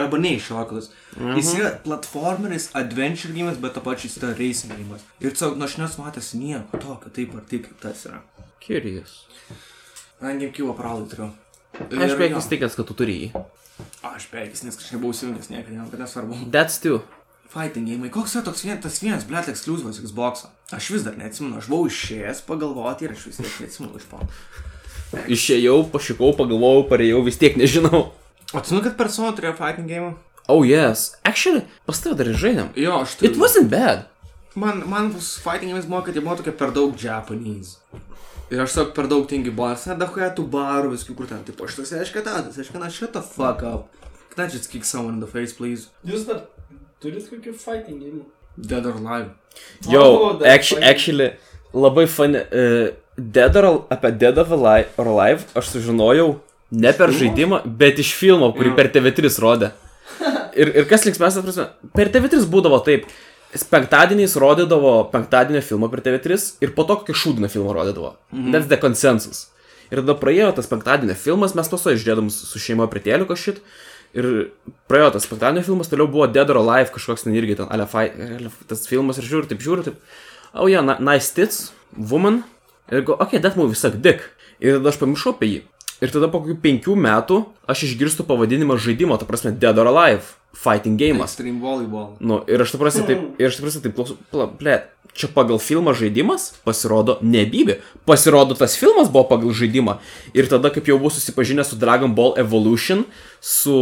arba 0.00 0.18
ne 0.18 0.34
iš 0.36 0.48
šorkatus. 0.50 0.90
Mhm. 1.16 1.36
Jis 1.38 1.52
yra 1.58 1.70
platformeris, 1.84 2.68
adventure 2.74 3.32
games, 3.36 3.58
bet 3.62 3.74
to 3.76 3.82
pačiu 3.84 4.08
jis 4.08 4.18
yra 4.22 4.32
racing 4.38 4.72
games. 4.74 5.02
Ir 5.20 5.30
tiesiog, 5.34 5.56
nu 5.58 5.64
aš 5.68 5.76
nesumatęs 5.82 6.32
nieko 6.38 6.80
tokio, 6.82 7.12
taip 7.14 7.34
ar 7.38 7.44
taip, 7.50 7.68
kaip 7.68 7.80
tas 7.82 8.04
yra. 8.10 8.22
Curious. 8.64 9.24
Man 10.20 10.38
GameCube 10.40 10.76
pralai 10.78 11.08
turiu. 11.10 11.30
Aš 11.74 11.90
Ir 11.90 12.16
beveik 12.16 12.32
jo. 12.36 12.40
įstikęs, 12.40 12.76
kad 12.78 12.86
tu 12.88 12.94
turi 12.94 13.16
jį. 13.18 13.44
Aš 14.06 14.28
beveik, 14.32 14.54
nes 14.64 14.78
kažkaip 14.78 15.00
buvau 15.02 15.12
įsijungęs, 15.14 15.50
niekada, 15.50 15.74
niekada 15.80 16.04
nesvarbu. 16.04 16.38
That's 16.54 16.78
two. 16.82 17.00
Fighting 17.54 17.86
game. 17.86 18.08
Koks 18.10 18.34
yra 18.34 18.42
toks 18.46 18.64
vien, 18.66 18.78
tas 18.82 18.96
vienas, 19.02 19.26
blėt, 19.28 19.50
ekskluzyvas 19.52 20.00
Xbox? 20.02 20.46
Aš 20.74 20.88
vis 20.94 21.04
dar 21.06 21.14
neatsimenu, 21.18 21.58
aš 21.60 21.68
buvau 21.70 21.86
išėjęs 21.90 22.40
pagalvoti 22.48 23.06
ir 23.06 23.12
aš 23.14 23.26
vis 23.28 23.38
tiek 23.42 23.60
neatsimenu 23.62 23.98
iš 24.00 24.06
po. 24.10 24.22
Išėjau, 25.30 25.76
pašikau, 25.92 26.32
pagalvojau, 26.38 26.86
parėjau, 26.90 27.20
vis 27.26 27.38
tiek 27.38 27.54
nežinau. 27.60 28.08
Atsimenu, 28.54 28.84
kad 28.86 28.96
persona 28.98 29.32
turėjo 29.36 29.56
fighting 29.58 29.88
game? 29.90 30.14
Oh 30.48 30.62
yes. 30.66 31.14
Actually, 31.24 31.64
pas 31.88 31.98
tave 32.00 32.16
dar 32.20 32.28
ir 32.30 32.36
žaidėm. 32.38 32.72
Jo, 32.78 33.00
aš 33.04 33.16
turiu. 33.18 33.30
It 33.32 33.40
wasn't 33.40 33.70
bad. 33.72 34.04
Man, 34.54 34.84
man 34.88 35.08
bus 35.14 35.32
fighting 35.42 35.72
games 35.72 35.88
buvo, 35.90 36.04
kad 36.06 36.14
jie 36.14 36.22
buvo 36.22 36.36
tokie 36.38 36.52
per 36.54 36.70
daug 36.76 36.94
Japanese. 37.00 37.78
Ir 38.52 38.60
aš 38.62 38.74
tiesiog 38.76 38.92
per 38.94 39.08
daug 39.10 39.24
tingi 39.30 39.50
buvo, 39.50 39.72
nes 39.72 39.86
nedahuoja 39.90 40.28
tų 40.36 40.44
barų, 40.52 40.92
viskų 40.94 41.16
kur 41.18 41.26
ten, 41.30 41.40
taip, 41.46 41.58
aš 41.64 41.78
toks, 41.80 41.94
aiškiai, 41.98 42.22
tas, 42.26 42.58
aiškiai, 42.60 42.82
na, 42.82 42.90
shut 42.92 43.16
the 43.16 43.22
fuck 43.24 43.64
up. 43.66 43.88
Can 44.34 44.44
I 44.44 44.48
just 44.52 44.70
kick 44.70 44.84
someone 44.84 45.14
in 45.14 45.20
the 45.24 45.30
face, 45.30 45.52
please? 45.56 45.88
Jūs 46.06 46.26
dar 46.28 46.44
turit 47.02 47.26
kokį 47.30 47.54
fighting 47.58 47.98
game? 48.04 48.22
Dead 48.54 48.86
or 48.86 48.94
alive. 49.00 49.30
Yo, 49.88 50.02
Oh, 50.02 50.32
that's 50.38 50.52
actually, 50.54 50.82
actually 50.82 51.30
labai 51.74 52.06
funny. 52.08 52.44
Uh, 52.52 52.92
Dead 53.16 53.56
or, 53.56 53.86
apie 53.94 54.10
Dead 54.18 54.38
or 54.38 54.46
Alive 55.06 55.44
aš 55.54 55.68
sužinojau 55.70 56.32
ne 56.74 56.92
per 56.96 57.12
žaidimą, 57.14 57.62
bet 57.80 58.00
iš 58.02 58.12
filmo, 58.18 58.50
kurį 58.56 58.74
per 58.78 58.90
TV3 58.94 59.30
rodė. 59.42 59.70
Ir, 60.54 60.70
ir 60.82 60.84
kas 60.90 61.06
linksmės, 61.06 61.38
prasme, 61.42 61.68
per 61.96 62.10
TV3 62.14 62.44
būdavo 62.50 62.78
taip. 62.86 63.06
penktadieniais 63.70 64.32
rodydavo 64.42 64.92
penktadienio 65.12 65.60
filmą 65.62 65.86
per 65.90 66.00
TV3 66.02 66.38
ir 66.66 66.72
po 66.74 66.82
to 66.88 66.96
kokį 66.98 67.14
šūdiną 67.14 67.50
filmą 67.52 67.74
rodydavo. 67.76 68.16
Mhm. 68.32 68.50
That's 68.50 68.66
the 68.70 68.78
consensus. 68.82 69.44
Ir 69.92 70.00
tada 70.02 70.16
praėjo 70.18 70.48
tas 70.56 70.66
penktadienio 70.66 71.14
filmas, 71.14 71.54
mes 71.54 71.68
paso 71.70 71.92
išdėdom 71.94 72.30
su 72.34 72.58
šeima 72.58 72.88
prie 72.90 73.02
tėliuko 73.04 73.36
šit. 73.38 73.60
Ir 74.14 74.50
praėjo 74.90 75.12
tas 75.14 75.26
penktadienio 75.30 75.62
filmas, 75.66 75.90
toliau 75.90 76.08
buvo 76.10 76.26
Dead 76.26 76.50
or 76.50 76.58
Alive 76.62 76.90
kažkoks 76.94 77.26
ten 77.26 77.34
irgi 77.38 77.56
ten, 77.60 77.66
Alefai, 77.70 78.08
tas 78.70 78.86
filmas 78.90 79.18
ir 79.18 79.26
žiūriu, 79.26 79.48
taip 79.50 79.62
žiūriu, 79.62 79.84
taip, 79.86 79.96
oh 80.54 80.66
yeah, 80.70 80.82
ni- 80.82 80.98
nice 81.02 81.30
tits, 81.34 81.72
woman. 81.98 82.42
Ir 82.90 83.02
go, 83.06 83.14
okay, 83.22 83.38
that 83.38 83.56
movie 83.56 83.74
suck 83.78 83.94
dick. 84.02 84.22
Ir 84.62 84.78
tada 84.78 84.90
aš 84.90 84.98
pamiršau 85.02 85.34
apie 85.34 85.50
jį. 85.50 85.62
Ir 86.04 86.12
tada 86.12 86.28
po 86.28 86.42
kokių 86.42 86.58
penkių 86.60 86.94
metų 87.00 87.38
aš 87.70 87.86
išgirstu 87.86 88.26
pavadinimą 88.28 88.76
žaidimo, 88.76 89.16
ta 89.16 89.24
prasme, 89.24 89.54
Dead 89.56 89.78
or 89.80 89.88
Alive, 89.88 90.34
fighting 90.52 91.00
game'as. 91.00 91.32
Extreme 91.32 91.62
volleyball. 91.62 92.10
Nu, 92.20 92.42
ir 92.44 92.60
aš 92.60 92.74
suprasiu 92.74 93.06
taip, 93.08 93.22
ir 93.40 93.48
aš 93.48 93.56
suprasiu 93.56 93.80
taip, 93.80 93.94
klausu, 93.96 94.18
pla, 94.28 94.44
ble, 94.60 94.82
čia 95.16 95.30
pagal 95.32 95.56
filmą 95.62 95.94
žaidimas 95.96 96.50
pasirodo 96.66 97.16
nebybė. 97.24 97.78
Pasirodo, 98.04 98.52
tas 98.58 98.76
filmas 98.76 99.08
buvo 99.08 99.24
pagal 99.30 99.54
žaidimą. 99.56 99.96
Ir 100.36 100.50
tada, 100.50 100.68
kaip 100.74 100.90
jau 100.90 100.98
buvau 101.00 101.14
susipažinęs 101.14 101.72
su 101.72 101.80
Dragon 101.80 102.12
Ball 102.12 102.36
Evolution, 102.42 103.06
su 103.40 103.78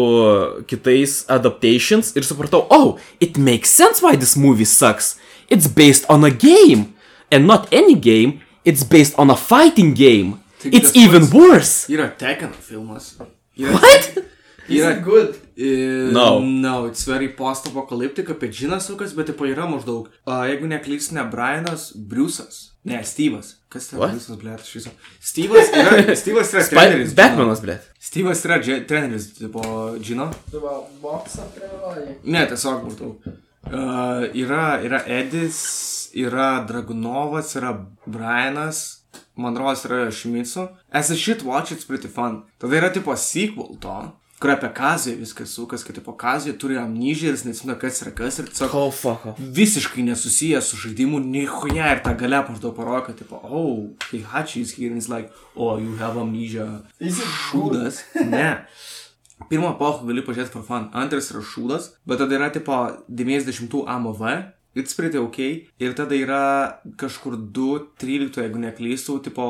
kitais 0.71 1.25
adaptations, 1.33 2.15
ir 2.15 2.29
supratau, 2.29 2.69
oh, 2.71 3.01
it 3.19 3.35
makes 3.35 3.75
sense 3.75 4.05
why 4.05 4.15
this 4.15 4.37
movie 4.39 4.69
sucks. 4.69 5.17
It's 5.51 5.67
based 5.67 6.07
on 6.07 6.23
a 6.23 6.31
game. 6.31 6.95
And 7.33 7.49
not 7.49 7.67
any 7.73 7.97
game, 7.97 8.45
it's 8.63 8.85
based 8.85 9.17
on 9.19 9.33
a 9.33 9.37
fighting 9.37 9.97
game. 9.97 10.42
Tik 10.63 10.75
It's 10.79 10.93
even 10.97 11.27
worse. 11.33 11.89
Yra 11.93 12.11
Tekken 12.19 12.53
filmas. 12.55 13.17
Yra, 13.59 13.73
What? 13.73 14.13
Yra 14.71 14.93
good. 15.05 15.35
Uh, 15.59 16.13
No. 16.15 16.39
No, 16.41 16.87
it's 16.87 17.05
very 17.05 17.29
post-apocalyptic, 17.29 18.31
apie 18.31 18.49
Džiną 18.49 18.79
sukas, 18.81 19.13
bet 19.17 19.27
tipo 19.27 19.45
yra 19.45 19.67
maždaug. 19.69 20.07
Uh, 20.27 20.45
jeigu 20.49 20.69
neklystu, 20.71 21.15
ne 21.19 21.25
Brianas, 21.29 21.91
Briusas. 21.97 22.69
Ne, 22.85 23.03
Steve'as. 23.07 23.57
Kas 23.71 23.91
tai 23.91 23.99
What? 23.99 24.15
Briusas, 24.15 24.39
blėt, 24.39 24.63
iš 24.65 24.73
viso. 24.79 24.95
Steve'as 25.23 25.75
yra, 25.75 25.99
Steve'as 26.23 26.55
yra 26.55 26.65
treneris. 26.71 27.13
Batmanas, 27.19 27.61
ble. 27.63 27.77
Steve'as 28.01 28.45
yra 28.47 28.61
treneris, 28.63 29.33
tipo, 29.43 29.63
Džino. 29.99 30.31
Boksą 31.03 31.47
treniruoji. 31.59 32.17
Ne, 32.25 32.47
tiesiog 32.51 32.87
maždaug. 32.87 33.29
Uh, 33.67 34.25
yra, 34.35 34.79
yra 34.83 35.03
Edis, 35.21 35.61
yra 36.15 36.63
Dragunovas, 36.71 37.55
yra 37.59 37.75
Brianas, 38.07 39.02
man 39.37 39.57
rodos 39.57 39.85
yra 39.89 40.11
Šimicu. 40.11 40.69
As 40.91 41.11
a 41.11 41.17
shit 41.17 41.43
watch, 41.43 41.73
it's 41.73 41.85
pretty 41.85 42.09
fun. 42.09 42.43
Tada 42.59 42.77
yra 42.81 42.91
tipo 42.93 43.15
sequel 43.17 43.77
to, 43.81 44.13
kur 44.43 44.51
apie 44.51 44.69
Kaziją 44.75 45.17
viskas 45.21 45.53
sukas, 45.55 45.85
kad 45.87 45.95
tipo 45.95 46.13
Kazija 46.19 46.57
turi 46.59 46.77
amnežiją 46.77 47.31
ir 47.31 47.37
jis 47.37 47.45
neatsimena, 47.47 47.77
kas 47.79 48.03
yra 48.03 48.11
kas 48.15 48.39
ir 48.43 48.49
tiesiog 48.51 48.75
Oh, 48.75 48.91
fuck. 48.91 49.27
off. 49.27 49.39
visiškai 49.39 50.03
nesusijęs 50.03 50.67
su 50.73 50.77
žaidimu, 50.77 51.21
nichuja 51.21 51.93
ir 51.95 52.03
tą 52.03 52.17
galę 52.19 52.41
maždaug 52.49 52.75
parodo, 52.77 53.05
kad 53.07 53.19
tipo, 53.19 53.39
oh, 53.43 53.87
Heihachi 54.11 54.61
is 54.61 54.75
here 54.77 54.89
and 54.91 54.97
he's 55.01 55.09
like, 55.09 55.31
oh, 55.57 55.79
you 55.79 55.95
have 55.97 56.17
amnesia. 56.21 56.83
Is 57.01 57.19
it 57.21 57.25
šūdas. 57.27 58.03
Ne. 58.31 58.65
Pirmą 59.51 59.73
epochą 59.75 60.07
gali 60.07 60.23
pažiūrėti 60.23 60.53
for 60.55 60.63
fun. 60.63 60.91
Antras 60.95 61.31
yra 61.33 61.41
šūdas, 61.43 61.89
bet 62.07 62.19
tada 62.23 62.37
yra 62.39 62.51
tipo 62.55 62.75
90 63.09 63.87
AMV. 63.87 64.21
It's 64.75 64.97
pretty 64.97 65.21
ok. 65.21 65.39
Ir 65.83 65.93
tada 65.97 66.17
yra 66.17 66.43
kažkur 66.97 67.37
2.13, 67.53 68.41
jeigu 68.41 68.61
neklystu, 68.63 69.19
tipo 69.25 69.45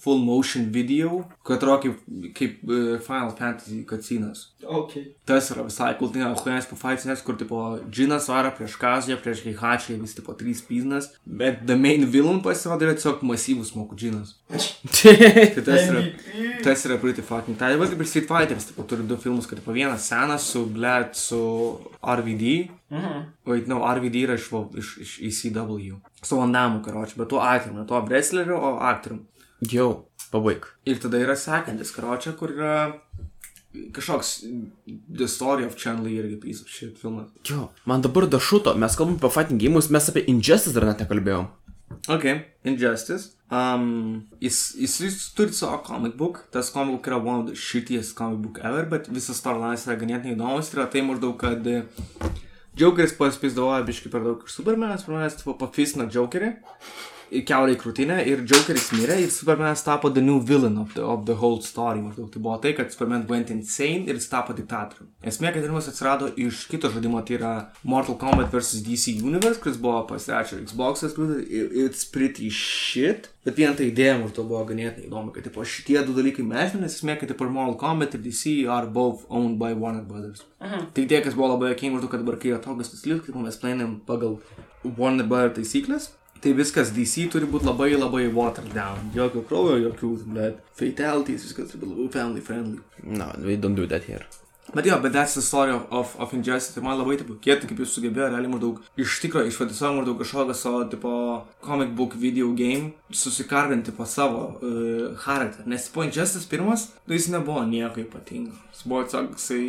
full 0.00 0.22
motion 0.24 0.70
video, 0.72 1.26
kad 1.44 1.58
atrodo 1.58 1.82
kaip, 1.82 1.98
kaip 2.38 2.62
uh, 2.64 2.94
Final 3.04 3.34
Fantasy 3.36 3.82
cutscenes. 3.88 4.46
Ok. 4.64 4.96
Tas 5.28 5.50
yra 5.52 5.66
visai 5.66 5.90
kultinė, 5.98 6.30
huijas 6.40 6.68
po 6.70 6.78
fightinės, 6.80 7.20
kur 7.26 7.36
tipo 7.36 7.60
Džinas 7.90 8.30
varo 8.32 8.54
prieš 8.56 8.78
Kaziją, 8.80 9.18
prieš 9.20 9.44
Heihačią, 9.44 9.98
vis 10.00 10.16
tipo 10.16 10.32
3 10.32 10.64
piznas, 10.68 11.10
bet 11.26 11.60
the 11.68 11.76
main 11.76 12.08
villain 12.08 12.40
pasirodo 12.44 12.88
yra 12.88 12.96
tiesiog 12.96 13.26
masyvus 13.28 13.74
mokų 13.76 14.00
Džinas. 14.00 14.34
Tai 14.96 15.62
tas 15.66 15.88
yra, 15.90 16.02
tas 16.64 16.86
yra 16.88 16.96
pretty 17.02 17.24
fucking 17.26 17.58
tai. 17.58 17.74
Dabar 17.74 17.90
kaip 17.92 18.00
ir 18.00 18.08
Street 18.08 18.28
Fighteris, 18.30 18.70
tipo, 18.70 18.86
turi 18.88 19.04
du 19.06 19.20
filmus, 19.20 19.48
kad 19.50 19.60
tipo 19.60 19.74
vienas 19.76 20.08
senas 20.08 20.48
su, 20.48 20.64
blėt, 20.70 21.18
su 21.18 21.42
RVD. 22.00 22.56
Mhm. 22.90 23.22
Wait, 23.46 23.66
no, 23.66 23.80
RVD 23.82 24.22
yra 24.26 24.34
iš, 24.38 24.50
iš, 24.78 24.90
iš 24.98 25.44
ECW. 25.44 25.96
Su 26.22 26.38
Vandamu, 26.38 26.82
karoči, 26.84 27.18
bet 27.18 27.28
tuo 27.28 27.40
aktorium, 27.42 27.80
ne 27.80 27.86
tuo 27.86 28.00
wrestleriu, 28.06 28.56
o 28.56 28.76
aktorium. 28.80 29.24
Jau, 29.70 30.06
pabaig. 30.30 30.68
Ir 30.86 31.00
tada 31.02 31.18
yra 31.18 31.36
sekantis, 31.36 31.90
karoči, 31.94 32.34
kur 32.38 32.54
yra 32.54 32.76
kažkoks 33.92 34.44
The 35.18 35.28
Story 35.28 35.66
of 35.66 35.76
Chan 35.76 36.02
Lee 36.04 36.16
irgi 36.22 36.40
piece 36.40 36.62
of 36.62 36.68
shit 36.68 36.98
filmas. 36.98 37.28
Jo, 37.44 37.70
man 37.84 38.02
dabar 38.02 38.26
dašuto, 38.30 38.74
mes 38.78 38.96
kalbam 38.96 39.18
apie 39.18 39.30
fighting 39.30 39.60
games, 39.60 39.90
mes 39.90 40.08
apie 40.08 40.24
Injustice 40.32 40.74
dar 40.76 40.86
net 40.88 41.02
nekalbėjom. 41.04 41.50
Ok, 42.10 42.24
Injustice. 42.64 43.34
Um, 43.50 44.26
jis, 44.42 44.74
jis, 44.78 44.96
jis 45.00 45.18
turi 45.36 45.54
savo 45.54 45.78
comic 45.86 46.16
book, 46.18 46.46
tas 46.50 46.70
comic 46.74 46.96
book 46.96 47.10
yra 47.10 47.18
one 47.22 47.40
of 47.40 47.46
the 47.50 47.54
shittiest 47.54 48.16
comic 48.18 48.40
book 48.42 48.58
ever, 48.62 48.86
bet 48.90 49.10
visas 49.12 49.38
storylines 49.42 49.86
yra 49.86 49.98
ganėtinai 50.00 50.34
įdomus, 50.34 50.72
yra 50.74 50.88
tai 50.90 51.04
maždaug, 51.06 51.36
kad 51.38 51.66
Jokeris 52.76 53.14
pasipizdavoja 53.16 53.84
biškai 53.88 54.10
per 54.12 54.24
daug 54.24 54.42
iš 54.44 54.58
Supermanas, 54.58 55.04
Supermanas 55.06 55.38
tipo 55.38 55.54
pafisino 55.56 56.04
Jokerį, 56.12 56.50
į 57.30 57.42
krūtinę 57.80 58.20
ir 58.28 58.42
Jokeris 58.46 58.92
mirė 58.94 59.18
ir 59.24 59.30
Supermanas 59.34 59.82
tapo 59.84 60.10
the 60.10 60.22
new 60.22 60.40
villain 60.40 60.78
of 60.78 60.94
the, 60.94 61.02
of 61.02 61.24
the 61.26 61.34
whole 61.34 61.60
story, 61.60 62.00
maždaug 62.00 62.30
tai 62.32 62.42
buvo 62.42 62.56
tai, 62.62 62.72
kad 62.78 62.92
Superman 62.92 63.26
went 63.28 63.50
insane 63.50 64.06
ir 64.06 64.14
jis 64.14 64.28
tapo 64.30 64.54
diktatoriumi. 64.54 65.10
Esmė, 65.26 65.52
kad 65.54 65.64
filmas 65.66 65.88
atsirado 65.90 66.30
iš 66.36 66.66
kito 66.70 66.90
žaidimo, 66.92 67.22
tai 67.26 67.38
yra 67.38 67.52
Mortal 67.82 68.18
Kombat 68.20 68.52
vs. 68.54 68.82
DC 68.86 69.16
Universe, 69.22 69.60
kuris 69.62 69.78
buvo 69.82 70.04
pasirašę 70.10 70.60
Xbox'as, 70.64 71.16
ir 71.50 71.72
it's 71.86 72.04
pretty 72.04 72.50
shit. 72.50 73.30
Bet 73.46 73.58
vien 73.58 73.74
ta 73.78 73.84
idėja 73.86 74.16
maždaug 74.18 74.48
buvo 74.50 74.64
ganėtinai 74.66 75.06
įdomi, 75.06 75.32
kad 75.34 75.46
tipo, 75.46 75.62
šitie 75.66 76.00
du 76.06 76.14
dalykai 76.16 76.46
mešmi, 76.46 76.82
nes 76.82 76.98
esmė, 76.98 77.18
kad 77.20 77.30
tipo, 77.30 77.46
ir 77.46 77.54
Mortal 77.54 77.78
Kombat 77.78 78.14
ir 78.18 78.22
DC 78.22 78.54
are 78.70 78.90
both 78.90 79.26
owned 79.30 79.58
by 79.62 79.72
Warner 79.74 80.06
Brothers. 80.06 80.46
Tik 80.94 81.10
tiek, 81.10 81.22
kas 81.26 81.34
buvo 81.38 81.52
labai 81.54 81.72
jokinga, 81.74 81.98
maždaug, 81.98 82.12
kad 82.14 82.22
dabar 82.22 82.38
kai 82.42 82.54
atogas 82.56 82.90
tas 82.90 83.06
liks, 83.06 83.26
kaip 83.26 83.38
mes 83.38 83.58
plainėm 83.62 83.98
pagal 84.06 84.38
Warner 84.82 85.26
Brothers 85.30 85.60
taisyklės, 85.60 86.10
tai 86.42 86.54
viskas 86.56 86.94
DC 86.96 87.28
turi 87.32 87.48
būti 87.50 87.68
labai 87.68 87.92
labai 87.96 88.26
watered 88.32 88.72
down. 88.74 89.12
Jokio 89.16 89.44
kraujo, 89.48 89.76
jokių, 89.88 90.14
bet 90.38 90.64
fatalities, 90.78 91.46
viskas 91.48 91.72
turi 91.72 91.84
būti 91.84 91.94
labai 91.94 92.10
family 92.18 92.42
friendly. 92.48 92.82
No, 93.02 93.32
we 93.42 93.56
don't 93.56 93.78
do 93.78 93.86
that 93.86 94.04
here. 94.10 94.26
Bet 94.74 94.86
jo, 94.86 94.98
bet 95.00 95.12
that's 95.12 95.34
the 95.34 95.42
story 95.42 95.70
of, 95.70 95.86
of, 95.90 96.16
of 96.20 96.32
Injustice. 96.34 96.74
Tai 96.74 96.82
man 96.82 96.98
labai, 96.98 97.14
tipo, 97.20 97.36
kietai, 97.38 97.68
kaip 97.70 97.78
jūs 97.80 97.92
sugebėjo, 97.94 98.32
realiai 98.32 98.50
maždaug 98.50 98.80
iš 98.98 99.20
tikro 99.22 99.44
išvadiso 99.46 99.92
maždaug 99.94 100.18
kažkokio 100.18 100.56
savo, 100.58 100.80
tipo, 100.90 101.12
comic 101.62 101.92
book 101.96 102.16
video 102.18 102.50
game 102.58 102.90
susikarbinti 103.14 103.94
po 103.94 104.08
savo 104.10 104.42
uh, 104.58 105.12
charakterį. 105.22 105.70
Nes, 105.70 105.86
tipo, 105.86 106.02
Injustice 106.02 106.50
pirmas, 106.50 106.88
tai 107.06 107.20
jis 107.20 107.30
nebuvo 107.36 107.62
nieko 107.68 108.02
ypatingo. 108.02 108.58
Jis 108.74 108.82
buvo, 108.90 109.04
tiesiog, 109.06 109.36
jisai, 109.38 109.60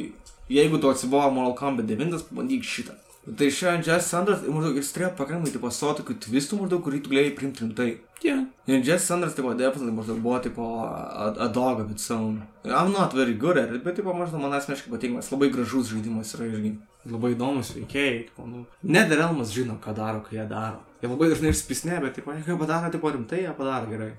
jeigu 0.57 0.81
tu 0.81 0.89
atsibovo 0.89 1.29
Mortal 1.35 1.59
Kombat 1.61 1.93
9, 1.93 2.25
pabandyk 2.31 2.65
šitą. 2.65 2.97
Tai 3.27 3.47
šiandien 3.51 3.81
Injustice 3.81 4.15
antras, 4.15 4.43
maždaug, 4.47 4.77
jis 4.79 4.89
turėjo 4.95 5.09
pakankamai, 5.17 5.51
tipo, 5.51 5.67
savo 5.75 5.97
tokių 5.97 6.13
twistų, 6.23 6.61
maždaug, 6.61 6.79
kurį 6.85 7.01
tu 7.03 7.11
galėjai 7.11 7.33
priimti 7.35 7.65
rimtai. 7.65 7.87
Yeah. 8.23 8.45
And 8.71 8.87
Jess 8.87 9.09
Sanders, 9.09 9.33
tipo, 9.35 9.51
definitely 9.53 9.91
maždaug 9.91 10.21
buvo, 10.23 10.37
tipo, 10.45 10.63
a, 10.87 11.33
a 11.43 11.47
dog 11.51 11.81
of 11.83 11.91
its 11.91 12.07
own. 12.11 12.37
I'm 12.63 12.93
not 12.93 13.13
very 13.13 13.33
good 13.33 13.57
at 13.59 13.73
it, 13.75 13.83
bet, 13.83 13.97
tipo, 13.99 14.13
maždaug 14.15 14.39
man 14.41 14.55
asmeniškai 14.55 14.93
patinka, 14.93 15.19
jis 15.19 15.31
labai 15.33 15.49
gražus 15.51 15.91
žaidimas 15.91 16.31
yra 16.37 16.47
irgi. 16.47 16.77
Labai 17.07 17.33
įdomus 17.35 17.73
veikėjai, 17.75 18.21
tipo, 18.29 18.47
nu. 18.47 18.63
Net 18.95 19.11
ir 19.11 19.23
Elmas 19.25 19.51
žino, 19.55 19.75
ką 19.83 19.95
daro, 19.97 20.21
ką 20.23 20.37
jie 20.37 20.45
daro. 20.47 20.79
Jie 21.03 21.11
labai 21.11 21.27
dažnai 21.33 21.51
išspisnė, 21.51 21.99
bet, 22.05 22.15
tipo, 22.21 22.35
jie 22.35 22.55
padaro, 22.61 22.91
tipo, 22.95 23.11
rimtai, 23.11 23.41
jie 23.43 23.57
padaro 23.59 23.91
gerai. 23.91 24.13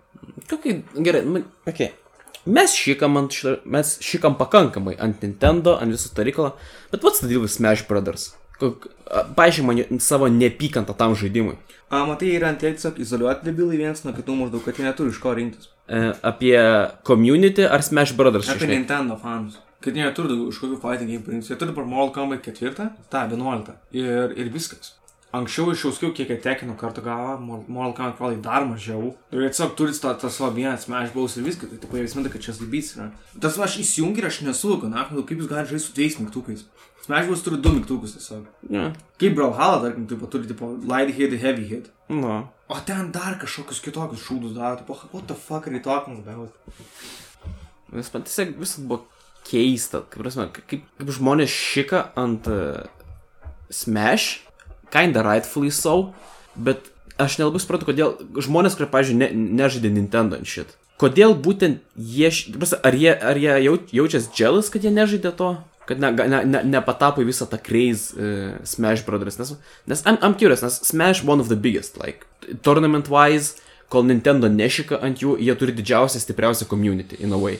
Kokį, 0.53 0.75
gerai, 1.01 1.25
nu, 1.25 1.47
okay. 1.69 1.95
Mes 2.49 2.77
šikam 2.77 3.17
ant 3.21 3.33
šito, 3.35 3.57
mes 3.69 3.95
šikam 4.05 4.37
pakankamai 4.41 4.95
ant 5.05 5.25
Nintendo, 5.25 5.79
ant 5.81 5.93
viso 5.93 6.13
to 6.13 6.25
reikalo, 6.25 6.55
bet 6.93 7.05
what's 7.05 7.25
the 7.25 7.29
deal 7.29 7.43
with 7.45 7.53
Smash 7.53 7.89
Brothers? 7.89 8.31
Paaiškink 9.37 9.67
man 9.67 10.01
savo 10.05 10.29
nepykantą 10.29 10.95
tam 10.99 11.15
žaidimui. 11.17 11.57
A, 11.89 12.03
matai, 12.05 12.35
yra 12.37 12.51
ant 12.53 12.61
tiesiog 12.61 12.99
izoliuoti 13.01 13.47
debilai 13.49 13.79
vienas 13.81 14.03
nuo 14.05 14.13
kitų 14.13 14.35
maždaug, 14.37 14.61
kad 14.67 14.77
jie 14.77 14.85
neturi 14.85 15.15
iš 15.15 15.21
ko 15.23 15.33
rinktis. 15.39 15.71
E, 15.89 16.11
apie 16.27 16.53
community 17.09 17.65
ar 17.65 17.81
Smash 17.87 18.13
Brothers? 18.19 18.51
Apie 18.53 18.67
šneki? 18.67 18.75
Nintendo 18.83 19.17
fanus. 19.23 19.57
Kad 19.81 19.97
jie 19.97 20.05
neturi 20.05 20.29
daugiau 20.35 20.53
iš 20.53 20.59
kokių 20.61 20.77
fighting 20.83 21.09
game 21.15 21.33
rinktis. 21.33 21.49
Jie 21.55 21.57
turi 21.63 21.73
per 21.73 21.87
Mortal 21.89 22.13
Kombat 22.19 22.45
4, 22.45 22.91
tą 23.09 23.25
11. 23.31 23.73
Ir, 23.97 24.35
ir 24.37 24.51
viskas. 24.53 24.93
Anksčiau 25.39 25.73
iš 25.73 25.83
jauskiau, 25.85 26.13
kiek 26.17 26.29
jie 26.33 26.39
tekino 26.41 26.73
kartu 26.77 27.03
gavo, 27.05 27.35
Mor- 27.41 27.65
Mortal 27.69 27.95
Kombat 27.97 28.19
probably 28.21 28.43
dar 28.45 28.65
mažiau. 28.69 29.15
Ir 29.33 29.47
jie 29.47 29.51
tiesiog 29.55 29.73
turi 29.81 29.97
tą, 29.97 30.13
tą 30.21 30.29
savo 30.33 30.51
vieną 30.57 30.77
Smash 30.81 31.15
Bros 31.17 31.37
ir 31.41 31.45
viską. 31.49 31.69
Tai 31.73 31.81
taip, 31.87 31.95
jie 31.97 32.05
vis 32.05 32.17
minta, 32.21 32.33
kad 32.33 32.45
čia 32.45 32.53
zibys 32.57 32.93
yra. 32.99 33.09
Tas 33.41 33.57
aš 33.57 33.79
įsijungiu 33.85 34.25
ir 34.25 34.29
aš 34.29 34.43
nesuvokiu, 34.45 34.93
na, 34.93 35.05
kaip 35.09 35.37
jūs 35.41 35.49
galite 35.49 35.73
žaisti 35.73 35.89
su 35.89 35.97
dviejais 35.97 36.21
mygtukais. 36.21 36.67
Smash 37.09 37.27
Bros 37.27 37.41
turi 37.41 37.57
du 37.65 37.71
mygtukus 37.73 38.13
tiesiog. 38.13 38.43
Yeah. 38.69 38.93
Kaip 39.17 39.37
Brawlhalla, 39.39 39.81
tarkim, 39.81 40.05
taip, 40.11 40.27
turi, 40.29 40.49
tipo, 40.51 40.67
light 40.85 41.15
hit 41.17 41.33
heavy 41.41 41.65
hit. 41.65 41.87
Nu. 42.13 42.43
O 42.69 42.81
ten 42.85 43.09
dar 43.15 43.39
kažkokius 43.41 43.81
kitokius 43.81 44.27
šūdus 44.27 44.53
daro, 44.53 44.77
tipo, 44.77 44.93
what 45.15 45.25
the 45.25 45.35
fuck 45.35 45.65
are 45.67 45.73
you 45.73 45.81
talking 45.81 46.19
about? 46.21 46.53
Vis 47.97 48.13
man 48.13 48.27
tiesiog 48.29 48.53
viskas 48.61 48.85
buvo 48.85 49.07
keista. 49.49 50.03
Kaip, 50.05 50.21
prasme, 50.21 50.45
kaip, 50.53 50.85
kaip 51.01 51.15
žmonės 51.17 51.49
šika 51.49 52.03
ant 52.21 52.51
uh, 52.53 52.85
Smash, 53.73 54.43
kinda 54.93 55.25
rightfully 55.25 55.73
so, 55.73 56.13
bet 56.61 56.93
aš 57.17 57.39
nelabai 57.41 57.65
suprantu, 57.65 57.89
kodėl 57.89 58.19
žmonės, 58.37 58.77
kurie, 58.77 58.91
pavyzdžiui, 58.93 59.17
ne, 59.23 59.31
nežaidė 59.63 59.95
Nintendo 59.97 60.37
ant 60.37 60.53
šit. 60.53 60.77
Kodėl 61.01 61.33
būtent 61.41 61.81
jie, 61.97 62.29
prasme, 62.53 62.83
ar 62.85 63.01
jie, 63.01 63.17
ar 63.17 63.41
jie 63.41 63.57
jau, 63.65 63.75
jaučiasi 64.03 64.33
jealous, 64.37 64.69
kad 64.69 64.85
jie 64.85 64.93
nežaidė 64.93 65.33
to? 65.41 65.55
Kad 65.89 66.03
ne, 66.03 66.11
ne, 66.13 66.43
ne, 66.45 66.61
nepatapo 66.69 67.23
į 67.25 67.31
visą 67.31 67.47
tą 67.49 67.57
craze 67.65 68.13
uh, 68.13 68.59
Smash 68.69 69.07
Brothers. 69.07 69.39
Nes, 69.41 69.55
nes 69.89 70.05
I'm, 70.05 70.19
I'm 70.21 70.37
curious, 70.37 70.61
nes 70.65 70.83
Smash 70.85 71.23
one 71.25 71.41
of 71.41 71.49
the 71.49 71.57
biggest, 71.57 71.97
like, 71.97 72.27
tournament 72.67 73.09
wise, 73.09 73.57
kol 73.89 74.05
Nintendo 74.05 74.51
nešika 74.53 75.01
ant 75.05 75.25
jų, 75.25 75.39
jie 75.41 75.55
turi 75.57 75.73
didžiausią, 75.79 76.21
stipriausią 76.21 76.69
community, 76.69 77.17
in 77.25 77.33
a 77.33 77.41
way. 77.41 77.57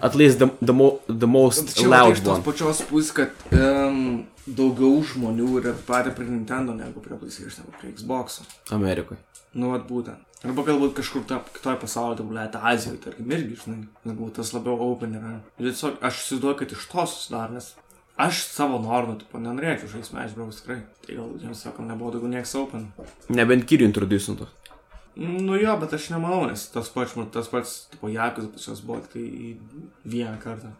At 0.00 0.16
least 0.16 0.40
the, 0.40 0.48
the, 0.64 0.72
mo, 0.72 1.02
the 1.06 1.28
most 1.28 1.76
Čia 1.76 1.90
loud 1.92 2.16
iš 2.16 2.24
tos 2.24 2.38
one. 2.38 2.44
pačios 2.46 2.80
pusės, 2.88 3.12
kad 3.12 3.42
um, 3.52 4.22
daugiau 4.48 5.02
žmonių 5.04 5.50
yra 5.60 5.76
patę 5.86 6.14
prie 6.16 6.24
Nintendo 6.30 6.72
negu 6.72 7.04
prie 7.04 7.18
PlayStation, 7.20 7.68
prie 7.76 7.92
Xbox. 7.92 8.40
Amerikoje. 8.72 9.20
Nu, 9.52 9.74
vat 9.74 9.84
būtent. 9.84 10.24
Arba 10.42 10.64
galbūt 10.66 10.96
kažkur 10.98 11.22
ta, 11.30 11.38
kitoje 11.54 11.78
pasaulio, 11.84 12.16
tai 12.18 12.24
blėt, 12.26 12.56
Azijoje, 12.58 12.98
tarkim, 13.04 13.30
irgi, 13.30 13.58
žinai, 13.62 13.84
galbūt 14.08 14.40
tas 14.40 14.50
labiau 14.56 14.74
open 14.88 15.14
yra. 15.14 15.36
Ir 15.60 15.68
tiesiog 15.68 16.00
aš 16.02 16.18
įsivaizduoju, 16.24 16.56
kad 16.58 16.74
iš 16.74 16.86
to 16.90 17.04
susidar, 17.06 17.52
nes 17.54 17.68
aš 18.26 18.40
savo 18.50 18.80
normų, 18.82 19.20
tipo, 19.20 19.38
nenorėčiau 19.42 19.92
žaisti 19.92 20.10
Smash 20.10 20.34
Bros. 20.34 20.58
tikrai. 20.62 20.80
Tai 21.06 21.20
gal 21.20 21.30
jiems 21.44 21.62
sakom, 21.62 21.86
nebuvo 21.90 22.16
daugiau 22.16 22.32
nieks 22.32 22.56
open. 22.58 22.88
Nebent 23.30 23.68
kirių 23.70 23.86
introducintų. 23.92 24.50
Nu 25.22 25.60
jo, 25.60 25.76
bet 25.78 25.94
aš 25.94 26.08
nemanau, 26.14 26.46
nes 26.48 26.66
tas 26.72 26.88
pats, 26.90 27.14
tas 27.34 27.48
pats, 27.52 27.76
tipo, 27.92 28.08
Jakus 28.10 28.50
pas 28.50 28.66
juos 28.66 28.82
buvo 28.82 28.98
tik 29.04 29.14
tai 29.14 29.24
vieną 30.08 30.38
kartą. 30.42 30.72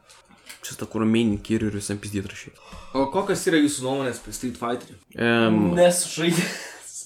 Čia 0.63 0.77
ta 0.81 0.87
kur 0.91 1.05
main 1.07 1.37
kirių 1.43 1.71
ir 1.71 1.79
visam 1.79 1.99
pizdėt 2.03 2.27
rašyti. 2.31 2.59
O 2.97 3.07
kokios 3.13 3.43
yra 3.51 3.61
jūsų 3.61 3.87
nuomonės 3.87 4.23
apie 4.23 4.35
Street 4.37 4.59
Fighterį? 4.61 4.97
Um, 5.19 5.73
Nesužaidė. 5.77 6.45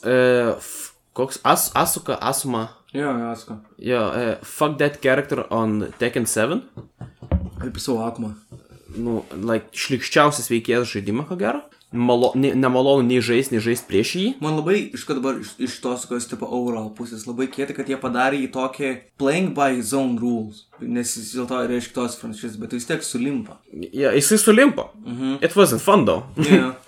uh, 0.06 0.70
koks 1.16 1.40
as, 1.44 1.70
Asuka 1.74 2.18
Asuma. 2.20 2.68
Jo, 2.96 3.10
atsko. 3.30 3.58
Jo, 3.78 4.02
uh, 4.08 4.44
fuck 4.44 4.78
that 4.78 5.00
character 5.02 5.44
on 5.50 5.92
Tekken 6.00 6.26
7. 6.26 6.60
Kaip 7.60 7.80
savo 7.80 8.04
akumą. 8.06 8.34
Nu, 8.96 9.22
like, 9.36 9.72
šlikščiausias 9.76 10.48
veikėjas 10.52 10.92
žaidimą, 10.92 11.26
ko 11.28 11.36
gero. 11.40 11.64
Malo, 11.96 12.32
ne, 12.36 12.50
nemalonu 12.58 13.04
nei 13.06 13.20
žaisti, 13.24 13.54
nei 13.54 13.62
žaisti 13.62 13.86
prieš 13.88 14.12
jį. 14.18 14.24
Man 14.44 14.56
labai, 14.58 14.78
iš 14.96 15.04
kad 15.08 15.20
dabar 15.20 15.38
iš, 15.40 15.52
iš 15.62 15.76
tos, 15.84 16.06
kokios 16.08 16.26
tipo 16.28 16.48
overall 16.50 16.88
pusės, 16.96 17.24
labai 17.28 17.46
kieta, 17.52 17.76
kad 17.76 17.88
jie 17.88 17.98
padarė 18.00 18.40
į 18.44 18.48
tokį 18.56 18.90
playing 19.20 19.52
by 19.56 19.78
own 19.96 20.16
rules. 20.20 20.64
Nes 20.80 21.14
jis 21.16 21.34
dėl 21.36 21.46
to 21.50 21.60
yra 21.68 21.78
iš 21.80 21.90
kitos 21.92 22.18
franšizės, 22.20 22.58
bet 22.60 22.74
vis 22.76 22.88
tiek 22.88 23.04
sulimpa. 23.06 23.60
Ja, 23.92 24.12
jisai 24.16 24.40
sulimpo. 24.42 24.90
Mhm. 25.04 25.38
It 25.44 25.56
wasn't 25.56 25.84
fun, 25.84 26.04
though. 26.08 26.26
Yeah. 26.36 26.74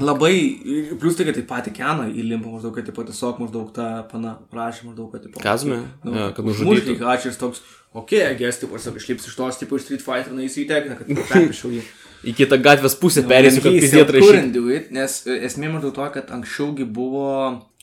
Labai, 0.00 0.60
plus 1.00 1.16
tai, 1.16 1.24
kad 1.24 1.36
tai 1.38 1.42
patį 1.48 1.72
keną 1.78 2.08
įlimpa 2.12 2.50
maždaug, 2.52 2.74
kad 2.76 2.84
tipo, 2.84 3.04
tiesiog 3.06 3.38
maždaug 3.40 3.70
tą 3.76 3.86
pana 4.10 4.34
prašė 4.52 4.90
maždaug, 4.90 5.08
kad 5.14 5.22
tipo... 5.24 5.40
Kazumi? 5.40 5.78
Nu, 6.04 6.12
Jo, 6.12 6.26
kad. 6.36 6.50
Žudytų. 6.58 6.96
Ačiū, 7.00 7.30
jis 7.30 7.38
toks, 7.40 7.62
okei, 7.96 8.26
okay, 8.34 8.58
tipo, 8.60 8.76
tiesiog 8.76 8.98
išlips 9.00 9.30
iš 9.30 9.38
tos, 9.38 9.60
tipo, 9.62 9.78
iš 9.80 9.86
Street 9.86 10.04
Fighter, 10.04 10.34
na, 10.36 10.44
jis 10.44 10.58
įtekina, 10.66 10.98
kad 10.98 11.08
perpišiau 11.30 11.72
jį. 11.78 11.86
Į 12.28 12.36
kitą 12.36 12.60
gatvės 12.60 12.98
pusę 13.00 13.24
perėsiu, 13.28 13.62
kad 13.64 13.78
pizdėt 13.78 14.12
rašyti. 14.12 14.76
nes 14.96 15.16
e, 15.24 15.38
esmė 15.48 15.72
maždaug 15.72 15.96
to, 15.96 16.10
kad 16.18 16.32
anksčiaugi 16.36 16.84
buvo 16.84 17.30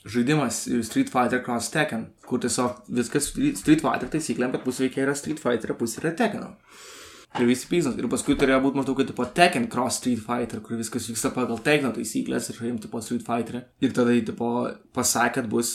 žaidimas 0.05 0.63
Street 0.85 1.09
Fighter 1.09 1.41
Cross 1.41 1.73
Tekken, 1.73 2.07
kur 2.29 2.41
tiesiog 2.43 2.83
viskas 2.93 3.31
Street 3.33 3.81
Fighter 3.81 4.11
taisyklėm, 4.11 4.53
kad 4.53 4.65
pusė 4.65 4.85
veikia 4.85 5.07
yra 5.07 5.15
Street 5.17 5.41
Fighter, 5.41 5.73
pusė 5.79 6.03
yra 6.03 6.13
Tekken. 6.19 6.51
Ir 7.39 7.49
visi 7.49 7.65
pyznas. 7.69 7.97
Ir 7.97 8.09
paskui 8.11 8.35
turėjo 8.37 8.59
būti 8.65 8.79
maždaug 8.79 8.99
kaip 8.99 9.09
tipo 9.09 9.25
Tekken 9.39 9.65
Cross 9.73 10.01
Street 10.01 10.21
Fighter, 10.21 10.61
kur 10.61 10.77
viskas 10.77 11.09
vyksta 11.09 11.33
pagal 11.33 11.61
Tekken 11.65 11.95
taisyklės 11.95 12.51
ir 12.51 12.59
žaidžiam 12.59 12.79
tipo 12.83 13.01
Street 13.01 13.25
Fighter. 13.25 13.63
Ir 13.81 13.95
tada 13.95 14.13
jie 14.13 14.25
tipo 14.27 14.53
pasakė, 14.93 15.41
kad 15.41 15.49
bus 15.49 15.73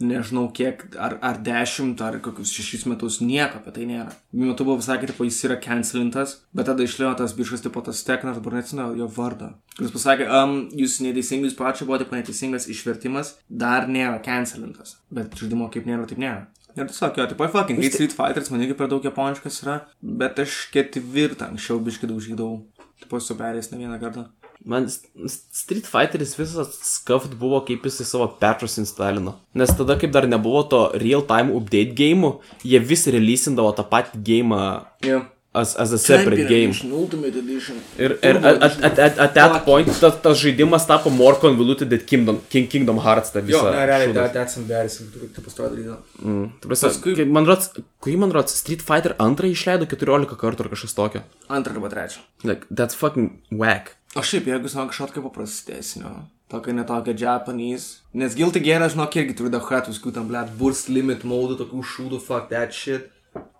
nežinau 0.00 0.48
kiek, 0.52 0.82
ar, 0.98 1.16
ar 1.24 1.38
dešimt, 1.44 2.00
ar 2.04 2.18
kokius 2.24 2.52
šešis 2.56 2.86
metus 2.88 3.20
nieko 3.20 3.60
apie 3.60 3.74
tai 3.76 3.86
nėra. 3.88 4.14
Metu 4.32 4.64
buvo 4.66 4.80
kad 4.80 5.06
tipo, 5.12 5.26
jis 5.28 5.42
yra 5.48 5.58
cancelintas, 5.60 6.38
bet 6.56 6.70
tada 6.70 6.84
išlėjo 6.86 7.12
tas 7.20 7.34
biškas, 7.36 7.64
tipo 7.66 7.82
tas 7.84 8.00
teknas, 8.06 8.38
dabar 8.40 8.58
neatsimenu 8.58 8.96
jo 9.00 9.08
vardą. 9.16 9.52
Kuris 9.76 9.92
pasakė, 9.94 10.28
um, 10.40 10.56
jūs 10.76 10.98
neteisingai, 11.04 11.50
jūs 11.50 11.58
pačiu 11.58 11.88
buvo 11.88 12.00
tipo 12.00 12.16
neteisingas 12.16 12.68
išvertimas, 12.72 13.36
dar 13.48 13.88
nėra 13.88 14.22
cancelintas. 14.24 14.96
Bet 15.12 15.36
žaidimo 15.36 15.68
kaip 15.72 15.88
nėra, 15.88 16.08
taip 16.08 16.22
nėra. 16.22 16.48
Ir 16.76 16.90
tiesiog, 16.90 17.16
jo, 17.18 17.26
tipo, 17.30 17.48
fucking 17.50 17.80
hate 17.80 17.96
Street 17.96 18.14
Fighters, 18.16 18.50
man 18.52 18.62
irgi 18.64 18.76
per 18.78 18.90
daug 18.90 19.04
japoniškas 19.06 19.62
yra, 19.64 19.78
bet 20.02 20.38
aš 20.42 20.66
ketvirtą 20.74 21.50
anksčiau 21.50 21.80
biškai 21.82 22.10
daužydavau. 22.10 22.60
Tipo, 23.00 23.20
su 23.22 23.36
perės 23.38 23.70
ne 23.72 23.80
vieną 23.80 23.98
kartą. 24.02 24.26
Man 24.64 24.86
Street 24.90 25.86
Fighteris 25.88 26.34
visas 26.36 26.74
scuffed 26.84 27.32
buvo, 27.40 27.62
kaip 27.64 27.86
jisai 27.88 28.04
savo 28.04 28.26
patchus 28.42 28.76
instalino. 28.82 29.38
Nes 29.56 29.72
tada, 29.76 29.96
kaip 30.00 30.12
dar 30.12 30.28
nebuvo 30.28 30.66
to 30.68 30.80
real-time 31.00 31.54
update 31.56 31.96
game, 31.96 32.34
jie 32.60 32.80
vis 32.84 33.06
releasindavo 33.08 33.72
tą 33.78 33.86
patį 33.88 34.20
game 34.26 34.60
Yeah. 35.06 35.24
As, 35.52 35.74
as 35.74 35.92
a 35.92 35.98
separate 35.98 36.48
game. 36.48 36.70
Edition, 36.70 36.92
Ultimate 36.92 37.36
Edition. 37.36 37.76
Ir, 37.98 38.18
ir 38.22 38.36
at, 38.36 38.62
at, 38.62 38.82
at, 38.82 38.98
at, 38.98 39.18
at 39.18 39.34
that 39.34 39.64
point 39.64 39.88
tas, 40.00 40.14
tas 40.22 40.38
žaidimas 40.38 40.86
tapo 40.86 41.10
more 41.10 41.34
convoluted 41.34 41.90
than 41.90 41.98
Kingdom, 42.06 42.40
King, 42.48 42.68
Kingdom 42.68 42.98
Hearts 42.98 43.32
tą 43.34 43.42
Jo, 43.48 43.64
ne, 43.70 43.84
realiai, 43.86 44.14
that, 44.14 44.32
that's 44.32 44.56
embarrassing, 44.56 45.10
tu 45.10 45.26
kaip 45.26 45.44
pastoja 45.44 45.72
daryti. 45.74 45.96
Mm. 46.22 46.50
Ta 46.62 46.68
Paskui- 46.70 47.26
man 47.26 47.46
rods, 47.50 47.72
kai 48.00 48.16
man 48.16 48.30
rods 48.30 48.54
Street 48.62 48.82
Fighter 48.82 49.16
2 49.18 49.50
išleido 49.50 49.90
14 49.90 50.38
kartų 50.38 50.66
ar 50.66 50.72
kažkas 50.76 50.94
tokio. 50.94 51.24
Antrą 51.50 51.74
arba 51.78 51.90
trečią. 51.90 52.22
Like, 52.44 52.70
that's 52.70 52.94
fucking 52.94 53.40
whack. 53.50 53.96
O 54.14 54.22
šiaip, 54.22 54.46
jeigu 54.46 54.70
savo 54.70 54.88
kažkokio 54.90 55.22
paprastesnio, 55.26 56.14
tokio 56.50 56.72
netokio 56.74 57.14
Japanese, 57.14 58.00
nes 58.14 58.34
Guilty 58.38 58.62
Gear, 58.62 58.82
žinok, 58.90 59.18
irgi 59.18 59.36
turi 59.38 59.50
daug 59.50 59.66
hatų, 59.66 59.94
skų 59.94 60.14
tam, 60.14 60.30
blėt, 60.30 60.50
burst 60.58 60.90
limit 60.90 61.22
mode, 61.26 61.58
tokių 61.58 61.82
šūdų, 61.82 62.18
fuck 62.22 62.50
that 62.50 62.74
shit. 62.74 63.10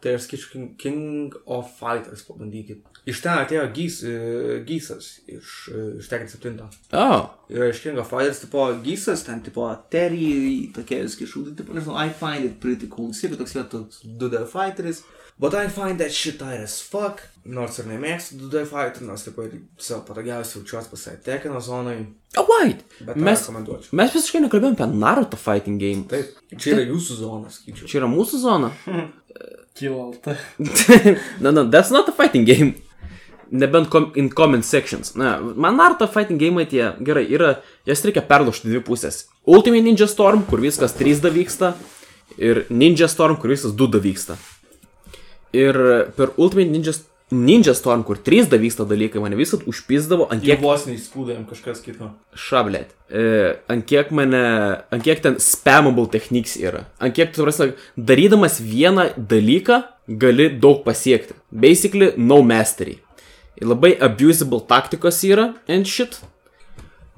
Tai 0.00 0.14
aš 0.16 0.24
skaičiu 0.24 0.62
King, 0.80 1.34
of 1.44 1.74
Fighters, 1.76 2.22
pabandykit. 2.24 2.86
Iš 3.08 3.20
ten 3.24 3.40
atėjo 3.42 3.66
gys, 3.76 3.98
uh, 4.08 4.54
gysas, 4.64 5.10
iš, 5.28 5.54
uh, 5.72 6.00
iš 6.00 6.08
Tekken 6.08 6.30
7. 6.32 6.56
Oh. 6.96 7.28
Ir 7.52 7.66
iš 7.68 7.82
King 7.84 8.00
of 8.00 8.08
Fighters, 8.08 8.40
tipo, 8.46 8.64
gysas, 8.84 9.26
ten, 9.26 9.42
tipo, 9.44 9.66
Terry, 9.92 10.70
tokie 10.76 11.02
viski 11.04 11.28
šūdai, 11.28 11.56
tipo, 11.60 11.76
nežinau, 11.76 11.98
I 12.00 12.08
find 12.16 12.48
it 12.48 12.60
pretty 12.64 12.88
cool. 12.92 13.12
Jis 13.12 13.36
toks 13.36 13.56
toks 13.72 14.04
2D 14.06 14.46
fighteris. 14.48 15.04
But 15.40 15.54
I 15.54 15.68
find 15.68 15.98
that 16.00 16.12
shit 16.12 16.38
tired 16.38 16.60
as 16.60 16.82
fuck. 16.84 17.22
Nors 17.48 17.78
ir 17.80 17.86
nemėgstu 17.88 18.36
2D 18.42 18.66
fighter, 18.68 19.06
nors 19.08 19.22
taip 19.24 19.38
ir 19.40 19.54
savo 19.80 20.02
patogiausiai 20.04 20.58
jaučiuosi 20.58 20.90
pasai 20.92 21.14
Tekino 21.24 21.62
zonai. 21.64 21.94
Oh, 22.36 22.44
wait. 22.50 22.82
Bet 23.06 23.16
Mes, 23.16 23.46
mes 23.96 24.12
visiškai 24.12 24.42
nekalbėjom 24.44 24.76
apie 24.76 24.98
Naruto 25.00 25.38
fighting 25.40 25.80
game. 25.80 26.04
Taip. 26.10 26.34
Čia 26.52 26.74
yra 26.74 26.84
jūsų 26.90 27.16
zona, 27.22 27.54
skaičiu. 27.54 27.88
Čia 27.88 28.02
yra 28.02 28.12
mūsų 28.12 28.42
zona. 28.44 28.70
Kilalta. 29.80 30.36
no, 31.40 31.54
no, 31.56 31.64
that's 31.72 31.88
not 31.88 32.12
a 32.12 32.16
fighting 32.20 32.44
game. 32.44 32.76
Nebent 33.48 33.88
com 33.90 34.12
in 34.20 34.28
comment 34.28 34.68
sections. 34.68 35.16
Na, 35.16 35.38
man 35.40 35.80
Naruto 35.80 36.04
fighting 36.12 36.36
game 36.36 36.68
tie 36.68 36.92
gerai 37.00 37.24
yra, 37.32 37.54
jas 37.88 38.04
reikia 38.04 38.28
perlaužti 38.28 38.68
dvi 38.68 38.84
pusės. 38.84 39.24
Ultimate 39.48 39.88
Ninja 39.88 40.04
Storm, 40.04 40.44
kur 40.44 40.60
viskas 40.60 40.92
3D 41.00 41.32
vyksta, 41.32 41.72
ir 42.36 42.66
Ninja 42.68 43.08
Storm, 43.08 43.40
kur 43.40 43.56
viskas 43.56 43.72
2D 43.72 44.04
vyksta. 44.04 44.36
Ir 45.56 45.76
per 46.16 46.30
Ultimate 46.36 46.70
Ninja, 46.70 46.92
Ninja 47.30 47.74
Storm, 47.74 48.02
kur 48.06 48.18
3D 48.18 48.58
vyksta 48.58 48.86
dalykai, 48.86 49.20
mane 49.22 49.38
visat 49.38 49.62
užpizdavo, 49.70 50.28
ant 50.30 50.42
kiek 50.42 50.62
vos 50.62 50.86
neįspūdėjom 50.86 51.44
kažkas 51.50 51.82
kito. 51.84 52.10
šablėt. 52.34 52.90
E, 53.10 53.54
ant 53.70 53.86
kiek 53.86 54.10
mane, 54.14 54.42
ant 54.90 55.06
kiek 55.06 55.22
ten 55.22 55.38
spammable 55.42 56.10
techniques 56.10 56.56
yra. 56.58 56.84
Ant 57.02 57.14
kiek, 57.14 57.30
tu 57.34 57.46
prasme, 57.46 57.72
darydamas 57.96 58.58
vieną 58.62 59.12
dalyką, 59.18 59.82
gali 60.10 60.50
daug 60.50 60.82
pasiekti. 60.86 61.38
Basically, 61.50 62.12
no 62.16 62.42
mastery. 62.42 62.98
Ir 63.60 63.70
labai 63.70 63.92
abusable 63.94 64.62
taktikos 64.66 65.22
yra 65.26 65.54
and 65.68 65.86
shit. 65.86 66.18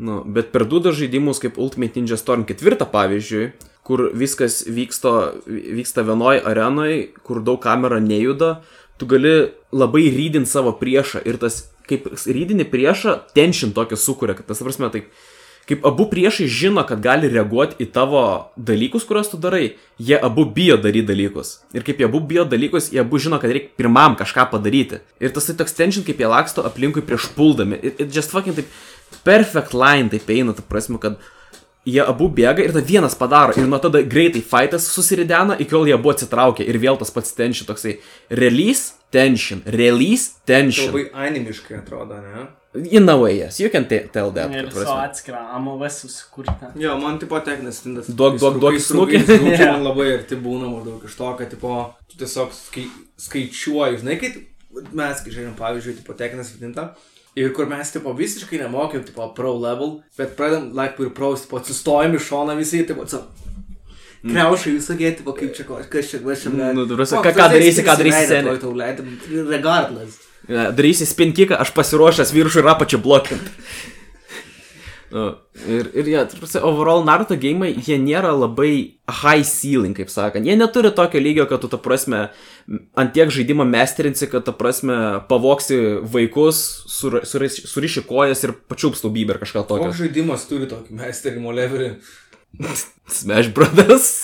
Nu, 0.02 0.22
bet 0.24 0.52
per 0.52 0.64
du 0.64 0.80
žaidimus 0.80 1.38
kaip 1.40 1.60
Ultimate 1.60 2.00
Ninja 2.00 2.16
Storm 2.16 2.44
4 2.44 2.84
pavyzdžiui, 2.90 3.52
kur 3.86 4.10
viskas 4.14 4.62
vyksta, 4.70 5.34
vyksta 5.46 6.04
vienoj 6.06 6.40
arenoj, 6.46 6.94
kur 7.26 7.42
daug 7.42 7.60
kamera 7.62 7.98
nejuda, 8.00 8.60
tu 8.98 9.08
gali 9.10 9.50
labai 9.74 10.06
rydinti 10.14 10.50
savo 10.50 10.74
priešą 10.78 11.24
ir 11.26 11.40
tas, 11.42 11.64
kaip 11.88 12.06
rydinį 12.12 12.68
priešą, 12.70 13.18
tension 13.34 13.74
tokio 13.74 13.98
sukuria, 13.98 14.36
kad 14.38 14.46
tas, 14.46 14.60
ta 14.60 14.68
prasme, 14.68 14.90
taip, 14.94 15.08
kaip 15.66 15.86
abu 15.86 16.06
priešai 16.10 16.46
žino, 16.46 16.84
kad 16.86 17.02
gali 17.02 17.30
reaguoti 17.32 17.82
į 17.82 17.88
tavo 17.94 18.22
dalykus, 18.54 19.06
kuriuos 19.08 19.32
tu 19.32 19.40
darai, 19.42 19.74
jie 19.98 20.18
abu 20.18 20.46
bijo 20.46 20.78
daryti 20.78 21.08
dalykus. 21.10 21.56
Ir 21.74 21.86
kaip 21.86 22.02
jie 22.02 22.06
abu 22.06 22.22
bijo 22.22 22.46
dalykus, 22.46 22.92
jie 22.94 23.02
abu 23.02 23.18
žino, 23.22 23.42
kad 23.42 23.50
reikia 23.50 23.74
pirmam 23.82 24.14
kažką 24.18 24.46
padaryti. 24.54 25.02
Ir 25.22 25.34
tas 25.34 25.50
tai 25.50 25.58
toks 25.58 25.74
tension, 25.78 26.06
kaip 26.06 26.22
jie 26.22 26.30
laksto 26.30 26.66
aplinkui 26.66 27.02
prieš 27.06 27.30
puldami. 27.36 27.78
Ir 27.82 27.94
it 27.98 28.14
just 28.14 28.34
fucking 28.34 28.58
taip 28.58 28.70
perfect 29.26 29.74
line 29.74 30.10
taip 30.12 30.30
eina, 30.30 30.54
ta 30.54 30.66
prasme, 30.66 31.02
kad 31.02 31.18
jie 31.86 32.00
abu 32.06 32.28
bėga 32.30 32.62
ir 32.62 32.72
tada 32.72 32.84
vienas 32.86 33.14
padaro 33.18 33.52
ir 33.58 33.66
nuo 33.66 33.78
tada 33.82 34.02
greitai 34.02 34.42
fightas 34.42 34.86
susiridena, 34.94 35.56
iki 35.58 35.70
kol 35.70 35.86
jie 35.88 35.96
buvo 35.98 36.12
atsitraukę 36.14 36.62
ir 36.66 36.78
vėl 36.78 36.98
tas 37.00 37.10
pats 37.10 37.32
tension 37.34 37.66
toksai 37.66 37.96
release 38.30 38.92
tension, 39.12 39.62
release 39.66 40.30
Tai 40.46 40.54
tension. 40.54 40.92
labai 40.92 41.10
animiškai 41.28 41.78
atrodo, 41.82 42.20
ne? 42.22 42.46
In 42.90 43.06
a 43.10 43.16
way, 43.20 43.34
yes, 43.36 43.58
you 43.60 43.68
can 43.68 43.84
tell 43.84 44.30
that. 44.32 44.48
Ir 44.56 44.70
prasme. 44.72 44.94
atskira 45.04 45.42
AMV 45.58 45.82
susikurta. 45.92 46.70
Jo, 46.80 46.94
man 46.98 47.18
tipo 47.20 47.36
techninis 47.44 47.82
tindas. 47.84 48.06
Duok- 48.08 48.38
duok- 48.40 48.56
duok 48.62 48.78
snukį. 48.80 49.20
snukį. 49.28 49.66
Man 49.74 49.84
labai 49.84 50.06
arti 50.14 50.38
būna 50.40 50.70
maždaug 50.72 51.04
iš 51.04 51.18
to, 51.18 51.34
kad 51.36 51.50
tipo, 51.52 51.74
tu 52.08 52.16
tiesiog 52.22 52.48
skai, 52.56 52.86
skaičiuoji, 53.20 53.98
žinai, 54.00 54.16
kai 54.22 54.30
mes, 54.96 55.20
kai 55.20 55.34
žaidžiam, 55.34 55.52
pavyzdžiui, 55.58 55.98
tipo 56.00 56.16
techninis 56.16 56.54
tinta. 56.56 56.94
Ir 57.36 57.52
kur 57.56 57.64
mes, 57.66 57.88
tipo, 57.94 58.12
visiškai 58.12 58.58
nemokėm, 58.60 59.06
tipo, 59.08 59.24
pro 59.36 59.54
level, 59.56 60.02
bet 60.18 60.34
pradedam, 60.36 60.66
like, 60.76 61.00
ir 61.00 61.10
pro, 61.16 61.30
tipo, 61.40 61.56
atsistojam 61.56 62.14
iš 62.18 62.26
šono 62.28 62.56
visi, 62.58 62.82
tipo, 62.86 63.06
so, 63.08 63.22
Kreušai 64.22 64.76
visokie, 64.76 65.08
tipo, 65.18 65.32
kaip 65.34 65.50
čia, 65.56 65.64
kas 65.66 66.10
čia, 66.12 66.20
kas 66.22 66.42
čia, 66.44 66.50
Nu, 66.54 66.84
ta 66.86 66.94
prasme, 66.94 67.22
ką- 67.24 67.48
darysi, 67.56 67.82
ką 67.82 67.96
darysi 67.98 68.26
scene. 68.26 68.52
sceniai. 68.58 69.48
Regardless. 69.48 70.18
Ja, 70.48 70.70
Darysi 70.74 71.06
spinkiką, 71.06 71.56
aš 71.58 71.70
pasiruošęs 71.74 72.30
viršų 72.34 72.62
ir 72.62 72.68
apačią 72.70 72.98
blokint. 73.02 73.42
Nu, 75.12 75.26
ir, 75.68 75.90
ir 75.92 76.06
jie, 76.08 76.14
ja, 76.16 76.60
overall 76.64 77.02
Naruto 77.04 77.36
gėjimai, 77.36 77.74
jie 77.84 77.98
nėra 78.00 78.30
labai 78.32 78.70
high 79.20 79.44
ceiling, 79.44 79.92
kaip 79.96 80.08
sakant. 80.08 80.48
Jie 80.48 80.54
neturi 80.56 80.88
tokio 80.96 81.20
lygio, 81.20 81.44
kad 81.50 81.60
tu, 81.60 81.68
ta 81.68 81.76
prasme, 81.80 82.22
ant 82.96 83.12
tiek 83.12 83.28
žaidimą 83.34 83.66
mesterinsi, 83.68 84.30
kad, 84.32 84.46
ta 84.46 84.54
prasme, 84.56 84.96
pavoksi 85.28 85.78
vaikus, 86.14 86.62
sur, 86.88 87.18
suriš, 87.28 87.60
suriši 87.68 88.06
kojas 88.08 88.46
ir 88.46 88.54
pačiups 88.72 89.04
lubybę 89.04 89.36
ir 89.36 89.42
kažką 89.42 89.66
tokio. 89.68 89.90
Koks 89.90 90.00
žaidimas 90.00 90.48
turi 90.48 90.70
tokį 90.70 90.96
mesterimo 91.02 91.52
levelį? 91.60 91.92
Smash 93.20 93.52
Brothers. 93.52 94.14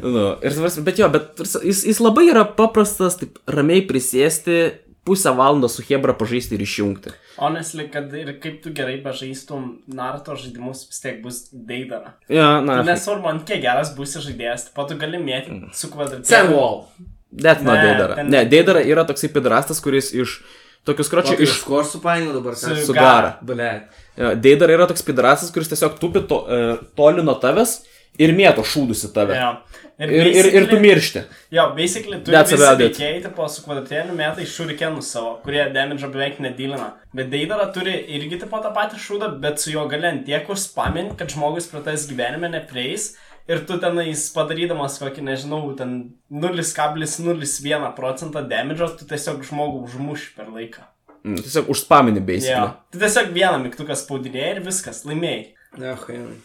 nu, 0.00 0.24
ir, 0.40 0.56
bet 0.88 1.04
jo, 1.04 1.08
bet 1.12 1.44
jis, 1.60 1.84
jis 1.84 2.00
labai 2.00 2.30
yra 2.32 2.46
paprastas, 2.48 3.20
taip 3.20 3.36
ramiai 3.44 3.84
prisėsti, 3.84 4.56
pusę 5.04 5.30
valandos 5.36 5.74
su 5.76 5.82
Hebra 5.84 6.14
pažaisti 6.16 6.54
ir 6.56 6.62
išjungti. 6.64 7.12
Honestly, 7.36 7.86
kad 7.92 8.12
ir 8.16 8.30
kaip 8.40 8.62
tu 8.64 8.70
gerai 8.72 8.96
bežaistum 9.04 9.82
Naruto 9.86 10.36
žaidimus, 10.40 10.86
vis 10.88 11.00
tiek 11.02 11.22
bus 11.22 11.42
Deidara. 11.52 12.14
Ja, 12.28 12.60
na, 12.64 12.78
Tu 12.82 12.88
Nesvarbu, 12.88 13.28
ant 13.28 13.44
kiek 13.48 13.60
geras 13.64 13.92
būsi 13.96 14.22
žaidėjas, 14.24 14.70
po 14.74 14.86
tu 14.88 14.96
gali 15.00 15.18
mėti 15.20 15.60
su 15.76 15.90
kvadratėliu. 15.92 16.30
Senwall. 16.30 16.84
Net 17.32 17.62
Ne, 17.66 17.72
Deidara. 17.82 18.14
ten- 18.14 18.30
Ne, 18.30 18.44
Deidara 18.46 18.80
yra 18.86 19.04
toksai 19.04 19.28
pedrastas, 19.34 19.80
kuris 19.82 20.12
iš 20.14 20.38
tokius 20.86 21.08
kročių 21.10 21.34
Čia 21.36 21.42
iš 21.42 21.50
iš... 21.50 21.62
ko 21.64 21.80
aš 21.80 21.86
supainiu 21.96 22.32
dabar? 22.32 22.54
Su-? 22.56 22.76
Su 22.76 22.92
gara. 22.96 23.38
Ble. 23.42 23.88
Deidara 24.36 24.72
yra 24.76 24.86
toks 24.86 25.02
pedrastas, 25.02 25.50
kuris 25.50 25.68
tiesiog 25.72 25.98
tupi 25.98 26.20
to, 26.28 26.44
e, 26.48 26.76
toli 26.96 27.22
nuo 27.24 27.34
tavęs 27.40 27.80
ir 28.18 28.32
mėto 28.36 28.64
šūdus 28.66 29.06
į 29.08 29.10
tave. 29.14 29.38
Jo. 29.38 29.50
Ir, 29.94 30.10
ir, 30.10 30.48
ir 30.58 30.64
tu 30.66 30.78
miršti. 30.82 31.20
Jo, 31.54 31.68
basically, 31.76 32.18
tu 32.26 32.32
it. 32.34 32.96
veikėjai, 32.98 33.20
tipo, 33.28 33.46
su 33.50 33.62
kvadratėliu 33.62 34.16
metai 34.18 34.46
šurikenus 34.50 35.12
savo, 35.14 35.36
kurie 35.44 35.62
damage 35.74 36.08
beveik 36.10 36.40
nedylina. 36.42 36.96
Bet 37.14 37.30
Deidara 37.30 37.68
turi 37.74 37.94
irgi 38.16 38.40
tipo 38.42 38.58
tą 38.64 38.72
patį 38.74 38.98
šūdą, 39.04 39.28
bet 39.44 39.62
su 39.62 39.70
juo 39.70 39.86
gali 39.90 40.10
ant 40.10 40.24
tiek 40.26 40.50
užspamint, 40.50 41.14
kad 41.20 41.30
žmogus 41.30 41.70
prie 41.70 41.84
tas 41.86 42.08
gyvenime 42.10 42.50
neprieis. 42.50 43.12
Ir 43.44 43.60
tu 43.68 43.76
tenais 43.76 44.22
padarydamas 44.32 44.96
kokį, 45.02 45.20
nežinau, 45.26 45.60
ten 45.76 46.14
0,01 46.32 47.90
procentą 47.94 48.42
damage, 48.48 48.88
tu 48.98 49.06
tiesiog 49.10 49.44
žmogų 49.44 49.84
užmuši 49.84 50.30
per 50.38 50.48
laiką. 50.48 50.86
Mm, 51.24 51.40
Tiesiog 51.40 51.68
užspamini 51.72 52.20
Jo. 52.20 52.24
basically. 52.26 52.72
Tu 52.92 52.98
tiesiog 53.00 53.30
vieną 53.32 53.58
mygtuką 53.62 53.96
spaudinėjai 53.96 54.56
ir 54.56 54.62
viskas, 54.64 55.04
laimėjai. 55.08 55.53
Ne. 55.78 55.94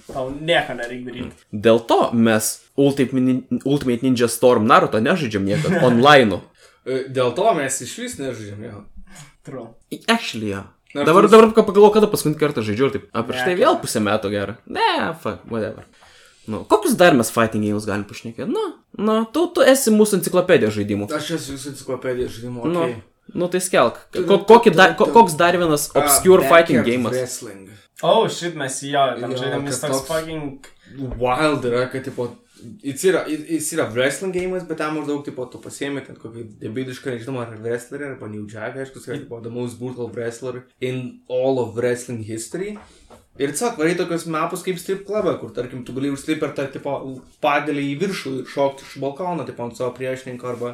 Tau 0.07 0.29
nieko 0.31 0.73
nereikia 0.77 1.05
daryti. 1.11 1.45
Dėl 1.53 1.79
to 1.89 1.99
mes 2.13 2.49
Ultimate, 2.79 3.21
Nin- 3.25 3.61
Ultimate 3.65 4.01
Ninja 4.05 4.27
Storm 4.31 4.65
Naruto 4.69 4.99
nežaidžiam 5.03 5.45
niekada 5.45 5.81
online. 5.89 6.41
E, 6.85 7.03
Dėl 7.13 7.33
to 7.37 7.53
mes 7.57 7.81
iš 7.85 7.93
vis 8.03 8.17
nežaidžiam 8.21 8.63
jo. 8.65 8.83
True. 9.45 9.67
Actually, 10.07 10.53
jo. 10.55 10.63
Nors 10.95 11.05
Dabar, 11.05 11.23
jūs- 11.27 11.31
dabar 11.35 11.51
pagalvoju, 11.53 11.93
kada 11.93 12.07
paskutinį 12.09 12.39
kartą 12.41 12.63
žaidžiau 12.65 12.89
ir 12.89 12.93
taip, 12.97 13.09
a 13.13 13.21
prieš 13.23 13.43
tai 13.45 13.53
Ne, 13.53 13.59
vėl 13.61 13.75
pusę 13.81 14.01
metų 14.01 14.31
gerą. 14.33 14.55
Ne, 14.65 14.87
fuck, 15.21 15.43
whatever. 15.51 15.85
Nu, 16.49 16.63
kokius 16.65 16.95
dar 16.97 17.13
mes 17.13 17.29
fighting 17.29 17.61
games 17.67 17.85
galim 17.85 18.07
pašnekėti? 18.09 18.49
Nu, 18.49 18.63
nu, 18.97 19.19
tu, 19.29 19.43
tu 19.53 19.61
esi 19.61 19.91
mūsų 19.93 20.17
enciklopedija 20.17 20.71
žaidimų. 20.73 21.05
Aš 21.13 21.27
esu 21.37 21.53
jūsų 21.53 21.75
enciklopedija 21.75 22.25
žaidimo. 22.33 22.65
Nu, 22.65 22.87
Okay. 22.87 22.95
nu, 22.95 23.08
tai 23.51 23.61
skelk. 23.63 23.99
Ko, 24.15 24.41
kokį 24.49 24.73
dar, 24.75 24.95
ko, 24.99 25.09
koks 25.13 25.37
dar 25.39 25.57
vienas 25.59 25.89
obscure 25.93 26.45
Ah, 26.45 26.49
fighting 26.53 26.85
game'as? 26.87 27.13
Wrestling. 27.13 27.65
Oh, 28.01 28.27
shit, 28.31 28.55
mes 28.55 28.77
jo, 28.87 29.01
tam 29.19 29.33
žaidėm, 29.35 29.65
jis 29.67 29.81
kad 29.81 29.91
toks 29.91 30.05
fucking... 30.07 30.69
Wild 31.19 31.65
yra, 31.67 31.83
kad 31.91 32.05
tipo, 32.07 32.29
jis 32.81 33.03
yra, 33.09 33.25
jis 33.27 33.67
yra 33.75 33.89
wrestling 33.91 34.33
game'as, 34.33 34.63
bet 34.69 34.79
ten 34.79 34.95
maždaug, 34.95 35.19
tipo, 35.27 35.43
tu 35.51 35.59
pasiemi 35.61 36.05
ten 36.05 36.17
kokį 36.19 36.45
debilišką, 36.63 37.17
nežinau, 37.17 37.41
ar 37.43 37.51
wrestlerį, 37.59 38.13
arba 38.13 38.29
New 38.31 38.47
Jack, 38.49 38.79
aišku, 38.79 39.03
yra, 39.03 39.19
tipo, 39.19 39.41
the 39.43 39.51
most 39.51 39.81
brutal 39.81 40.07
wrestler 40.15 40.63
in 40.79 41.19
all 41.27 41.59
of 41.61 41.75
wrestling 41.75 42.23
history. 42.23 42.77
Ir 43.39 43.53
tiesiog 43.53 43.77
varai 43.79 43.93
tokius 43.99 44.25
mapus 44.31 44.63
kaip 44.65 44.79
strip 44.79 45.05
klubą, 45.07 45.35
kur, 45.39 45.51
tarkim, 45.55 45.83
tu 45.87 45.93
gali 45.95 46.09
užslip 46.11 46.41
per 46.41 46.55
tą, 46.55 46.65
tipo, 46.71 46.95
pagalį 47.43 47.85
į 47.93 47.99
viršų 48.01 48.33
ir 48.41 48.49
šokti 48.51 48.87
iš 48.87 48.97
balkono, 49.03 49.45
tipo, 49.47 49.67
ant 49.67 49.79
savo 49.79 49.93
priešininko, 49.99 50.55
arba 50.55 50.73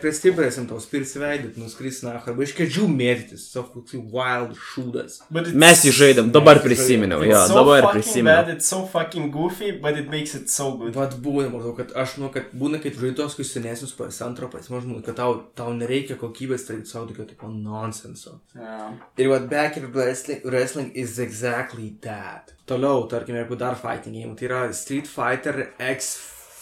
prie 0.00 0.12
stiprės, 0.14 0.56
ant 0.60 0.68
tos 0.70 0.84
pirsiveidit, 0.86 1.56
nuskris 1.58 1.98
na, 2.06 2.12
arba 2.20 2.44
iš 2.46 2.52
kedžių 2.54 2.84
mėtytis, 2.92 3.48
tiesiog 3.50 3.72
toks 3.74 3.96
wild 3.98 4.54
šūdas. 4.54 5.16
But 5.30 5.48
it's- 5.48 5.58
Mes 5.58 5.82
jį 5.84 5.92
žaidėm, 5.96 6.30
dabar 6.32 6.60
prisiminiau, 6.62 7.24
jo, 7.26 7.40
so 7.48 7.54
dabar 7.58 7.88
prisiminiau. 7.92 8.44
Bad, 8.46 8.52
it's 8.54 8.68
so 8.70 8.86
fucking 8.86 9.32
goofy, 9.34 9.72
but 9.72 9.98
it 9.98 10.08
makes 10.08 10.34
it 10.36 10.48
so 10.48 10.70
good. 10.76 10.94
Vat 10.94 11.16
būna, 11.18 11.50
maždaug, 11.50 11.76
kad 11.76 11.92
aš 11.96 12.14
žinau, 12.16 12.30
kad 12.32 12.52
būna, 12.54 12.80
žaidži 13.02 13.16
tos, 13.18 13.34
kai 13.34 13.42
senesnius 13.44 13.96
PS2, 13.98 14.48
PS1, 14.54 15.02
kad 15.04 15.16
tau, 15.16 15.34
tau 15.58 15.74
nereikia 15.74 16.14
kokybės, 16.16 16.66
tai 16.68 16.78
savo 16.86 17.06
tokio 17.10 17.26
tipo 17.26 17.50
nonsenso. 17.50 18.40
Yeah. 18.54 18.92
Ir 19.18 19.28
vat 19.28 19.50
backyard 19.50 19.92
wrestling, 19.92 20.40
wrestling 20.44 20.92
is 20.94 21.18
exactly 21.18 21.96
that. 22.02 22.54
Toliau, 22.66 23.08
tarkim, 23.10 23.34
jeigu 23.34 23.58
dar 23.58 23.74
fighting 23.74 24.14
game, 24.14 24.36
tai 24.36 24.46
yra 24.46 24.72
Street 24.72 25.06
Fighter 25.08 25.72
X 25.80 26.16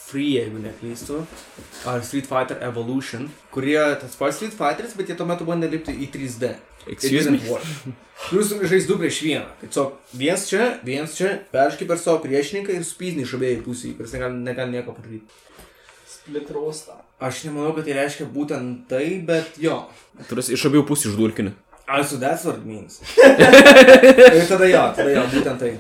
Free, 0.06 0.36
jeigu 0.36 0.60
neklystu, 0.62 1.24
ar 1.90 2.04
Street 2.06 2.28
Fighter 2.30 2.60
Evolution, 2.62 3.26
kurie 3.50 3.80
tas 3.98 4.14
pats 4.14 4.36
Street 4.38 4.54
Fighteris, 4.54 4.94
bet 4.94 5.10
jie 5.10 5.16
tuo 5.18 5.26
metu 5.26 5.46
bandė 5.48 5.70
lipti 5.72 5.94
į 5.98 6.06
3D. 6.14 6.52
It 6.86 7.02
Excuse 7.02 7.32
me? 7.34 7.40
tu 8.28 8.42
žais 8.70 8.86
2 8.86 8.98
prieš 9.00 9.18
1. 9.26 9.48
Tiesiog 9.64 9.96
viens 10.14 10.44
čia, 10.46 10.68
viens 10.86 11.16
čia, 11.18 11.32
perški 11.50 11.88
per 11.90 11.98
savo 11.98 12.20
priešininką 12.22 12.76
ir 12.76 12.86
spyzni 12.86 13.26
iš 13.26 13.34
abiejų 13.40 13.64
pusių, 13.66 13.96
kuris 13.98 14.14
negali, 14.14 14.38
negali 14.46 14.76
nieko 14.78 14.94
padaryti. 14.94 15.42
Split 16.06 16.54
roastą. 16.54 17.00
Aš 17.18 17.42
nemanau, 17.48 17.72
kad 17.74 17.88
tai 17.88 17.98
reiškia 17.98 18.28
būtent 18.30 18.86
tai, 18.92 19.04
bet 19.26 19.58
jo. 19.58 19.80
Turės 20.30 20.52
iš 20.54 20.68
abiejų 20.70 20.86
pusių 20.86 21.10
išdulkini. 21.16 21.56
Also, 21.86 22.16
that's 22.18 22.44
what 22.44 22.58
it 22.58 22.66
means. 22.66 23.00
ir 24.38 24.46
tada 24.46 24.66
jo, 24.70 24.86
tada 24.94 25.10
jo, 25.10 25.26
būtent 25.34 25.60
tai. 25.62 25.74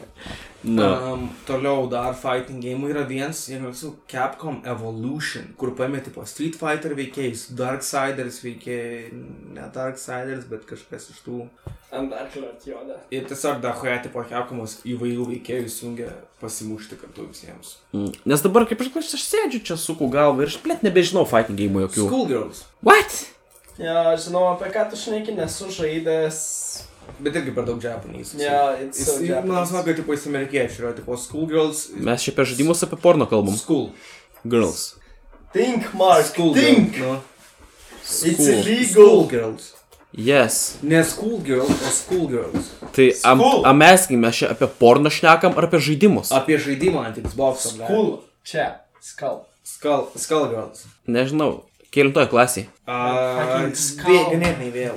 Na. 0.66 1.12
Um, 1.12 1.28
toliau 1.46 1.86
dar 1.86 2.14
fighting 2.14 2.58
game 2.60 2.88
yra 2.90 3.04
vienas, 3.06 3.44
jeigu 3.46 3.68
esu 3.70 3.92
Capcom 4.10 4.58
Evolution, 4.66 5.44
kur 5.56 5.70
paėmė 5.78 6.00
tipo 6.02 6.24
Street 6.26 6.58
Fighter 6.58 6.96
veikėjus, 6.98 7.44
Darksiders 7.54 8.40
veikėjai, 8.42 9.12
ne 9.54 9.68
Darksiders, 9.74 10.48
bet 10.50 10.66
kažkas 10.66 11.06
iš 11.12 11.20
tų. 11.22 11.44
Ant 11.94 12.10
arklio 12.18 12.48
atjoda. 12.50 12.98
Ir 13.14 13.28
tiesiog 13.30 13.62
dahoje 13.62 13.94
tipo 14.08 14.24
Capcomas 14.26 14.80
įvairių 14.82 15.28
veikėjų 15.36 15.70
jungia 15.70 16.10
pasimušti 16.42 16.98
kartu 16.98 17.28
visiems. 17.30 17.76
Mm. 17.94 18.10
Nes 18.26 18.42
dabar, 18.42 18.66
kaip 18.66 18.82
aš, 18.82 18.90
aš, 18.98 19.14
aš 19.20 19.28
sėdžiu 19.30 19.62
čia 19.70 19.78
suku 19.78 20.10
galvą 20.10 20.42
ir 20.42 20.50
aš 20.50 20.58
plėt 20.66 20.82
nebežinau 20.82 21.22
fighting 21.30 21.62
game 21.62 21.86
jokių. 21.86 22.10
Schoolgirls. 22.10 22.66
What? 22.82 23.22
Ja, 23.78 24.16
žinau, 24.18 24.48
apie 24.56 24.74
ką 24.74 24.88
tu 24.90 24.98
šneki, 24.98 25.38
nesu 25.38 25.70
žaidęs. 25.70 26.42
Bet 27.20 27.34
irgi 27.38 27.54
per 27.54 27.64
daug 27.64 27.80
japonys. 27.82 28.34
Yeah, 28.38 28.76
it's 28.82 28.98
Jis, 28.98 29.06
so 29.08 29.20
jis- 29.22 29.44
man 29.46 29.66
smagu, 29.66 29.84
kad 29.90 29.96
tipo 30.00 30.12
jis 30.12 30.26
amerikiečių 30.28 30.82
yra, 30.82 30.92
tipo 30.98 31.16
Schoolgirls. 31.16 31.86
Mes 31.96 32.22
čia 32.22 32.32
apie 32.34 32.44
žaidimus 32.50 32.82
apie 32.84 32.98
porno 33.00 33.26
kalbam. 33.30 33.56
School. 33.56 33.90
Girls. 34.46 34.94
Think, 35.52 35.94
Mark, 35.94 36.26
School 36.26 36.52
think! 36.54 36.98
No. 37.00 37.20
It's 38.02 38.36
School. 38.36 38.60
illegal! 38.60 38.92
Schoolgirls. 38.92 39.72
Yes. 40.16 40.76
Ne 40.82 41.02
Schoolgirl, 41.04 41.64
o 41.66 41.90
Schoolgirls. 41.92 42.70
Tai 42.92 43.06
am, 43.24 43.38
School. 43.40 43.64
ameskim, 43.66 44.20
mes 44.20 44.36
čia 44.36 44.50
apie 44.52 44.68
porno 44.78 45.10
šnekam 45.12 45.56
ar 45.56 45.66
apie 45.68 45.80
žaidimus? 45.80 46.30
Apie 46.32 46.56
žaidimą 46.58 47.02
ant 47.08 47.18
Xbox. 47.20 47.72
Cool. 47.86 48.22
Čia, 48.44 48.80
skal. 49.00 49.42
Skull, 49.66 50.06
Skullgirls. 50.16 50.84
Nežinau. 51.10 51.64
Kelintoje 51.96 52.28
klasėje. 52.28 52.68
Uh, 52.84 53.70
ganėtinai 54.04 54.70
vėl. 54.74 54.96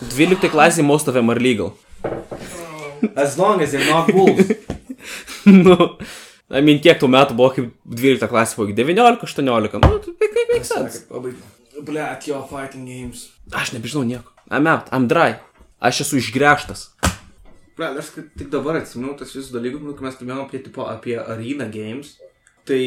12 0.00 0.48
klasėje 0.52 0.86
most 0.86 1.08
of 1.10 1.16
them 1.16 1.28
are 1.32 1.40
legal. 1.40 1.74
As 3.24 3.36
long 3.36 3.60
as 3.60 3.72
they're 3.72 3.90
not 3.90 4.08
wolves. 4.14 4.48
nu, 5.44 5.76
I 6.48 6.62
mean, 6.64 6.80
kiek 6.80 7.00
tų 7.00 7.10
metų 7.12 7.36
buvo, 7.36 7.50
kaip 7.56 7.72
12 7.84 8.30
klasė 8.30 8.60
buvo, 8.60 8.72
19, 8.76 9.20
18. 9.28 9.80
Nu, 9.84 9.98
tai 10.04 10.30
kaip 10.38 10.54
make 10.54 10.68
sense. 10.68 11.04
Blet, 11.84 12.28
jo, 12.30 12.40
fighting 12.48 12.86
games. 12.88 13.26
Aš 13.52 13.74
nebežinau 13.76 14.04
nieko. 14.08 14.32
I'm 14.48 14.68
out, 14.70 14.88
I'm 14.94 15.08
dry. 15.10 15.36
Aš 15.84 16.04
esu 16.06 16.20
išgręžtas. 16.22 16.86
Ble, 17.76 17.90
aš 17.98 18.12
tik 18.14 18.48
dabar 18.52 18.78
atsimenu 18.78 19.16
tas 19.18 19.32
visus 19.34 19.50
dalykus, 19.52 19.82
nu, 19.82 19.96
kai 19.98 20.06
mes 20.06 20.16
kalbėjome 20.20 20.46
apie, 20.46 20.62
tipo, 20.62 20.86
apie 20.88 21.18
Arena 21.18 21.66
Games. 21.68 22.14
Tai, 22.64 22.80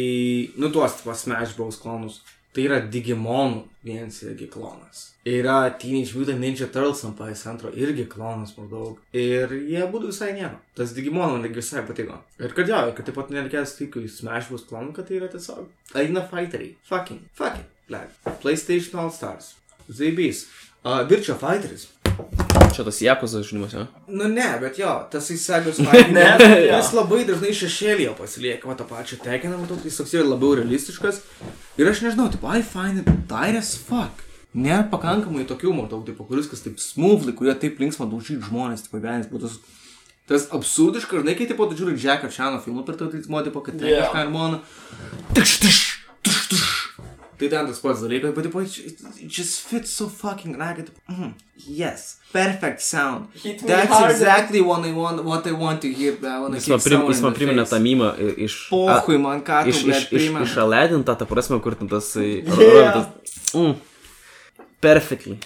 nu, 0.57 0.71
tuos, 0.73 0.97
tipo, 1.01 1.13
Smash 1.13 1.57
Bros. 1.57 1.77
klonus. 1.81 2.21
Tai 2.57 2.63
yra 2.65 2.77
Digimon 2.81 3.59
vienas 3.85 4.23
irgi 4.23 4.47
klonas. 4.49 5.01
Yra 5.29 5.69
Teenage 5.77 6.17
Mutant 6.17 6.39
Ninja 6.41 6.65
Turtles 6.65 7.03
ant 7.05 7.19
PS2 7.19 7.69
irgi 7.77 8.07
klonas 8.09 8.55
maždaug. 8.57 8.95
Ir 9.13 9.53
jie 9.69 9.83
būtų 9.91 10.09
visai 10.09 10.31
nieko. 10.33 10.57
Tas 10.73 10.95
Digimon 10.97 11.35
man 11.35 11.45
irgi 11.45 11.61
visai 11.61 11.83
patiko. 11.85 12.17
Ir 12.41 12.55
kad 12.57 12.71
jo, 12.73 12.79
kad 12.97 13.05
taip 13.05 13.19
pat 13.19 13.29
nereikės 13.29 13.75
tik 13.77 13.99
į 14.01 14.07
Smash 14.09 14.49
Bros. 14.49 14.65
klonų, 14.65 14.95
kad 14.97 15.05
tai 15.05 15.19
yra 15.19 15.29
tiesiog 15.29 15.67
Arena 15.93 16.25
Fighteriai. 16.31 16.73
Fucking, 16.89 17.27
fucking. 17.37 17.69
Ble. 17.91 18.01
PlayStation 18.41 19.03
All 19.03 19.13
Stars. 19.13 19.53
Zaibys. 19.85 20.47
Uh, 20.81 21.05
Virtua 21.05 21.37
Fighteris. 21.37 21.91
Čia 22.75 22.83
tas 22.85 22.99
Jakuzo 23.01 23.41
žaidimas, 23.45 23.73
ne? 23.77 23.85
Nu 24.07 24.27
ne, 24.31 24.47
bet 24.61 24.77
jo, 24.79 24.91
tas 25.11 25.29
įsegęs 25.33 25.79
Ne. 26.17 26.25
Jis 26.67 26.91
labai 26.97 27.23
dažnai 27.27 27.53
šešėlėje 27.55 28.13
pasilieka, 28.19 28.69
va 28.69 28.75
tą 28.79 28.85
pačią 28.89 29.19
tekiną, 29.23 29.57
matau, 29.61 29.77
jis 29.85 29.97
toks 29.99 30.13
yra 30.17 30.27
labiau 30.27 30.55
realistiškas. 30.59 31.21
Ir 31.79 31.89
aš 31.91 32.03
nežinau, 32.05 32.27
tipo, 32.33 32.49
I 32.51 32.61
find 32.65 33.01
it 33.03 33.09
tight 33.31 33.57
as 33.57 33.75
fuck. 33.77 34.23
Nėra 34.57 34.85
pakankamai 34.91 35.45
tokių, 35.49 35.73
matau, 35.77 36.01
tipo, 36.07 36.25
kuris 36.27 36.47
kas 36.49 36.63
taip 36.65 36.79
smoothly, 36.81 37.33
kurie 37.37 37.53
taip 37.59 37.77
linksma 37.81 38.07
daužyti 38.09 38.41
žmonės, 38.47 38.87
tipo, 38.87 39.01
vienas, 39.03 39.27
bet 39.29 39.43
tas, 39.45 39.57
tas 40.29 40.47
absurdiškas, 40.55 41.21
žinai, 41.21 41.35
kai, 41.37 41.45
tipo, 41.49 41.67
tu 41.69 41.77
žiūri 41.77 41.99
Jacko 42.01 42.31
Chano 42.33 42.61
filmų 42.63 42.85
per 42.87 42.97
tai, 42.97 43.11
tipo, 43.13 43.43
tipo, 43.45 43.61
kad 43.65 43.77
tai 43.77 43.91
Jo. 43.93 44.01
kažką 44.07 44.23
ir 44.25 44.31
tiš, 44.33 44.61
tiš, 45.37 45.59
tiš. 45.67 45.86
Tai 47.37 47.47
ten 47.49 47.67
tas 47.69 47.79
pats 47.79 47.99
dalykas, 48.01 48.31
bet, 48.33 48.47
tipo, 48.47 48.61
it, 48.65 49.01
it 49.21 49.29
just 49.29 49.67
fits 49.69 49.91
so 49.91 50.07
fucking, 50.09 50.55
get, 50.57 50.87
mm, 51.07 51.33
yes, 51.67 52.17
perfect 52.33 52.81
sound. 52.81 53.27
Hit 53.43 53.59
That's 53.61 53.91
harder. 53.91 54.11
exactly 54.11 54.61
what 54.61 54.83
I 54.83 54.91
want, 54.91 55.23
what 55.23 55.45
I 55.45 55.51
want 55.51 55.83
to 55.83 55.91
hear, 55.93 56.13
but 56.13 56.31
I 56.31 56.39
want 56.39 56.55
to 56.55 56.59
Jis 56.59 56.67
man, 56.67 56.79
prim, 56.79 57.05
jis 57.11 57.21
man 57.21 57.33
the 57.33 57.39
priminė 57.39 57.65
tą 57.69 57.77
mymą 57.83 58.09
iš... 58.41 58.55
Pochui 58.71 59.19
man 59.21 59.43
ką 59.45 59.61
tu, 59.67 59.69
Iš, 59.69 59.83
iš, 59.85 60.07
iš, 60.17 60.25
iš 60.47 60.57
Aledintą, 60.65 61.13
ta 61.13 61.29
prasme, 61.29 61.61
kur 61.61 61.77
ten 61.77 61.93
tas... 61.93 62.09
Yeah. 62.17 62.57
Yeah. 62.57 63.05
Mm, 63.53 63.77
perfectly. 64.81 65.37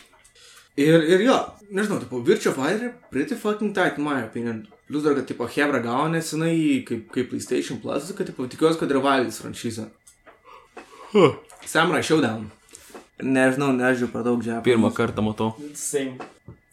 Ir, 0.79 1.03
ir 1.11 1.27
jo, 1.27 1.37
nežinau, 1.75 1.99
tipo, 1.99 2.23
Virtua 2.23 2.55
Fighter, 2.55 2.95
pretty 3.11 3.35
fucking 3.35 3.75
tight, 3.75 3.99
my 3.99 4.21
opinion. 4.23 4.63
Plius 4.87 5.03
dar, 5.03 5.19
kad, 5.19 5.27
tipo, 5.27 5.43
Hebra 5.43 5.83
gavo 5.83 6.07
nesenai, 6.15 6.55
kaip, 6.87 7.11
kaip 7.11 7.35
PlayStation 7.35 7.83
Plus, 7.83 8.13
kad, 8.15 8.31
tipo, 8.31 8.47
tikiuosi, 8.47 8.79
kad 8.79 8.95
revalys 8.95 9.43
franšizą. 9.43 9.91
Samurai 11.65 12.03
Showdown. 12.03 12.49
Nežinau, 13.21 13.71
nežiūrėjau 13.77 14.11
per 14.11 14.25
daug 14.25 14.41
žemę. 14.43 14.63
Pirmą 14.65 14.89
kartą 14.97 15.23
matau. 15.25 15.53
Same. 15.77 16.17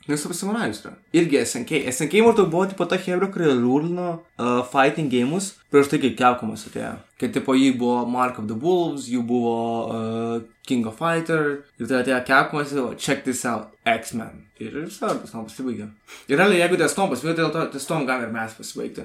Nes 0.09 0.23
apie 0.25 0.35
samurajus 0.39 0.79
yra. 0.81 0.95
Irgi 1.13 1.37
SNK. 1.43 1.83
SNK 1.93 2.23
maždaug 2.25 2.47
buvo 2.49 2.65
tipo 2.71 2.87
ta 2.89 2.97
hebra, 2.97 3.27
kuri 3.29 3.51
rūlino 3.53 4.07
uh, 4.41 4.63
fighting 4.65 5.13
games 5.13 5.51
prieš 5.69 5.91
tai, 5.93 5.99
kai 6.01 6.15
Kelkomas 6.17 6.65
atėjo. 6.71 6.95
Kai 7.21 7.29
tipo 7.35 7.53
jį 7.53 7.75
buvo 7.77 8.07
Mark 8.09 8.39
of 8.41 8.47
the 8.49 8.57
Wolves, 8.57 9.11
jų 9.13 9.21
buvo 9.29 9.59
uh, 9.93 10.39
King 10.65 10.89
of 10.89 10.97
Fighter, 10.97 11.59
ir 11.77 11.91
tai 11.91 12.01
atėjo 12.01 12.23
Kelkomas 12.31 12.73
ir 12.73 12.97
check 12.97 13.27
this 13.29 13.45
out, 13.45 13.77
X-Men. 13.85 14.47
Ir 14.57 14.81
visą 14.87 15.13
tas 15.13 15.37
tom 15.37 15.45
pasibaigė. 15.45 15.91
Ir 16.33 16.41
realiai, 16.41 16.63
jeigu 16.65 16.81
ties 16.81 16.97
tom 16.97 17.13
pasibaigė, 17.13 17.37
tai 17.37 17.45
dėl 17.45 17.53
to 17.59 17.69
ties 17.77 17.89
tom 17.93 18.09
gali 18.09 18.25
ir 18.25 18.33
mes 18.33 18.57
pasibaigti. 18.57 19.05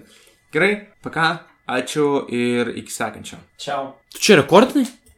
Gerai, 0.55 0.73
paka, 1.03 1.29
ačiū 1.67 2.07
ir 2.31 2.71
iki 2.79 2.95
sekančio. 2.95 3.43
Čiau. 3.59 3.97
Tu 4.15 4.23
čia 4.23 4.39
rekordinai? 4.39 4.87